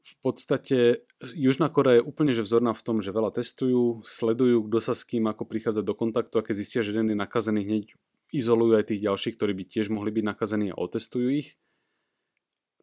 v 0.06 0.14
podstate 0.22 1.02
Južná 1.34 1.66
Korea 1.66 1.98
je 1.98 2.06
úplne 2.06 2.30
že 2.30 2.46
vzorná 2.46 2.70
v 2.70 2.84
tom, 2.86 3.02
že 3.02 3.10
veľa 3.10 3.34
testujú, 3.34 4.06
sledujú, 4.06 4.70
kto 4.70 4.78
sa 4.78 4.94
s 4.94 5.02
kým 5.02 5.26
ako 5.26 5.42
prichádza 5.42 5.82
do 5.82 5.98
kontaktu 5.98 6.38
a 6.38 6.46
keď 6.46 6.54
zistia, 6.54 6.80
že 6.86 6.94
jeden 6.94 7.10
je 7.10 7.18
nakazený, 7.18 7.66
hneď 7.66 7.84
izolujú 8.30 8.78
aj 8.78 8.94
tých 8.94 9.02
ďalších, 9.02 9.34
ktorí 9.34 9.52
by 9.58 9.64
tiež 9.66 9.86
mohli 9.90 10.14
byť 10.14 10.24
nakazení 10.26 10.70
a 10.70 10.78
otestujú 10.78 11.42
ich. 11.42 11.58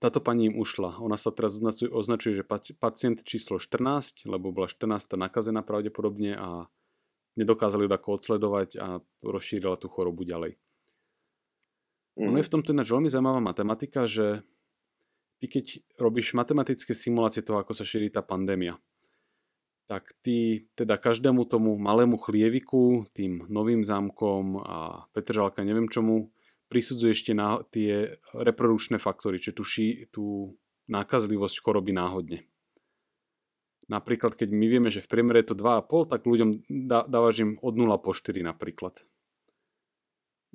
Táto 0.03 0.19
pani 0.19 0.51
im 0.51 0.59
ušla. 0.59 0.99
Ona 0.99 1.15
sa 1.15 1.31
teraz 1.31 1.55
označuje, 1.87 2.35
že 2.35 2.43
pacient 2.75 3.23
číslo 3.23 3.55
14, 3.55 4.27
lebo 4.27 4.51
bola 4.51 4.67
14. 4.67 5.15
nakazená 5.15 5.63
pravdepodobne 5.63 6.35
a 6.35 6.67
nedokázali 7.39 7.87
ju 7.87 7.91
ako 7.95 8.09
odsledovať 8.19 8.69
a 8.83 8.87
rozšírila 9.23 9.79
tú 9.79 9.87
chorobu 9.87 10.27
ďalej. 10.27 10.59
Mm. 12.19 12.29
Ono 12.29 12.37
je 12.37 12.45
v 12.45 12.53
tomto 12.53 12.75
ináč 12.75 12.91
veľmi 12.91 13.07
zaujímavá 13.07 13.39
matematika, 13.39 14.03
že 14.03 14.43
ty 15.43 15.51
keď 15.51 15.83
robíš 15.99 16.31
matematické 16.31 16.95
simulácie 16.95 17.43
toho, 17.43 17.59
ako 17.59 17.75
sa 17.75 17.83
šíri 17.83 18.07
tá 18.07 18.23
pandémia, 18.23 18.79
tak 19.91 20.15
ty 20.23 20.71
teda 20.79 20.95
každému 20.95 21.43
tomu 21.51 21.75
malému 21.75 22.15
chlieviku, 22.15 23.03
tým 23.11 23.43
novým 23.51 23.83
zámkom 23.83 24.63
a 24.63 25.03
Petržalka 25.11 25.67
neviem 25.67 25.91
čomu, 25.91 26.31
prisudzuje 26.71 27.11
ešte 27.11 27.35
na 27.35 27.59
tie 27.67 28.15
reprodukčné 28.31 29.03
faktory, 29.03 29.43
čiže 29.43 29.59
tú, 29.59 29.63
ší, 29.67 29.87
tú 30.15 30.25
nákazlivosť 30.87 31.59
choroby 31.59 31.91
náhodne. 31.91 32.47
Napríklad, 33.91 34.39
keď 34.39 34.47
my 34.47 34.65
vieme, 34.71 34.87
že 34.87 35.03
v 35.03 35.11
priemere 35.11 35.43
je 35.43 35.51
to 35.51 35.59
2,5, 35.59 36.07
tak 36.07 36.23
ľuďom 36.23 36.71
dá, 36.87 37.03
dávaš 37.03 37.43
im 37.43 37.51
od 37.59 37.75
0 37.75 37.91
po 37.99 38.15
4 38.15 38.39
napríklad. 38.39 38.95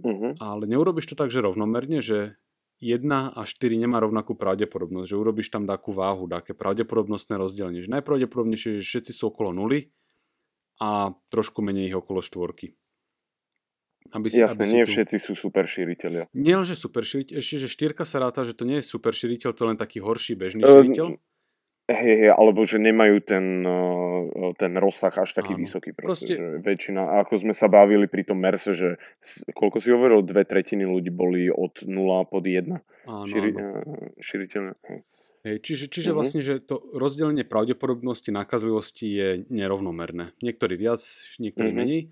Uh-huh. 0.00 0.32
Ale 0.40 0.64
neurobiš 0.64 1.12
to 1.12 1.14
tak, 1.18 1.28
že 1.28 1.44
rovnomerne, 1.44 2.00
že 2.00 2.40
1 2.78 3.34
a 3.34 3.42
4 3.42 3.74
nemá 3.74 3.98
rovnakú 3.98 4.38
pravdepodobnosť, 4.38 5.08
že 5.10 5.16
urobíš 5.18 5.50
tam 5.50 5.66
takú 5.66 5.90
váhu, 5.90 6.30
také 6.30 6.54
pravdepodobnostné 6.54 7.34
rozdelenie. 7.34 7.82
Že 7.82 7.98
najpravdepodobnejšie 7.98 8.78
že 8.78 8.86
všetci 8.86 9.12
sú 9.14 9.34
okolo 9.34 9.50
nuly 9.50 9.90
a 10.78 11.10
trošku 11.34 11.58
menej 11.58 11.90
ich 11.90 11.96
okolo 11.98 12.22
štvorky. 12.22 12.78
Aby 14.14 14.32
si, 14.32 14.40
Jasne, 14.40 14.56
aby 14.56 14.64
nie 14.72 14.84
tu... 14.86 14.94
všetci 14.94 15.16
sú 15.20 15.32
super 15.36 15.68
šíriteľia. 15.68 16.32
Nie 16.32 16.56
len, 16.56 16.64
že 16.64 16.78
super 16.78 17.04
šíriteľ, 17.04 17.44
ešte, 17.44 17.66
že 17.66 17.68
štyrka 17.68 18.08
sa 18.08 18.22
ráta, 18.22 18.40
že 18.46 18.56
to 18.56 18.64
nie 18.64 18.80
je 18.80 18.86
super 18.86 19.12
šíriteľ, 19.12 19.52
to 19.52 19.60
je 19.66 19.68
len 19.74 19.78
taký 19.78 19.98
horší 20.00 20.38
bežný 20.38 20.64
šíriteľ. 20.64 21.06
Uh, 21.12 21.27
Hej, 21.88 22.14
hej, 22.20 22.32
alebo 22.36 22.68
že 22.68 22.76
nemajú 22.76 23.24
ten, 23.24 23.64
ten 24.60 24.72
rozsah 24.76 25.08
až 25.08 25.32
taký 25.32 25.56
Áno. 25.56 25.64
vysoký. 25.64 25.96
Proste, 25.96 26.36
proste... 26.36 26.60
Že 26.60 26.60
väčšina, 26.60 27.00
ako 27.24 27.40
sme 27.40 27.56
sa 27.56 27.64
bavili 27.72 28.04
pri 28.04 28.28
tom 28.28 28.44
Merse, 28.44 28.76
že 28.76 29.00
koľko 29.56 29.80
si 29.80 29.88
hovoril, 29.96 30.20
dve 30.20 30.44
tretiny 30.44 30.84
ľudí 30.84 31.08
boli 31.08 31.48
od 31.48 31.80
0 31.88 31.88
pod 32.28 32.44
1 32.44 32.76
áno, 33.08 33.24
širi, 33.24 33.56
áno. 33.56 33.88
Hej, 35.48 35.64
čiže 35.64 35.84
čiže 35.88 36.12
uh-huh. 36.12 36.18
vlastne, 36.20 36.44
že 36.44 36.60
to 36.60 36.76
rozdelenie 36.92 37.48
pravdepodobnosti 37.48 38.28
nákazlivosti 38.28 39.08
je 39.08 39.28
nerovnomerné. 39.48 40.36
Niektorí 40.44 40.76
viac, 40.76 41.00
niektorí 41.40 41.72
uh-huh. 41.72 41.80
menej. 41.88 42.02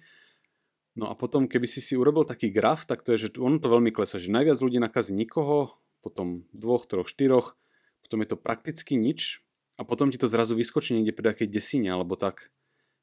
No 0.96 1.12
a 1.12 1.14
potom, 1.18 1.44
keby 1.44 1.68
si 1.68 1.84
si 1.84 2.00
urobil 2.00 2.24
taký 2.24 2.48
graf, 2.48 2.88
tak 2.88 3.04
to 3.04 3.12
je, 3.12 3.28
že 3.28 3.36
on 3.36 3.60
to 3.60 3.68
veľmi 3.68 3.92
klesa, 3.92 4.16
že 4.16 4.32
najviac 4.32 4.56
ľudí 4.56 4.80
nakazí 4.80 5.12
nikoho, 5.12 5.76
potom 6.00 6.48
dvoch, 6.56 6.88
troch, 6.88 7.12
štyroch, 7.12 7.60
potom 8.00 8.24
je 8.24 8.28
to 8.32 8.40
prakticky 8.40 8.96
nič, 8.96 9.44
a 9.76 9.84
potom 9.84 10.08
ti 10.08 10.16
to 10.16 10.28
zrazu 10.28 10.56
vyskočí 10.56 10.96
niekde 10.96 11.12
pri 11.12 11.32
takej 11.32 11.48
desine 11.52 11.92
alebo 11.92 12.16
tak. 12.16 12.48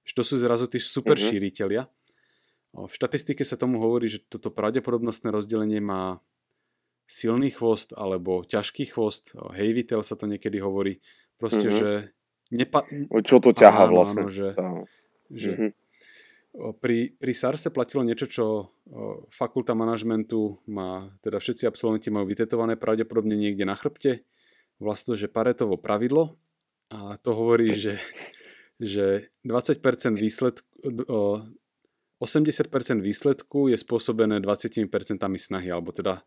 Že 0.03 0.13
to 0.19 0.23
sú 0.25 0.35
zrazu 0.41 0.65
tí 0.67 0.81
super 0.81 1.15
uh-huh. 1.15 1.29
šíriteľia. 1.29 1.87
V 2.73 2.91
štatistike 2.91 3.45
sa 3.45 3.55
tomu 3.55 3.77
hovorí, 3.79 4.09
že 4.09 4.25
toto 4.25 4.49
pravdepodobnostné 4.49 5.29
rozdelenie 5.29 5.79
má 5.79 6.19
silný 7.05 7.53
chvost 7.53 7.93
alebo 7.93 8.41
ťažký 8.41 8.89
chvost. 8.89 9.37
Hejvitel 9.53 10.01
sa 10.01 10.17
to 10.17 10.25
niekedy 10.25 10.57
hovorí. 10.57 10.99
Proste, 11.37 11.69
uh-huh. 11.69 11.79
že... 11.79 11.89
Nepa- 12.53 12.85
Čo 13.21 13.41
to 13.41 13.53
ťaha 13.53 13.89
áno, 13.89 13.93
vlastne? 14.01 14.25
Áno, 14.25 14.33
že, 14.33 14.49
že 15.29 15.51
uh-huh. 15.53 15.71
Pri, 16.53 17.17
pri 17.17 17.33
SARSe 17.33 17.73
platilo 17.73 18.05
niečo, 18.05 18.29
čo 18.29 18.45
fakulta 19.33 19.73
manažmentu 19.73 20.61
má, 20.69 21.09
teda 21.25 21.41
všetci 21.41 21.65
absolventi 21.65 22.13
majú 22.13 22.29
vytetované 22.29 22.77
pravdepodobne 22.77 23.33
niekde 23.33 23.65
na 23.65 23.73
chrbte. 23.73 24.21
Vlastne, 24.77 25.17
že 25.17 25.33
Paretovo 25.33 25.81
pravidlo, 25.81 26.37
a 26.93 27.17
to 27.17 27.33
hovorí, 27.33 27.73
že, 27.73 27.97
že 28.77 29.33
20% 29.41 29.81
výsledku, 30.13 30.69
80% 32.21 33.01
výsledku 33.01 33.73
je 33.73 33.77
spôsobené 33.81 34.37
20% 34.37 34.85
snahy, 35.41 35.73
alebo 35.73 35.89
teda 35.89 36.21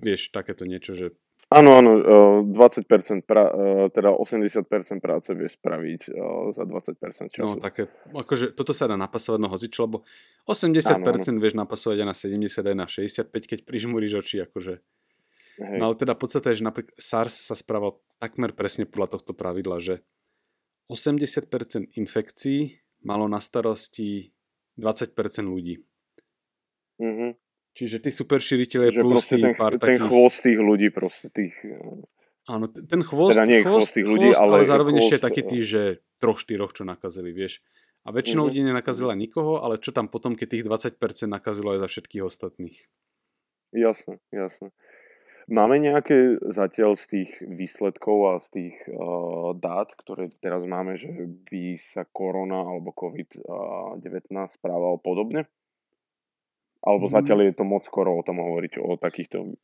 vieš, 0.00 0.32
takéto 0.32 0.64
niečo, 0.64 0.96
že 0.96 1.06
Áno, 1.46 1.78
áno, 1.78 1.90
20%, 2.42 3.22
pra, 3.22 3.46
teda 3.94 4.10
80% 4.18 4.66
práce 4.98 5.30
vie 5.30 5.46
spraviť 5.46 6.10
za 6.50 6.64
20% 6.66 6.98
času. 7.30 7.46
No, 7.46 7.62
také, 7.62 7.86
akože 8.10 8.50
toto 8.50 8.74
sa 8.74 8.90
dá 8.90 8.98
napasovať 8.98 9.46
na 9.46 9.46
hozičo, 9.46 9.86
lebo 9.86 10.02
80% 10.50 10.74
áno, 10.90 11.06
áno. 11.06 11.38
vieš 11.38 11.54
napasovať 11.54 12.02
aj 12.02 12.08
na 12.10 12.16
70, 12.18 12.66
aj 12.66 12.74
na 12.74 12.86
65, 12.90 13.30
keď 13.30 13.58
prižmúriš 13.62 14.26
oči, 14.26 14.42
akože 14.42 14.82
Hej. 15.56 15.78
No 15.80 15.92
ale 15.92 15.96
teda 15.96 16.12
podstate 16.12 16.52
je, 16.52 16.60
že 16.60 16.68
napríklad 16.68 16.96
SARS 17.00 17.32
sa 17.32 17.56
správal 17.56 17.96
takmer 18.20 18.52
presne 18.52 18.84
podľa 18.84 19.16
tohto 19.16 19.32
pravidla, 19.32 19.80
že 19.80 20.04
80% 20.92 21.96
infekcií 21.96 22.84
malo 23.02 23.26
na 23.26 23.40
starosti 23.40 24.36
20% 24.76 25.16
ľudí. 25.48 25.80
Mm-hmm. 27.00 27.30
Čiže 27.76 27.96
tí 28.00 28.10
super 28.12 28.40
šíriteľe 28.40 29.04
plus 29.04 29.28
tí 29.28 29.36
ten, 29.36 29.52
pár 29.52 29.76
ten 29.76 30.00
takých... 30.00 30.08
chvost 30.08 30.38
tých 30.44 30.60
ľudí 30.60 30.88
proste 30.88 31.28
tých... 31.28 31.52
Áno, 32.46 32.70
ten 32.70 33.02
chvost, 33.02 33.36
teda 33.36 33.44
nie 33.44 33.60
chvost, 33.60 33.90
chvost 33.90 33.92
tých 33.96 34.06
ľudí, 34.06 34.28
chvost, 34.32 34.40
ale, 34.40 34.54
ale 34.62 34.64
zároveň 34.64 34.94
chvost, 34.96 35.04
ešte 35.12 35.18
taký 35.18 35.42
tí, 35.44 35.58
že 35.66 35.82
troch, 36.22 36.38
štyroch, 36.40 36.72
čo 36.72 36.86
nakazili, 36.86 37.34
vieš. 37.36 37.60
A 38.06 38.14
väčšina 38.14 38.38
mm-hmm. 38.38 38.48
ľudí 38.48 38.60
nenakazila 38.62 39.12
nikoho, 39.18 39.60
ale 39.60 39.82
čo 39.82 39.90
tam 39.90 40.06
potom, 40.06 40.38
keď 40.38 40.46
tých 40.56 40.64
20% 40.64 41.26
nakazilo 41.26 41.74
aj 41.74 41.84
za 41.84 41.88
všetkých 41.90 42.22
ostatných. 42.22 42.78
Jasné, 43.74 44.22
jasné. 44.30 44.70
Máme 45.46 45.78
nejaké 45.78 46.42
zatiaľ 46.42 46.98
z 46.98 47.04
tých 47.06 47.30
výsledkov 47.38 48.34
a 48.34 48.42
z 48.42 48.46
tých 48.50 48.76
uh, 48.90 49.54
dát, 49.54 49.94
ktoré 49.94 50.26
teraz 50.42 50.66
máme, 50.66 50.98
že 50.98 51.06
by 51.46 51.78
sa 51.78 52.02
korona 52.02 52.66
alebo 52.66 52.90
COVID-19 52.90 54.26
správal 54.50 54.98
podobne? 54.98 55.46
Alebo 56.82 57.06
mm. 57.06 57.12
zatiaľ 57.14 57.38
je 57.46 57.54
to 57.54 57.62
moc 57.62 57.86
skoro 57.86 58.18
o 58.18 58.26
tom 58.26 58.42
hovoriť, 58.42 58.82
o 58.82 58.98
takýchto 58.98 59.54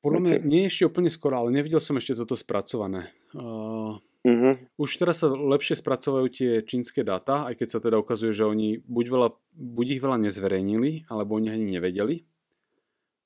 Podľa 0.00 0.20
mňa 0.24 0.36
nie 0.48 0.64
je 0.64 0.72
ešte 0.72 0.88
úplne 0.88 1.12
skoro, 1.12 1.44
ale 1.44 1.52
nevidel 1.52 1.80
som 1.84 2.00
ešte 2.00 2.16
toto 2.16 2.32
spracované. 2.32 3.12
Uh, 3.36 4.00
uh-huh. 4.24 4.56
Už 4.80 4.96
teraz 4.96 5.20
sa 5.20 5.28
lepšie 5.28 5.76
spracovajú 5.76 6.26
tie 6.32 6.50
čínske 6.64 7.04
dáta, 7.04 7.44
aj 7.44 7.60
keď 7.60 7.68
sa 7.68 7.78
teda 7.84 8.00
ukazuje, 8.00 8.32
že 8.32 8.48
oni 8.48 8.80
buď, 8.80 9.06
veľa, 9.12 9.28
buď 9.60 9.86
ich 9.92 10.00
veľa 10.00 10.24
nezverejnili, 10.24 11.04
alebo 11.12 11.36
oni 11.36 11.52
ani 11.52 11.68
nevedeli 11.68 12.24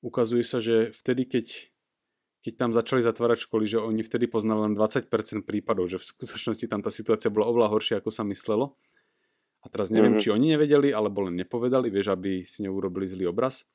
ukazuje 0.01 0.45
sa, 0.45 0.61
že 0.61 0.93
vtedy, 0.97 1.29
keď, 1.29 1.47
keď 2.45 2.53
tam 2.57 2.71
začali 2.73 3.05
zatvárať 3.05 3.49
školy, 3.49 3.65
že 3.69 3.79
oni 3.81 4.01
vtedy 4.05 4.27
poznali 4.29 4.69
len 4.69 4.75
20% 4.77 5.09
prípadov, 5.45 5.89
že 5.89 6.01
v 6.01 6.09
skutočnosti 6.09 6.67
tam 6.69 6.81
tá 6.81 6.89
situácia 6.93 7.33
bola 7.33 7.49
oveľa 7.49 7.69
horšia, 7.73 7.95
ako 8.01 8.11
sa 8.13 8.25
myslelo. 8.29 8.77
A 9.61 9.69
teraz 9.69 9.93
neviem, 9.93 10.17
mm-hmm. 10.17 10.25
či 10.25 10.33
oni 10.33 10.47
nevedeli, 10.57 10.89
alebo 10.89 11.29
len 11.29 11.37
nepovedali, 11.37 11.93
vieš, 11.93 12.17
aby 12.17 12.49
si 12.49 12.65
neurobili 12.65 13.05
zlý 13.05 13.29
obraz. 13.29 13.69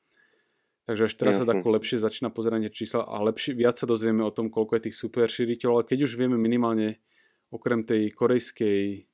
Takže 0.85 1.09
až 1.09 1.13
teraz 1.17 1.33
Jasne. 1.37 1.45
sa 1.45 1.51
tako 1.57 1.73
lepšie 1.77 1.97
začína 1.97 2.29
pozerať 2.29 2.69
čísla 2.69 3.05
a 3.05 3.17
lepšie, 3.25 3.57
viac 3.57 3.77
sa 3.77 3.89
dozvieme 3.89 4.21
o 4.21 4.33
tom, 4.33 4.53
koľko 4.53 4.77
je 4.77 4.85
tých 4.89 4.97
super 4.97 5.25
šíriteľov, 5.29 5.81
ale 5.81 5.89
keď 5.89 6.09
už 6.09 6.13
vieme 6.17 6.37
minimálne 6.37 7.01
okrem 7.49 7.81
tej 7.85 8.13
korejskej 8.13 9.09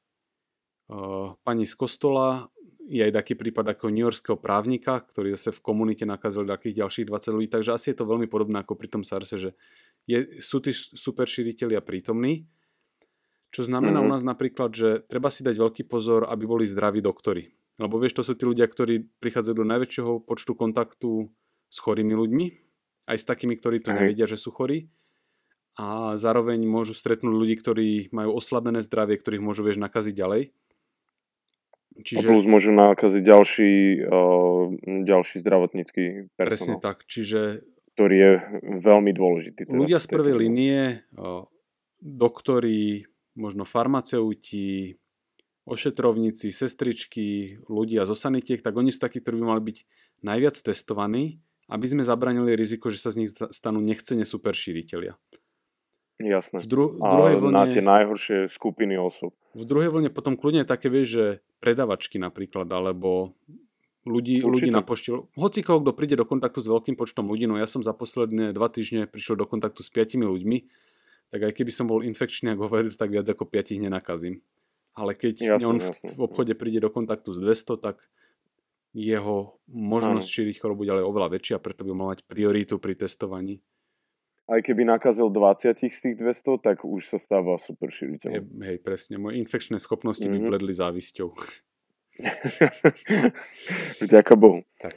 uh, 0.91 1.35
pani 1.47 1.63
z 1.63 1.75
kostola 1.75 2.51
je 2.91 3.07
aj 3.07 3.15
taký 3.15 3.39
prípad 3.39 3.71
ako 3.71 3.87
Yorkského 3.87 4.35
právnika, 4.35 4.99
ktorý 4.99 5.39
zase 5.39 5.55
v 5.55 5.63
komunite 5.63 6.03
nakazil 6.03 6.43
takých 6.43 6.83
ďalších 6.83 7.07
20 7.07 7.35
ľudí, 7.39 7.47
takže 7.47 7.71
asi 7.71 7.95
je 7.95 8.03
to 8.03 8.05
veľmi 8.05 8.27
podobné 8.27 8.59
ako 8.59 8.75
pri 8.75 8.91
tom 8.91 9.07
SARSe, 9.07 9.39
že 9.39 9.49
je, 10.03 10.43
sú 10.43 10.59
tí 10.59 10.75
super 10.75 11.23
šíriteľia 11.23 11.79
prítomní, 11.79 12.51
čo 13.55 13.63
znamená 13.63 14.03
mm-hmm. 14.03 14.11
u 14.11 14.13
nás 14.15 14.23
napríklad, 14.27 14.75
že 14.75 14.89
treba 15.07 15.31
si 15.31 15.47
dať 15.47 15.55
veľký 15.55 15.83
pozor, 15.87 16.27
aby 16.27 16.43
boli 16.43 16.67
zdraví 16.67 16.99
doktori. 16.99 17.51
Lebo 17.79 17.95
vieš, 17.95 18.19
to 18.19 18.23
sú 18.27 18.35
tí 18.35 18.43
ľudia, 18.43 18.67
ktorí 18.67 19.07
prichádzajú 19.23 19.55
do 19.55 19.65
najväčšieho 19.67 20.11
počtu 20.27 20.51
kontaktu 20.55 21.31
s 21.71 21.77
chorými 21.79 22.11
ľuďmi, 22.11 22.45
aj 23.07 23.17
s 23.17 23.25
takými, 23.27 23.55
ktorí 23.55 23.79
to 23.79 23.95
nevedia, 23.95 24.27
že 24.27 24.35
sú 24.35 24.51
chorí. 24.51 24.91
A 25.79 26.19
zároveň 26.19 26.59
môžu 26.67 26.91
stretnúť 26.91 27.31
ľudí, 27.31 27.55
ktorí 27.55 27.87
majú 28.11 28.35
oslabené 28.35 28.83
zdravie, 28.83 29.15
ktorých 29.15 29.43
môžu 29.43 29.63
vieš 29.63 29.79
nakaziť 29.79 30.13
ďalej. 30.15 30.41
Čiže... 31.99 32.23
A 32.23 32.31
plus 32.31 32.47
môžu 32.47 32.71
nakaziť 32.71 33.23
ďalší, 33.23 33.71
uh, 34.07 34.63
ďalší 35.03 35.35
zdravotnícky 35.43 36.31
personál. 36.39 36.47
Presne 36.47 36.73
tak, 36.79 37.03
čiže... 37.05 37.67
Ktorý 37.91 38.15
je 38.15 38.31
veľmi 38.79 39.11
dôležitý. 39.11 39.67
Teraz 39.67 39.75
ľudia 39.75 39.99
z 39.99 40.07
prvej 40.07 40.35
línie, 40.39 41.03
uh, 41.19 41.43
doktori, 41.99 43.03
možno 43.35 43.67
farmaceuti, 43.67 44.95
ošetrovníci, 45.67 46.49
sestričky, 46.49 47.59
ľudia 47.69 48.07
zo 48.09 48.17
sanitiek, 48.17 48.63
tak 48.63 48.73
oni 48.73 48.89
sú 48.89 49.03
takí, 49.03 49.21
ktorí 49.21 49.43
by 49.43 49.45
mali 49.45 49.61
byť 49.71 49.77
najviac 50.25 50.55
testovaní, 50.57 51.43
aby 51.69 51.85
sme 51.87 52.03
zabranili 52.03 52.57
riziko, 52.57 52.89
že 52.89 52.99
sa 52.99 53.13
z 53.13 53.23
nich 53.23 53.31
stanú 53.31 53.79
nechcene 53.79 54.25
super 54.25 54.51
šíriteľia. 54.57 55.15
Jasné. 56.21 56.61
V 56.61 56.67
dru- 56.69 56.93
a 57.01 57.09
druhej 57.09 57.35
vlne, 57.41 57.53
na 57.53 57.65
tie 57.65 57.81
najhoršie 57.81 58.47
skupiny 58.47 58.95
osob. 58.95 59.33
V 59.57 59.63
druhej 59.65 59.89
vlne 59.89 60.09
potom 60.13 60.37
kľudne 60.37 60.63
také 60.63 60.87
vieš, 60.87 61.07
že 61.11 61.25
predavačky 61.59 62.21
napríklad, 62.21 62.69
alebo 62.69 63.33
ľudí, 64.05 64.41
ľudí 64.45 64.69
na 64.69 64.85
pošte. 64.85 65.13
Hoci 65.37 65.59
koho, 65.65 65.81
kto 65.81 65.91
príde 65.93 66.15
do 66.17 66.25
kontaktu 66.25 66.61
s 66.61 66.67
veľkým 66.69 66.95
počtom 66.97 67.29
ľudí, 67.29 67.45
no 67.49 67.57
ja 67.57 67.65
som 67.65 67.81
za 67.81 67.93
posledné 67.93 68.53
dva 68.53 68.69
týždne 68.69 69.09
prišiel 69.09 69.37
do 69.37 69.45
kontaktu 69.49 69.81
s 69.81 69.89
piatimi 69.89 70.25
ľuďmi, 70.25 70.57
tak 71.31 71.39
aj 71.47 71.53
keby 71.57 71.71
som 71.73 71.87
bol 71.87 72.05
infekčný, 72.05 72.53
ako 72.53 72.67
hovoril, 72.67 72.91
tak 72.93 73.09
viac 73.09 73.27
ako 73.29 73.47
piatich 73.47 73.79
nenakazím. 73.79 74.43
Ale 74.91 75.15
keď 75.15 75.57
jasne, 75.57 75.67
on 75.67 75.77
v, 75.79 75.87
jasne. 75.87 76.11
v 76.11 76.21
obchode 76.21 76.53
príde 76.59 76.83
do 76.83 76.91
kontaktu 76.91 77.31
s 77.31 77.39
200, 77.39 77.79
tak 77.79 78.03
jeho 78.91 79.55
možnosť 79.71 80.27
ano. 80.27 80.35
šíriť 80.35 80.55
chorobu 80.59 80.83
ďalej 80.83 81.07
je 81.07 81.07
oveľa 81.07 81.29
väčšia, 81.31 81.63
preto 81.63 81.87
by 81.87 81.91
mal 81.95 82.11
mať 82.11 82.27
prioritu 82.27 82.75
pri 82.75 82.99
testovaní 82.99 83.63
aj 84.51 84.59
keby 84.67 84.83
nakazil 84.83 85.31
20 85.31 85.79
z 85.79 85.99
tých 86.03 86.15
200, 86.19 86.59
tak 86.59 86.83
už 86.83 87.07
sa 87.07 87.17
stáva 87.17 87.55
super 87.55 87.87
šíriteľom. 87.87 88.43
Hej, 88.59 88.67
hej, 88.67 88.77
presne. 88.83 89.15
Moje 89.15 89.39
infekčné 89.39 89.79
schopnosti 89.79 90.21
mm-hmm. 90.21 90.35
by 90.35 90.43
mhm. 90.43 90.49
bledli 90.51 90.73
závisťou. 90.75 91.29
Vďaka 94.03 94.33
Bohu. 94.35 94.67
Tak. 94.77 94.93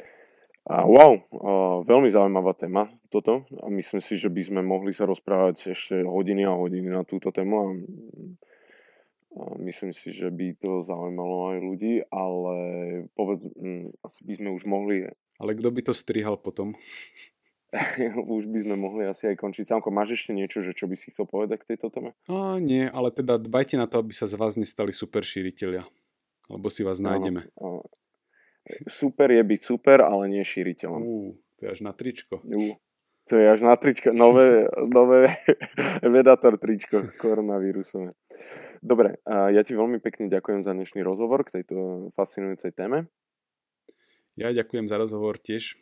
A 0.65 0.89
wow, 0.89 1.21
uh, 1.21 1.85
veľmi 1.85 2.09
zaujímavá 2.09 2.57
téma 2.57 2.89
toto 3.13 3.45
a 3.61 3.69
myslím 3.69 4.01
si, 4.01 4.17
že 4.17 4.33
by 4.33 4.43
sme 4.49 4.61
mohli 4.65 4.97
sa 4.97 5.05
rozprávať 5.05 5.77
ešte 5.77 6.01
hodiny 6.01 6.49
a 6.49 6.57
hodiny 6.57 6.89
na 6.89 7.05
túto 7.05 7.29
tému 7.29 7.55
a, 7.61 7.67
a 9.37 9.43
myslím 9.61 9.93
si, 9.93 10.09
že 10.09 10.33
by 10.33 10.57
to 10.57 10.81
zaujímalo 10.81 11.53
aj 11.53 11.59
ľudí, 11.61 11.95
ale 12.09 12.57
povedz, 13.13 13.45
um, 13.61 13.93
asi 14.09 14.21
by 14.25 14.33
sme 14.41 14.49
už 14.57 14.65
mohli... 14.65 15.05
Ale 15.37 15.53
kto 15.53 15.69
by 15.69 15.81
to 15.85 15.93
strihal 15.93 16.41
potom? 16.41 16.73
už 18.39 18.45
by 18.47 18.59
sme 18.62 18.77
mohli 18.79 19.03
asi 19.11 19.35
aj 19.35 19.37
končiť. 19.43 19.66
Samko, 19.66 19.91
máš 19.91 20.14
ešte 20.14 20.31
niečo, 20.31 20.62
že 20.62 20.72
čo 20.75 20.87
by 20.87 20.95
si 20.95 21.11
chcel 21.11 21.27
povedať 21.27 21.66
k 21.66 21.75
tejto 21.75 21.91
téme? 21.91 22.11
A 22.31 22.62
nie, 22.62 22.87
ale 22.87 23.11
teda 23.11 23.37
dbajte 23.37 23.75
na 23.75 23.91
to, 23.91 23.99
aby 23.99 24.14
sa 24.14 24.31
z 24.31 24.39
vás 24.39 24.55
nestali 24.55 24.95
super 24.95 25.27
šíriteľia. 25.27 25.83
Lebo 26.49 26.68
si 26.68 26.87
vás 26.87 27.01
nájdeme. 27.01 27.51
Áno, 27.59 27.83
áno 27.83 27.93
super 28.89 29.29
je 29.31 29.43
byť 29.45 29.61
super, 29.61 30.01
ale 30.01 30.29
nie 30.33 30.45
šíriteľom. 30.45 31.03
Uh, 31.05 31.31
to 31.61 31.68
je 31.68 31.70
až 31.70 31.81
na 31.85 31.93
tričko. 31.93 32.41
Uh, 32.45 32.77
to 33.29 33.37
je 33.37 33.47
až 33.47 33.61
na 33.61 33.77
tričko. 33.77 34.12
Nové, 34.12 34.68
nové 34.89 35.37
Vedator 36.14 36.57
tričko 36.57 37.12
koronavírusové. 37.20 38.16
Dobre, 38.85 39.16
ja 39.25 39.64
ti 39.64 39.72
veľmi 39.72 39.97
pekne 39.97 40.29
ďakujem 40.29 40.61
za 40.61 40.77
dnešný 40.77 41.01
rozhovor 41.01 41.41
k 41.49 41.61
tejto 41.61 42.12
fascinujúcej 42.12 42.68
téme. 42.77 43.09
Ja 44.37 44.53
ďakujem 44.53 44.93
za 44.93 45.01
rozhovor 45.01 45.41
tiež. 45.41 45.81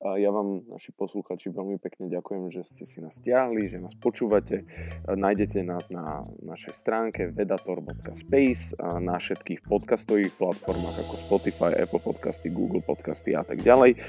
Ja 0.00 0.32
vám, 0.32 0.64
naši 0.64 0.96
posluchači, 0.96 1.52
veľmi 1.52 1.76
pekne 1.76 2.08
ďakujem, 2.08 2.48
že 2.48 2.64
ste 2.64 2.88
si 2.88 3.04
nás 3.04 3.20
stiahli, 3.20 3.68
že 3.68 3.76
nás 3.76 3.92
počúvate. 3.92 4.64
Nájdete 5.04 5.60
nás 5.60 5.92
na 5.92 6.24
našej 6.40 6.72
stránke 6.72 7.28
vedator.space 7.28 8.80
a 8.80 8.96
na 8.96 9.20
všetkých 9.20 9.60
podcastových 9.68 10.32
platformách 10.40 11.04
ako 11.04 11.14
Spotify, 11.20 11.76
Apple 11.76 12.00
Podcasty, 12.00 12.48
Google 12.48 12.80
Podcasty 12.80 13.36
a 13.36 13.44
tak 13.44 13.60
ďalej. 13.60 14.00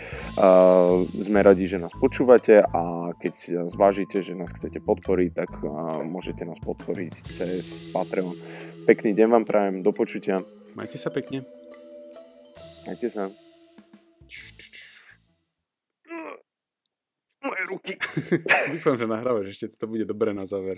Sme 1.11 1.39
radi, 1.43 1.67
že 1.67 1.75
nás 1.75 1.91
počúvate 1.91 2.63
a 2.63 3.11
keď 3.19 3.67
zvážite, 3.67 4.23
že 4.23 4.31
nás 4.31 4.55
chcete 4.55 4.79
podporiť, 4.79 5.31
tak 5.35 5.51
môžete 6.07 6.47
nás 6.47 6.63
podporiť 6.63 7.35
cez 7.35 7.91
Patreon. 7.91 8.39
Pekný 8.87 9.11
deň 9.11 9.27
vám 9.27 9.43
prajem, 9.43 9.83
do 9.83 9.91
počutia. 9.91 10.39
Majte 10.71 10.95
sa 10.95 11.11
pekne. 11.11 11.43
Majte 12.87 13.11
sa. 13.11 13.50
Ruky. 17.72 17.95
Dúfam, 18.76 18.99
že 18.99 19.07
nahrávaš 19.07 19.55
ešte, 19.55 19.72
to 19.80 19.88
bude 19.88 20.03
dobré 20.03 20.36
na 20.36 20.43
záver. 20.43 20.78